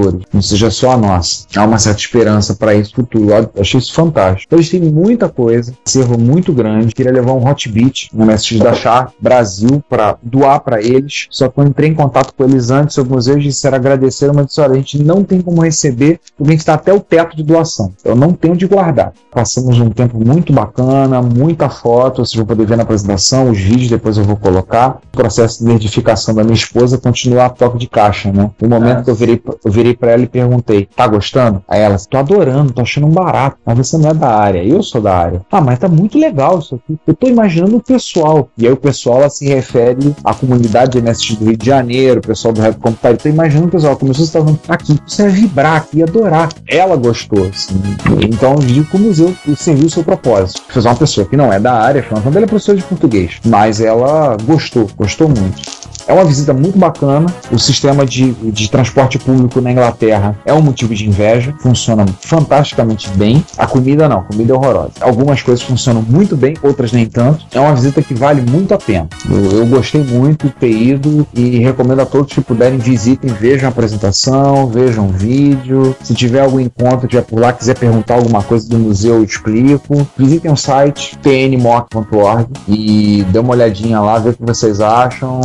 [0.05, 1.47] fuçadores, não seja só a nossa.
[1.57, 3.33] Há uma certa esperança para isso futuro.
[3.33, 4.45] Eu achei isso fantástico.
[4.47, 6.95] Então, eles têm muita coisa, servo muito grande.
[6.95, 11.27] Queria levar um Hot Beat, um MSX da Char Brasil, para doar para eles.
[11.31, 14.33] Só que eu entrei em contato com eles antes sobre o museu e disseram agradecer,
[14.33, 17.01] mas disseram, olha, a gente não tem como receber, porque a gente está até o
[17.01, 17.93] teto de doação.
[18.05, 19.13] Eu não tenho de guardar.
[19.31, 23.91] Passamos um tempo muito bacana, muita foto, vocês vão poder ver na apresentação, os vídeos
[23.91, 24.99] depois eu vou colocar.
[25.13, 28.51] O processo de identificação da minha esposa continua a toque de caixa, né?
[28.61, 31.63] No momento que eu virei, eu virei pra ela e perguntei, tá gostando?
[31.69, 34.83] Aí ela, tô adorando, tô achando um barato, mas você não é da área, eu
[34.83, 35.43] sou da área.
[35.51, 36.99] Ah, mas tá muito legal isso aqui.
[37.07, 38.49] Eu tô imaginando o pessoal.
[38.59, 42.21] E aí o pessoal ela se refere à comunidade de MSX do Rio de Janeiro,
[42.21, 43.19] o pessoal do Rap Computador.
[43.19, 46.49] Tô imaginando o pessoal, começou a estar aqui, você vai vibrar aqui, adorar.
[46.69, 47.81] Ela gostou, assim.
[48.23, 50.63] Então digo que o museu serviu o seu propósito.
[50.69, 53.81] Fez uma pessoa que não é da área, afinal, ela é professora de português, mas
[53.81, 55.84] ela gostou, gostou muito.
[56.07, 57.27] É uma visita muito bacana.
[57.51, 61.55] O sistema de, de transporte público na Inglaterra é um motivo de inveja.
[61.61, 63.45] Funciona fantasticamente bem.
[63.57, 64.93] A comida não, a comida é horrorosa.
[65.01, 67.47] Algumas coisas funcionam muito bem, outras nem tanto.
[67.53, 69.09] É uma visita que vale muito a pena.
[69.31, 73.69] Eu, eu gostei muito de ter ido e recomendo a todos que puderem visitem, vejam
[73.69, 75.97] a apresentação, vejam o vídeo.
[76.03, 80.07] Se tiver algum encontro, tiver por lá, quiser perguntar alguma coisa do museu, eu explico.
[80.17, 85.41] Visitem o site tnmoc.org e dê uma olhadinha lá, ver o que vocês acham.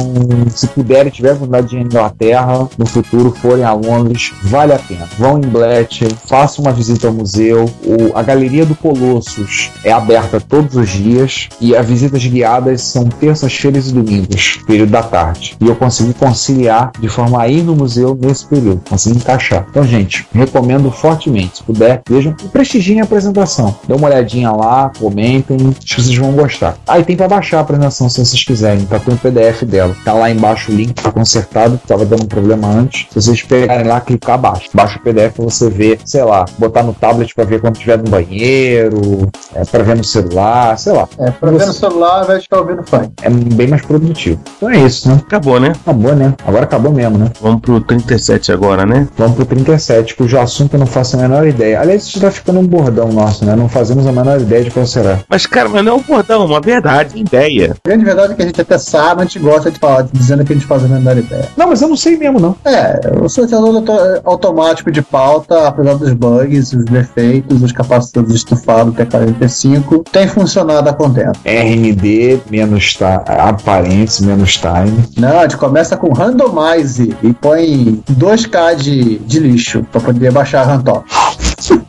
[0.49, 4.79] Se puderem, tiver vontade de ir à Inglaterra, no futuro forem a Londres, vale a
[4.79, 5.07] pena.
[5.17, 7.65] Vão em Bletchley, façam uma visita ao museu.
[7.83, 13.05] O, a Galeria do Colossus é aberta todos os dias e as visitas guiadas são
[13.05, 15.57] terças-feiras e domingos, período da tarde.
[15.59, 19.65] E eu consegui conciliar de forma a ir no museu nesse período, consegui encaixar.
[19.69, 21.57] Então, gente, recomendo fortemente.
[21.57, 23.75] Se puder, vejam e prestigiem a apresentação.
[23.87, 26.77] Dê uma olhadinha lá, comentem, acho que vocês vão gostar.
[26.87, 28.99] Ah, tem para baixar a apresentação se vocês quiserem, tá?
[28.99, 29.95] Tem um PDF dela.
[30.03, 33.07] Tá lá embaixo o link, tá consertado, que tava dando um problema antes.
[33.11, 34.69] Se vocês pegarem lá, clicar abaixo.
[34.73, 37.97] Baixa o PDF pra você ver, sei lá, botar no tablet para ver quando estiver
[37.97, 41.07] no banheiro, é, para ver no celular, sei lá.
[41.19, 43.11] É, pra ver no celular, vai ficar ouvindo funk.
[43.21, 44.39] É bem mais produtivo.
[44.57, 45.21] Então é isso, né?
[45.25, 45.73] Acabou, né?
[45.81, 46.33] Acabou, né?
[46.45, 47.31] Agora acabou mesmo, né?
[47.41, 49.07] Vamos pro 37 agora, né?
[49.17, 51.81] Vamos pro 37, cujo assunto eu não faço a menor ideia.
[51.81, 53.55] Aliás, isso tá ficando um bordão nosso, né?
[53.55, 55.19] Não fazemos a menor ideia de qual será.
[55.27, 57.75] Mas, cara, mas não é um bordão, uma verdade, ideia.
[57.83, 60.45] A grande verdade é que a gente até sabe, a gente gosta de falar, dizendo
[60.45, 61.47] que a gente faz a menor ideia.
[61.57, 62.55] Não, mas eu não sei mesmo, não.
[62.63, 68.93] É, o sorteador auto- automático de pauta, apesar dos bugs, os defeitos, os capacitores estufados
[68.93, 71.39] T45, tem funcionado a contento.
[71.45, 72.97] RMD menos
[73.27, 75.03] aparência menos time.
[75.17, 80.61] Não, a gente começa com randomize e põe 2K de, de lixo pra poder baixar
[80.61, 81.05] a Rantop.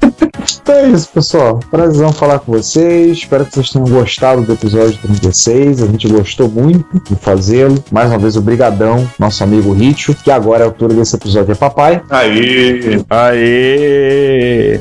[0.62, 1.59] Então é isso, pessoal.
[1.70, 3.19] Prazer falar com vocês.
[3.19, 5.82] Espero que vocês tenham gostado do episódio 36.
[5.82, 7.82] A gente gostou muito de fazê-lo.
[7.90, 12.01] Mais uma vez, obrigadão, nosso amigo Ritio, que agora a altura desse episódio é papai.
[12.09, 14.81] Aí, aí.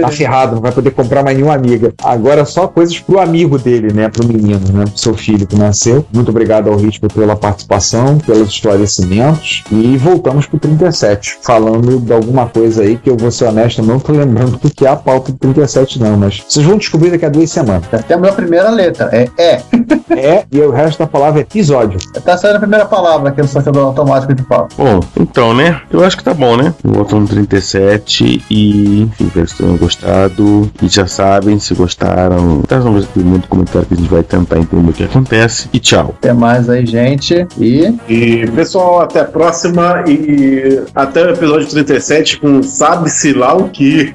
[0.00, 1.94] Tá ferrado, não vai poder comprar mais nenhuma amiga.
[2.02, 4.08] Agora só coisas pro amigo dele, né?
[4.08, 4.84] Pro menino, né?
[4.84, 6.04] Pro seu filho que nasceu.
[6.12, 9.62] Muito obrigado ao Ritmo pela participação, pelos esclarecimentos.
[9.70, 13.86] E voltamos pro 37, falando de alguma coisa aí que eu vou ser honesto, eu
[13.86, 17.10] não tô lembrando do que é a pauta do 37, não, mas vocês vão descobrir
[17.10, 17.86] daqui a duas semanas.
[18.06, 19.62] Temos a primeira letra, é é.
[20.10, 21.98] É, e o resto da palavra é episódio.
[22.22, 24.76] Tá saindo a primeira palavra aqui no sorteador automático de pauta.
[24.78, 25.80] Bom, então, né?
[25.90, 26.72] Eu acho que tá bom, né?
[26.84, 30.70] Voltando no 37 e, enfim, espero que tenham gostado.
[30.80, 34.92] E já sabem, se gostaram, trazam muito comentário que a gente vai tentar entender o
[34.92, 35.68] que acontece.
[35.72, 36.14] E tchau.
[36.18, 37.46] Até mais aí, gente.
[37.58, 37.92] E.
[38.08, 44.14] E pessoal, até a próxima e até o episódio 37 com sabe-se lá o que.